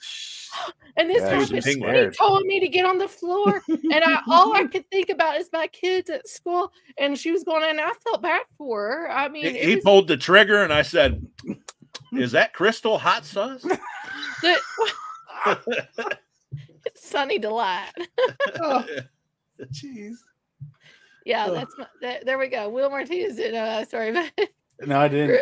and 0.96 1.08
this 1.08 1.22
Yeah, 1.22 1.30
happened. 1.38 1.64
He 1.64 1.72
scared. 1.74 2.16
told 2.16 2.42
me 2.46 2.58
to 2.60 2.68
get 2.68 2.84
on 2.86 2.98
the 2.98 3.08
floor, 3.08 3.60
and 3.68 4.02
I 4.04 4.20
all 4.28 4.54
I 4.56 4.64
could 4.72 4.88
think 4.90 5.10
about 5.10 5.36
is 5.36 5.48
my 5.52 5.66
kids 5.68 6.10
at 6.10 6.26
school. 6.28 6.72
And 6.98 7.16
she 7.18 7.30
was 7.30 7.44
going, 7.44 7.62
and 7.68 7.80
I 7.80 7.92
felt 8.04 8.22
bad 8.22 8.42
for 8.58 8.80
her. 8.88 9.10
I 9.10 9.28
mean, 9.28 9.54
He, 9.54 9.60
it 9.60 9.68
he 9.68 9.74
was 9.76 9.84
pulled 9.84 10.08
the 10.08 10.16
trigger, 10.16 10.62
and 10.62 10.72
I 10.72 10.82
said, 10.82 11.24
"Is 12.12 12.32
that 12.32 12.52
crystal 12.54 12.98
hot 12.98 13.24
sauce?" 13.24 13.62
the, 14.42 14.58
it's 16.86 17.08
Sunny 17.08 17.38
Delight. 17.38 17.92
Oh, 18.60 18.84
Jeez. 19.72 20.14
Yeah, 21.24 21.46
Ugh. 21.46 21.54
that's 21.54 21.74
my, 21.78 21.86
that, 22.00 22.26
there 22.26 22.38
we 22.38 22.48
go. 22.48 22.68
Will 22.68 22.90
Martinez 22.90 23.36
did 23.36 23.54
uh 23.54 23.84
sorry 23.84 24.10
about 24.10 24.30
No, 24.86 24.98
I 24.98 25.08
didn't. 25.08 25.40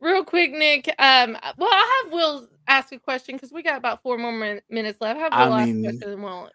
real 0.00 0.24
quick, 0.24 0.52
Nick. 0.52 0.88
Um, 0.98 1.36
well, 1.56 1.70
I'll 1.72 2.04
have 2.04 2.12
Will 2.12 2.48
ask 2.68 2.92
a 2.92 2.98
question 2.98 3.34
because 3.36 3.52
we 3.52 3.62
got 3.62 3.76
about 3.76 4.02
four 4.02 4.16
more 4.18 4.30
min- 4.32 4.60
minutes 4.70 5.00
left. 5.00 5.18
Have 5.18 5.32
I 5.32 5.48
Will 5.48 5.54
ask 5.54 5.66
mean, 5.66 5.84
a 5.84 5.88
question 5.90 6.12
and 6.12 6.22
we'll 6.22 6.50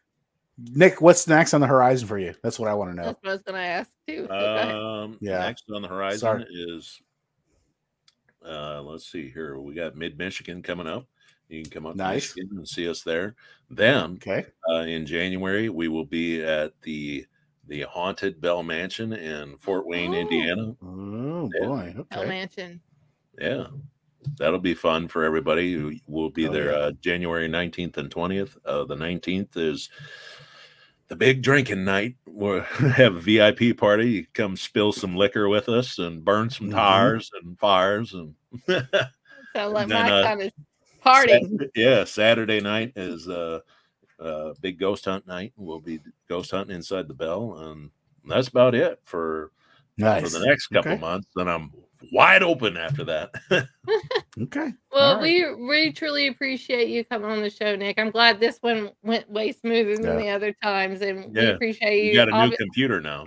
Nick, 0.74 1.02
what's 1.02 1.28
next 1.28 1.54
on 1.54 1.62
the 1.62 1.68
horizon 1.68 2.08
for 2.08 2.18
you? 2.18 2.34
That's 2.42 2.58
what 2.58 2.68
I 2.70 2.74
want 2.74 2.90
to 2.92 2.96
know. 2.96 3.04
that's 3.04 3.20
what 3.22 3.30
I 3.30 3.34
was 3.34 3.42
gonna 3.44 3.58
ask 3.60 3.92
too. 4.08 4.28
Um, 4.30 5.18
Yeah. 5.22 5.40
Next 5.40 5.66
on 5.74 5.82
the 5.82 5.88
horizon 5.88 6.20
Sorry. 6.20 6.46
is, 6.50 7.00
uh, 8.46 8.82
let's 8.82 9.06
see 9.12 9.30
here. 9.30 9.60
We 9.60 9.74
got 9.76 9.96
Mid 9.96 10.18
Michigan 10.18 10.64
coming 10.64 10.88
up. 10.88 11.06
You 11.50 11.62
can 11.62 11.72
come 11.72 11.86
up 11.86 11.96
Nice. 11.96 12.34
to 12.34 12.40
Michigan 12.42 12.58
and 12.58 12.68
see 12.68 12.90
us 12.90 13.04
there. 13.04 13.36
Then, 13.70 14.14
Okay. 14.16 14.46
uh, 14.70 14.82
in 14.82 15.06
January, 15.06 15.70
we 15.70 15.88
will 15.90 16.06
be 16.06 16.42
at 16.44 16.74
the 16.82 17.26
the 17.68 17.82
haunted 17.84 18.40
Bell 18.42 18.64
Mansion 18.64 19.14
in 19.14 19.58
Fort 19.58 19.86
Wayne, 19.86 20.14
Oh. 20.14 20.18
Indiana. 20.20 20.76
Oh 20.84 21.50
Yeah. 21.60 21.68
boy. 21.68 21.94
Hell 21.96 22.08
Bell 22.10 22.28
Mansion. 22.28 22.82
Yeah, 23.40 23.68
that'll 24.38 24.60
be 24.60 24.74
fun 24.74 25.08
for 25.08 25.24
everybody. 25.24 26.02
We'll 26.08 26.30
be 26.30 26.48
Oh, 26.48 26.52
there 26.54 26.72
yeah. 26.72 26.78
uh, 26.78 26.92
January 27.02 27.48
19th 27.48 27.98
and 27.98 28.10
20th. 28.10 28.58
Uh, 28.66 28.86
the 28.86 28.96
19th 28.96 29.56
is 29.58 29.90
the 31.08 31.16
big 31.16 31.42
drinking 31.44 31.86
night. 31.86 32.16
We'll 32.26 32.62
have 32.64 33.16
a 33.16 33.20
VIP 33.20 33.78
party. 33.78 34.10
You 34.10 34.26
come 34.34 34.58
spill 34.58 34.92
some 34.92 35.16
liquor 35.16 35.48
with 35.50 35.70
us 35.70 36.00
and 36.00 36.26
burn 36.26 36.50
some 36.50 36.68
Mhm. 36.70 36.74
tires 36.76 37.32
and 37.42 37.58
fires. 37.60 38.14
And 38.14 38.34
Sound 38.68 39.74
like 39.74 39.84
And 39.84 39.92
then, 39.92 40.06
my 40.06 40.12
uh, 40.12 40.24
kind 40.24 40.42
of 40.42 40.52
party. 41.02 41.34
Sat- 41.60 41.70
yeah, 41.76 42.04
Saturday 42.04 42.60
night 42.60 42.94
is 42.96 43.28
uh, 43.30 43.60
uh, 44.20 44.54
big 44.62 44.80
ghost 44.80 45.06
hunt 45.06 45.28
night. 45.28 45.54
We'll 45.58 45.80
be 45.80 46.00
ghost 46.30 46.52
hunting 46.52 46.76
inside 46.76 47.08
the 47.08 47.14
bell. 47.14 47.58
And 47.58 47.90
that's 48.26 48.48
about 48.48 48.76
it 48.76 49.00
for, 49.04 49.52
Nice. 49.98 50.22
for 50.32 50.40
the 50.40 50.46
next 50.46 50.68
couple 50.68 50.92
Okay. 50.94 51.02
months. 51.02 51.28
Then 51.36 51.48
I'm 51.48 51.72
wide 52.12 52.44
open 52.44 52.78
after 52.78 53.04
that. 53.06 53.32
Okay. 54.40 54.72
Well, 54.92 55.16
All 55.16 55.16
right. 55.16 55.24
we 55.58 55.66
we 55.68 55.92
truly 55.92 56.28
appreciate 56.28 56.90
you 56.90 57.04
coming 57.04 57.32
on 57.32 57.42
the 57.42 57.50
show, 57.50 57.76
Nick. 57.76 57.98
I'm 58.00 58.12
glad 58.12 58.40
this 58.40 58.60
one 58.62 58.92
went 59.02 59.28
way 59.28 59.52
smoother 59.52 59.96
than 59.96 60.06
Yeah. 60.06 60.16
the 60.18 60.30
other 60.30 60.54
times, 60.62 61.02
and 61.02 61.34
we 61.34 61.44
appreciate 61.48 62.04
you. 62.04 62.12
you 62.12 62.14
got 62.16 62.28
a 62.30 62.32
new 62.32 62.52
Obvi- 62.54 62.58
computer 62.58 63.02
now. 63.02 63.26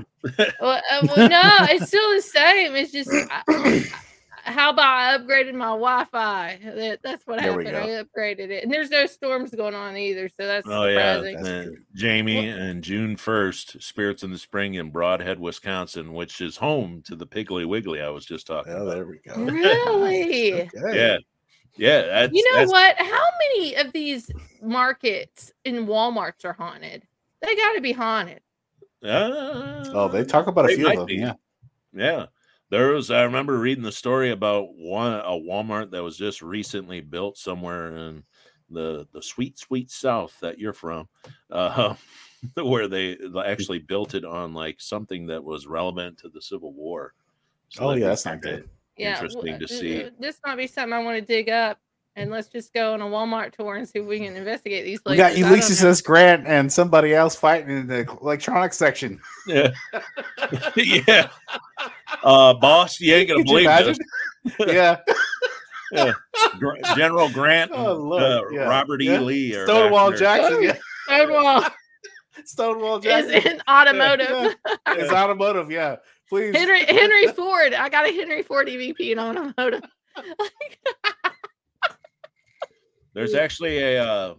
well, 0.60 0.80
uh, 0.92 1.08
well, 1.16 1.28
no, 1.28 1.42
it's 1.68 1.88
still 1.88 2.14
the 2.14 2.22
same. 2.22 2.76
It's 2.76 2.92
just 2.92 3.10
I- 3.12 3.82
how 4.50 4.70
about 4.70 4.86
I 4.86 5.18
upgraded 5.18 5.54
my 5.54 5.66
Wi-Fi? 5.66 6.58
That, 6.64 7.00
that's 7.02 7.26
what 7.26 7.40
There 7.40 7.56
we 7.56 7.64
happened. 7.66 7.84
I 7.90 8.02
upgraded 8.02 8.50
it, 8.50 8.62
and 8.64 8.72
there's 8.72 8.90
no 8.90 9.06
storms 9.06 9.50
going 9.50 9.74
on 9.74 9.96
either, 9.96 10.28
so 10.28 10.46
that's 10.46 10.66
Oh 10.68 10.84
yeah, 10.86 11.16
surprising. 11.16 11.46
and 11.46 11.78
Jamie, 11.94 12.48
and 12.48 12.82
June 12.82 13.16
first, 13.16 13.82
Spirits 13.82 14.22
in 14.22 14.30
the 14.30 14.38
Spring 14.38 14.74
in 14.74 14.90
Brodhead, 14.92 15.38
Wisconsin, 15.38 16.12
which 16.12 16.40
is 16.40 16.56
home 16.56 17.02
to 17.06 17.16
the 17.16 17.26
Piggly 17.26 17.66
Wiggly 17.66 18.00
I 18.02 18.08
was 18.10 18.24
just 18.26 18.46
talking 18.46 18.72
Oh, 18.72 18.82
about. 18.82 18.94
there 18.94 19.06
we 19.06 19.18
go. 19.26 19.34
Really? 19.36 20.52
Okay. 20.74 20.96
Yeah, 20.96 21.16
yeah. 21.76 22.02
That's, 22.02 22.32
You 22.32 22.44
know 22.52 22.64
that's- 22.66 22.70
what? 22.70 22.96
How 22.98 23.24
many 23.38 23.74
of 23.76 23.92
these 23.92 24.30
markets 24.62 25.52
in 25.64 25.86
Walmarts 25.86 26.44
are 26.44 26.52
haunted? 26.52 27.02
They 27.42 27.54
got 27.56 27.72
to 27.74 27.80
be 27.80 27.92
haunted. 27.92 28.40
Uh, 29.02 29.84
Oh, 29.94 30.08
they 30.08 30.24
talk 30.24 30.46
about 30.46 30.70
a 30.70 30.74
few 30.76 30.88
of 30.90 30.96
them. 30.96 31.06
be. 31.06 31.14
Yeah. 31.16 31.32
Yeah. 31.94 32.26
There 32.70 32.92
was 32.92 33.10
I 33.10 33.22
remember 33.22 33.58
reading 33.58 33.82
the 33.84 33.92
story 33.92 34.30
about 34.30 34.74
one 34.76 35.12
a 35.14 35.30
Walmart 35.32 35.90
that 35.90 36.02
was 36.02 36.16
just 36.16 36.40
recently 36.42 37.00
built 37.00 37.36
somewhere 37.36 37.96
in 37.96 38.24
the 38.68 39.08
the 39.12 39.22
sweet 39.22 39.58
sweet 39.58 39.90
south 39.90 40.38
that 40.40 40.58
you're 40.58 40.72
from. 40.72 41.08
Uh 41.50 41.96
where 42.56 42.88
they 42.88 43.18
actually 43.44 43.80
built 43.80 44.14
it 44.14 44.24
on 44.24 44.54
like 44.54 44.80
something 44.80 45.26
that 45.26 45.44
was 45.44 45.66
relevant 45.66 46.18
to 46.18 46.28
the 46.28 46.40
Civil 46.42 46.72
War. 46.72 47.14
Oh, 47.78 47.88
that'd 47.88 48.02
yeah, 48.02 48.08
that's 48.08 48.24
not 48.24 48.40
kinda 48.42 48.62
good. 48.62 48.70
Yeah, 48.96 49.22
Interesting 49.22 49.26
w- 49.26 49.60
to 49.60 49.68
see. 49.68 50.08
This 50.18 50.40
might 50.44 50.56
be 50.56 50.66
something 50.66 50.92
I 50.92 51.02
want 51.02 51.18
to 51.20 51.24
dig 51.26 51.48
up, 51.48 51.80
and 52.16 52.30
let's 52.30 52.48
just 52.48 52.72
go 52.74 52.92
on 52.94 53.00
a 53.00 53.06
Walmart 53.06 53.52
tour 53.52 53.76
and 53.76 53.88
see 53.88 54.00
if 54.00 54.06
we 54.06 54.18
can 54.18 54.36
investigate 54.36 54.84
these 54.84 55.00
places. 55.00 55.18
We 55.18 55.22
places. 55.22 55.40
got 55.40 55.46
I 55.46 55.50
Ulysses. 55.50 55.84
S. 55.84 56.00
Grant 56.00 56.46
and 56.46 56.72
somebody 56.72 57.14
else 57.14 57.34
fighting 57.36 57.70
in 57.76 57.86
the 57.86 58.06
electronics 58.20 58.76
section. 58.76 59.20
Yeah. 59.46 59.70
yeah. 60.76 61.28
Uh 62.22 62.54
boss, 62.54 63.00
you 63.00 63.14
ain't 63.14 63.28
gonna 63.28 63.44
believe 63.44 63.68
this. 63.68 63.98
yeah. 64.66 64.96
Yeah. 65.92 66.12
General 66.96 67.30
Grant 67.30 67.72
and 67.72 67.80
Oh, 67.80 68.12
uh, 68.12 68.42
yeah, 68.52 68.60
Robert 68.62 69.02
E. 69.02 69.06
yeah. 69.06 69.20
Lee 69.20 69.54
are 69.56 69.66
Stonewall. 69.66 70.12
Jackson. 70.12 70.62
Yeah. 70.62 70.76
Stonewall 71.06 71.64
Stonewall 72.44 72.98
is 72.98 73.04
Jackson. 73.04 73.52
in 73.52 73.62
automotive. 73.68 74.28
Yeah. 74.30 74.74
It's 74.88 75.12
automotive. 75.12 75.70
Yeah. 75.70 75.96
Please. 76.28 76.54
Henry 76.56 76.84
Henry 76.86 77.26
Ford. 77.28 77.74
I 77.74 77.88
got 77.88 78.06
a 78.08 78.12
Henry 78.12 78.42
Ford 78.42 78.68
EVP 78.68 79.00
in 79.12 79.18
automotive. 79.18 79.82
There's 83.12 83.34
actually 83.34 83.78
a 83.78 84.04
uh, 84.04 84.34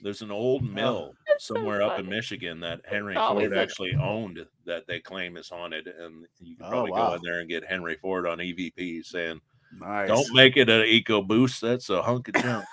there's 0.00 0.22
an 0.22 0.30
old 0.30 0.62
mill 0.62 1.14
so 1.38 1.54
somewhere 1.54 1.82
up 1.82 1.98
in. 1.98 2.08
Michigan 2.08 2.60
that 2.60 2.80
Henry 2.88 3.16
Always 3.16 3.48
Ford 3.48 3.56
a- 3.58 3.60
actually 3.62 3.94
owned 3.94 4.44
that 4.66 4.86
they 4.86 5.00
claim 5.00 5.36
is 5.36 5.48
haunted, 5.48 5.86
and 5.86 6.26
you 6.40 6.56
can 6.56 6.66
Oh, 6.66 6.70
probably 6.70 6.90
wow. 6.92 7.08
go 7.10 7.14
in 7.14 7.20
there 7.22 7.40
and 7.40 7.48
get 7.48 7.64
Henry 7.64 7.96
Ford 7.96 8.26
on 8.26 8.38
EVP 8.38 9.04
saying, 9.04 9.40
Nice. 9.80 10.08
"Don't 10.08 10.32
make 10.34 10.56
it 10.56 10.68
an 10.68 10.84
Eco 10.84 11.20
Boost. 11.22 11.60
That's 11.60 11.90
a 11.90 12.00
hunk 12.02 12.28
of 12.28 12.34
junk." 12.42 12.64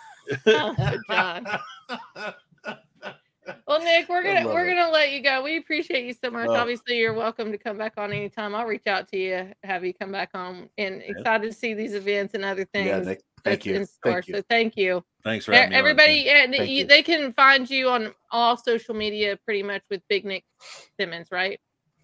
Oh, 0.45 0.73
good 0.77 0.99
John. 1.09 1.45
Well, 3.67 3.81
Nick, 3.81 4.07
we're 4.07 4.21
gonna 4.23 4.45
we're 4.47 4.69
it. 4.69 4.75
gonna 4.75 4.91
let 4.91 5.11
you 5.11 5.21
go. 5.21 5.41
We 5.41 5.57
appreciate 5.57 6.05
you 6.05 6.13
so 6.13 6.29
much. 6.29 6.47
Oh. 6.47 6.53
Obviously, 6.55 6.97
you're 6.99 7.13
welcome 7.13 7.51
to 7.51 7.57
come 7.57 7.77
back 7.77 7.93
on 7.97 8.11
anytime. 8.13 8.53
I'll 8.53 8.65
reach 8.67 8.85
out 8.85 9.07
to 9.09 9.17
you, 9.17 9.51
have 9.63 9.83
you 9.83 9.93
come 9.93 10.11
back 10.11 10.29
on, 10.35 10.69
and 10.77 11.01
excited 11.01 11.51
to 11.51 11.57
see 11.57 11.73
these 11.73 11.95
events 11.95 12.33
and 12.35 12.45
other 12.45 12.65
things. 12.65 12.87
Yeah, 12.87 12.99
Nick. 12.99 13.21
Thank 13.43 13.65
you. 13.65 13.75
in 13.75 13.85
store. 13.85 14.13
Thank 14.13 14.27
you. 14.27 14.35
So 14.35 14.41
thank 14.49 14.77
you. 14.77 15.03
Thanks 15.23 15.45
for 15.45 15.53
E- 15.53 15.55
having 15.55 15.69
me. 15.71 15.75
on. 15.75 15.79
Everybody, 15.79 16.13
you, 16.69 16.75
you. 16.81 16.85
they 16.85 17.03
can 17.03 17.31
find 17.33 17.69
you 17.69 17.89
on 17.89 18.13
all 18.31 18.57
social 18.57 18.95
media 18.95 19.37
pretty 19.45 19.63
much 19.63 19.83
with 19.89 20.01
Big 20.09 20.25
Nick 20.25 20.43
Simmons, 20.99 21.27
right? 21.31 21.59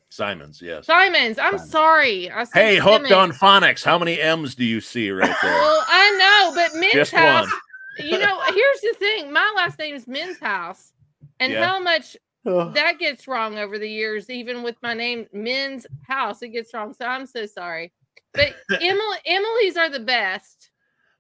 Simons, 0.10 0.62
yes. 0.62 0.86
Simons. 0.86 1.38
I'm 1.38 1.58
Simons. 1.58 1.72
sorry. 1.72 2.32
I 2.32 2.44
said 2.46 2.60
Hey, 2.62 2.76
hooked 2.78 3.12
on 3.12 3.32
phonics. 3.32 3.84
How 3.84 4.00
many 4.00 4.20
M's 4.22 4.56
do 4.56 4.64
you 4.64 4.80
see 4.80 5.12
right 5.12 5.36
there? 5.42 5.52
Well, 5.52 5.86
I 5.88 6.12
know, 6.18 6.56
but 6.56 6.80
Men's 6.80 6.94
Just 6.94 7.12
House. 7.12 7.48
one. 7.48 8.06
You 8.08 8.18
know, 8.20 8.40
here's 8.48 8.82
the 8.82 8.96
thing. 9.00 9.34
My 9.34 9.54
last 9.56 9.78
name 9.80 9.96
is 9.96 10.06
Menshouse, 10.06 10.92
and 11.40 11.52
Yeah. 11.54 11.66
how 11.66 11.80
much 11.80 12.16
Oh, 12.46 12.70
that 12.72 12.98
gets 12.98 13.28
wrong 13.28 13.58
over 13.58 13.78
the 13.78 13.90
years, 13.90 14.30
even 14.30 14.64
with 14.64 14.78
my 14.82 14.94
name, 14.94 15.28
Men's 15.34 15.86
House, 16.08 16.42
it 16.42 16.50
gets 16.50 16.74
wrong. 16.74 16.94
So 16.94 17.04
I'm 17.06 17.26
so 17.26 17.46
sorry. 17.46 17.92
But 18.34 18.56
Emily, 18.82 19.18
Emily's 19.26 19.76
are 19.76 19.90
the 19.90 20.00
best 20.00 20.57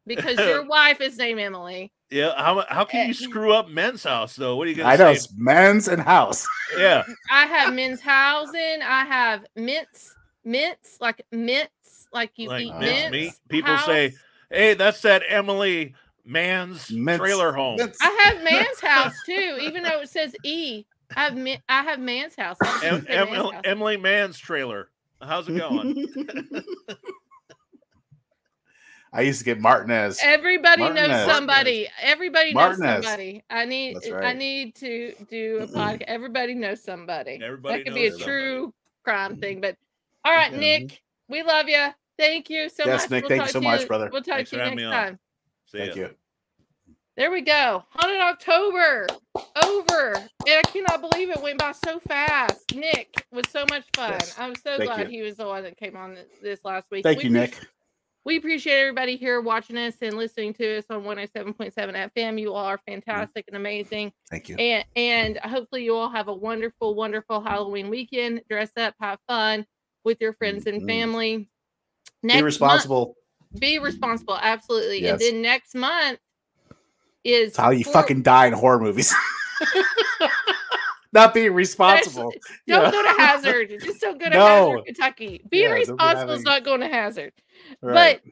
because 0.07 0.37
your 0.39 0.63
wife 0.67 1.01
is 1.01 1.17
named 1.17 1.39
Emily. 1.39 1.91
Yeah, 2.09 2.33
how 2.37 2.63
how 2.69 2.85
can 2.85 3.07
you 3.07 3.11
Eh. 3.11 3.13
screw 3.13 3.51
up 3.53 3.67
men's 3.69 4.03
house 4.03 4.35
though? 4.35 4.55
What 4.55 4.67
are 4.67 4.69
you 4.69 4.77
gonna 4.77 4.95
say? 4.97 5.03
I 5.03 5.05
know. 5.07 5.11
It's 5.11 5.27
men's 5.35 5.87
and 5.89 6.01
house. 6.01 6.47
Yeah, 6.77 7.03
I 7.29 7.45
have 7.45 7.73
Men's 7.73 7.99
Housing. 8.01 8.81
I 8.81 9.03
have 9.05 9.45
Mints, 9.55 10.15
Mints, 10.45 10.97
like 11.01 11.25
Mints, 11.33 12.07
like 12.13 12.31
you 12.37 12.47
like 12.49 12.63
eat 12.65 12.73
mince 12.75 12.81
mints. 12.81 13.11
meat. 13.11 13.33
People 13.49 13.77
say, 13.79 14.13
"Hey, 14.49 14.73
that's 14.73 15.01
that 15.01 15.23
Emily 15.27 15.95
Man's 16.23 16.89
Mince- 16.91 17.19
trailer 17.19 17.51
home." 17.51 17.75
mince. 17.77 17.97
I 18.01 18.09
have 18.23 18.43
Man's 18.51 18.79
House 18.79 19.13
too, 19.25 19.57
even 19.61 19.83
though 19.83 19.99
it 20.01 20.09
says 20.09 20.33
E. 20.45 20.85
I 21.15 21.23
have 21.25 21.35
Mi- 21.35 21.61
I 21.67 21.83
have 21.83 21.99
Man's 21.99 22.35
House. 22.35 22.57
I 22.61 22.67
Em- 22.67 22.79
say 22.79 22.89
Man's 22.89 23.05
Emily, 23.09 23.53
House. 23.53 23.61
Emily 23.65 23.97
Man's 23.97 24.37
trailer. 24.37 24.89
How's 25.21 25.49
it 25.49 25.57
going? 25.57 26.07
I 29.13 29.21
used 29.21 29.39
to 29.39 29.45
get 29.45 29.59
Martinez. 29.59 30.19
Everybody 30.21 30.83
knows 30.83 30.95
Martinez. 30.95 31.25
somebody. 31.31 31.87
Everybody 32.01 32.53
knows 32.53 32.77
somebody. 32.77 33.43
I 33.49 33.65
need 33.65 33.95
That's 33.95 34.11
I 34.11 34.33
need 34.33 34.75
to 34.75 35.13
do 35.29 35.59
a 35.61 35.67
podcast. 35.77 36.01
Everybody 36.07 36.53
knows 36.53 36.83
somebody. 36.83 37.39
Everybody 37.41 37.77
that 37.79 37.85
could 37.85 37.95
be 37.95 38.07
a 38.07 38.11
knows 38.11 38.21
true 38.21 38.73
crime 39.03 39.37
thing. 39.41 39.61
But 39.61 39.77
all 40.25 40.33
right. 40.33 40.53
Nick, 40.53 41.01
we 41.29 41.41
love 41.43 41.67
you. 41.69 41.87
Thank 42.19 42.49
you 42.49 42.67
so 42.69 42.83
Yes, 42.85 43.03
much. 43.03 43.11
Nick, 43.11 43.27
thank 43.27 43.41
you 43.43 43.47
so 43.49 43.59
to 43.59 43.63
much, 43.63 43.87
brother. 43.87 44.09
We'll 44.11 44.21
talk 44.23 44.35
Thanks 44.37 44.49
to 44.51 44.57
you 44.57 44.63
next 44.75 44.81
time. 44.83 45.19
See 45.71 45.77
Thank 45.77 45.95
ya. 45.95 46.01
you. 46.03 46.09
There 47.15 47.31
we 47.31 47.41
go. 47.41 47.83
Haunted 47.89 48.21
October 48.21 49.07
over. 49.65 50.13
And 50.15 50.27
I 50.47 50.61
cannot 50.71 51.01
believe 51.01 51.29
it 51.31 51.41
went 51.41 51.57
by 51.59 51.71
so 51.71 51.99
fast. 51.99 52.75
Nick 52.75 53.25
was 53.31 53.45
so 53.49 53.65
much 53.69 53.83
fun. 53.95 54.11
Yes. 54.11 54.35
I'm 54.37 54.53
so 54.55 54.77
Thank 54.77 54.83
glad 54.83 54.99
you. 55.11 55.17
he 55.19 55.21
was 55.23 55.37
the 55.37 55.47
one 55.47 55.63
that 55.63 55.77
came 55.77 55.95
on 55.95 56.15
this 56.43 56.63
last 56.63 56.91
week. 56.91 57.03
Thank 57.03 57.19
We 57.23 57.29
you, 57.29 57.35
appreciate- 57.37 57.59
Nick. 57.61 57.69
We 58.27 58.35
appreciate 58.35 58.77
everybody 58.81 59.15
here 59.15 59.39
watching 59.39 59.77
us 59.77 59.95
and 60.01 60.17
listening 60.17 60.53
to 60.55 60.77
us 60.79 60.83
on 60.89 61.03
107.7 61.03 61.73
FM. 62.13 62.37
You 62.37 62.53
all 62.53 62.65
are 62.65 62.77
fantastic 62.85 63.45
and 63.47 63.55
amazing. 63.55 64.11
Thank 64.29 64.49
you. 64.49 64.57
And 64.57 64.83
and 64.97 65.37
hopefully 65.37 65.85
you 65.85 65.95
all 65.95 66.09
have 66.09 66.27
a 66.27 66.33
wonderful, 66.33 66.93
wonderful 66.93 67.39
Halloween 67.39 67.89
weekend. 67.89 68.41
Dress 68.49 68.71
up, 68.75 68.95
have 68.99 69.19
fun 69.29 69.65
with 70.03 70.19
your 70.19 70.33
friends 70.33 70.65
and 70.67 70.81
Mhm. 70.81 70.87
family. 70.87 71.49
Be 72.21 72.27
month- 72.33 72.43
responsible. 72.43 73.15
be 73.59 73.79
responsible, 73.79 74.37
absolutely. 74.41 75.07
And 75.07 75.17
then 75.19 75.41
next 75.41 75.73
month 75.73 76.19
is 77.23 77.49
It's 77.51 77.57
how 77.57 77.69
you 77.69 77.85
fucking 77.85 78.23
die 78.23 78.47
in 78.47 78.53
horror 78.53 78.79
movies. 78.81 79.13
not 81.13 81.33
being 81.33 81.53
responsible. 81.53 82.33
Don't 82.67 82.83
Yeah. 82.83 82.91
go 82.91 83.01
to 83.03 83.21
Hazard. 83.21 83.69
Just 83.81 84.01
don't 84.01 84.19
go 84.19 84.29
to 84.29 84.35
No. 84.35 84.69
Hazard, 84.71 84.85
Kentucky. 84.85 85.41
Being 85.49 85.69
Yeah, 85.69 85.75
responsible 85.75 86.33
is 86.33 86.43
not 86.43 86.63
going 86.63 86.81
to 86.81 86.87
Hazard. 86.87 87.33
Right. 87.81 88.21
But 88.23 88.31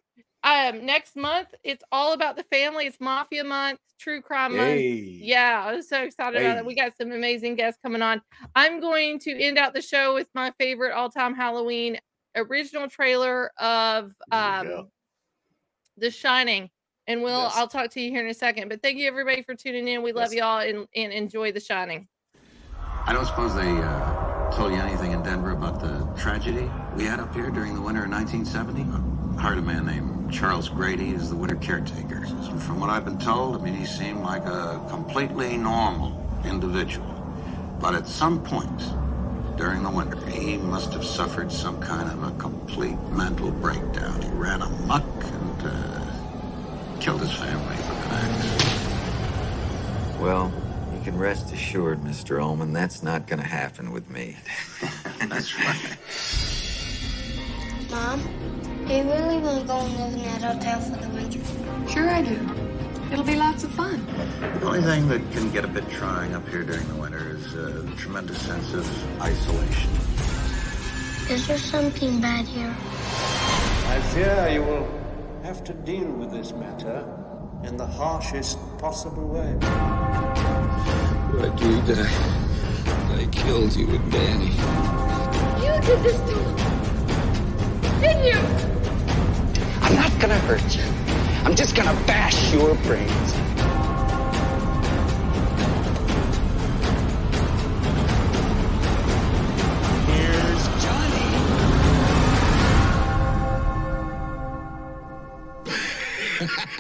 um, 0.49 0.86
next 0.86 1.15
month 1.15 1.47
it's 1.63 1.84
all 1.91 2.13
about 2.13 2.36
the 2.36 2.43
family. 2.43 2.86
It's 2.86 2.99
Mafia 2.99 3.43
Month, 3.43 3.80
True 3.99 4.21
Crime 4.21 4.55
Month. 4.55 4.80
Yeah, 4.82 5.63
I'm 5.67 5.82
so 5.82 6.03
excited 6.03 6.39
about 6.41 6.57
it. 6.57 6.65
We 6.65 6.76
got 6.76 6.95
some 6.97 7.11
amazing 7.11 7.55
guests 7.55 7.80
coming 7.84 8.01
on. 8.01 8.21
I'm 8.55 8.80
going 8.80 9.19
to 9.19 9.32
end 9.32 9.57
out 9.57 9.73
the 9.73 9.82
show 9.82 10.13
with 10.13 10.28
my 10.36 10.51
favorite 10.59 10.93
all-time 10.93 11.34
Halloween 11.36 11.97
original 12.36 12.88
trailer 12.89 13.51
of 13.59 14.11
um, 14.32 14.89
The 15.97 16.11
Shining. 16.11 16.69
And 17.07 17.21
we'll 17.23 17.39
Yes. 17.43 17.53
I'll 17.55 17.67
talk 17.67 17.91
to 17.91 18.01
you 18.01 18.09
here 18.11 18.21
in 18.23 18.30
a 18.30 18.34
second. 18.34 18.67
But 18.69 18.82
thank 18.82 18.97
you 18.97 19.07
everybody 19.07 19.41
for 19.43 19.55
tuning 19.55 19.88
in. 19.88 20.01
We 20.03 20.11
love 20.11 20.34
y'all 20.34 20.59
and, 20.59 20.88
and 20.95 21.13
enjoy 21.13 21.51
The 21.51 21.59
Shining. 21.59 22.07
I 23.08 23.14
don't 23.14 23.28
suppose 23.28 23.53
they 23.53 23.70
uh, 23.70 24.51
told 24.51 24.74
you 24.74 24.80
anything 24.80 25.12
in 25.12 25.22
Denver 25.22 25.51
about 25.51 25.80
the 25.80 26.08
tragedy 26.20 26.72
we 26.95 27.03
had 27.03 27.20
up 27.20 27.36
here 27.36 27.51
during 27.51 27.76
the 27.76 27.82
winter 27.82 28.06
of 28.06 28.10
1970? 28.10 28.82
I 29.38 29.41
Hired 29.41 29.60
a 29.60 29.62
man 29.62 29.86
named 29.86 30.34
Charles 30.34 30.70
Grady 30.70 31.14
as 31.14 31.30
the 31.30 31.36
winter 31.36 31.56
caretaker. 31.56 32.26
From 32.58 32.80
what 32.80 32.89
I've 32.89 33.06
been 33.06 33.20
told, 33.20 33.58
I 33.58 33.64
mean, 33.64 33.76
he 33.76 33.86
seemed 33.86 34.22
like 34.22 34.47
a 34.47 34.84
completely 34.89 35.56
normal 35.56 36.26
individual. 36.45 37.06
But 37.80 37.93
at 37.93 38.08
some 38.08 38.43
point 38.43 38.82
during 39.56 39.84
the 39.84 39.91
winter, 39.91 40.18
he 40.26 40.58
must 40.58 40.91
have 40.93 41.06
suffered 41.06 41.51
some 41.51 41.80
kind 41.80 42.10
of 42.10 42.24
a 42.24 42.32
complete 42.39 42.99
mental 43.12 43.51
breakdown. 43.51 44.20
He 44.20 44.30
ran 44.30 44.64
amok 44.64 45.06
and 45.24 45.64
uh, 45.64 46.99
killed 46.99 47.22
his 47.22 47.34
family. 47.34 47.76
Well, 50.20 50.51
can 51.06 51.20
rest 51.20 51.53
assured, 51.53 52.01
Mr. 52.01 52.41
Ullman, 52.41 52.74
that's 52.74 53.03
not 53.03 53.28
going 53.28 53.39
to 53.39 53.45
happen 53.45 53.91
with 53.91 54.10
me. 54.10 54.36
That's 55.20 55.56
right. 55.60 55.97
Mom, 57.91 58.22
do 58.88 58.93
you 58.95 59.03
really 59.03 59.38
want 59.38 59.62
to 59.62 59.68
go 59.68 59.82
and 59.82 59.97
live 59.97 60.14
in 60.14 60.24
that 60.24 60.41
hotel 60.41 60.82
for 60.82 60.97
the 60.97 61.10
winter? 61.10 61.39
Sure 61.88 62.10
I 62.10 62.24
do. 62.24 62.39
It'll 63.12 63.24
be 63.24 63.36
lots 63.36 63.64
of 63.64 63.72
fun. 63.74 64.03
The 64.60 64.66
only 64.66 64.82
thing 64.82 65.08
that 65.10 65.22
can 65.32 65.51
get 65.51 65.64
a 65.64 65.68
bit 65.68 65.88
trying 65.91 66.34
up 66.34 66.49
here 66.49 66.64
during 66.64 66.88
the 66.88 66.95
winter 66.95 67.38
is 67.38 67.53
uh, 67.53 67.84
the 67.86 67.95
tremendous 67.97 68.41
sense 68.41 68.74
of 68.74 69.22
isolation. 69.22 69.91
Is 71.30 71.45
there 71.45 71.60
something 71.60 72.20
bad 72.20 72.47
here? 72.47 72.76
I 72.80 74.01
fear 74.12 74.49
you 74.51 74.64
will 74.64 74.89
have 75.43 75.64
to 75.66 75.74
deal 75.74 76.10
with 76.10 76.32
this 76.32 76.51
matter 76.53 77.06
in 77.68 77.78
the 77.78 77.86
harshest 77.86 78.59
possible 78.78 79.28
way. 79.28 79.57
I 81.41 81.45
agreed 81.51 81.86
that 81.86 81.99
I, 81.99 83.22
I 83.22 83.26
killed 83.32 83.76
you 83.76 83.88
and 83.89 84.11
Danny. 84.11 84.51
You 85.66 85.74
did 85.82 86.03
this 86.03 86.20
to 86.30 86.36
me. 86.36 86.43
Didn't 88.01 88.26
you? 88.26 88.39
I'm 89.82 89.95
not 89.95 90.20
gonna 90.20 90.39
hurt 90.39 90.76
you. 90.76 90.84
I'm 91.43 91.55
just 91.55 91.76
gonna 91.76 91.95
bash 92.05 92.53
your 92.53 92.76
brains. 92.76 93.34
Here's 100.07 100.63
Johnny. 106.45 106.66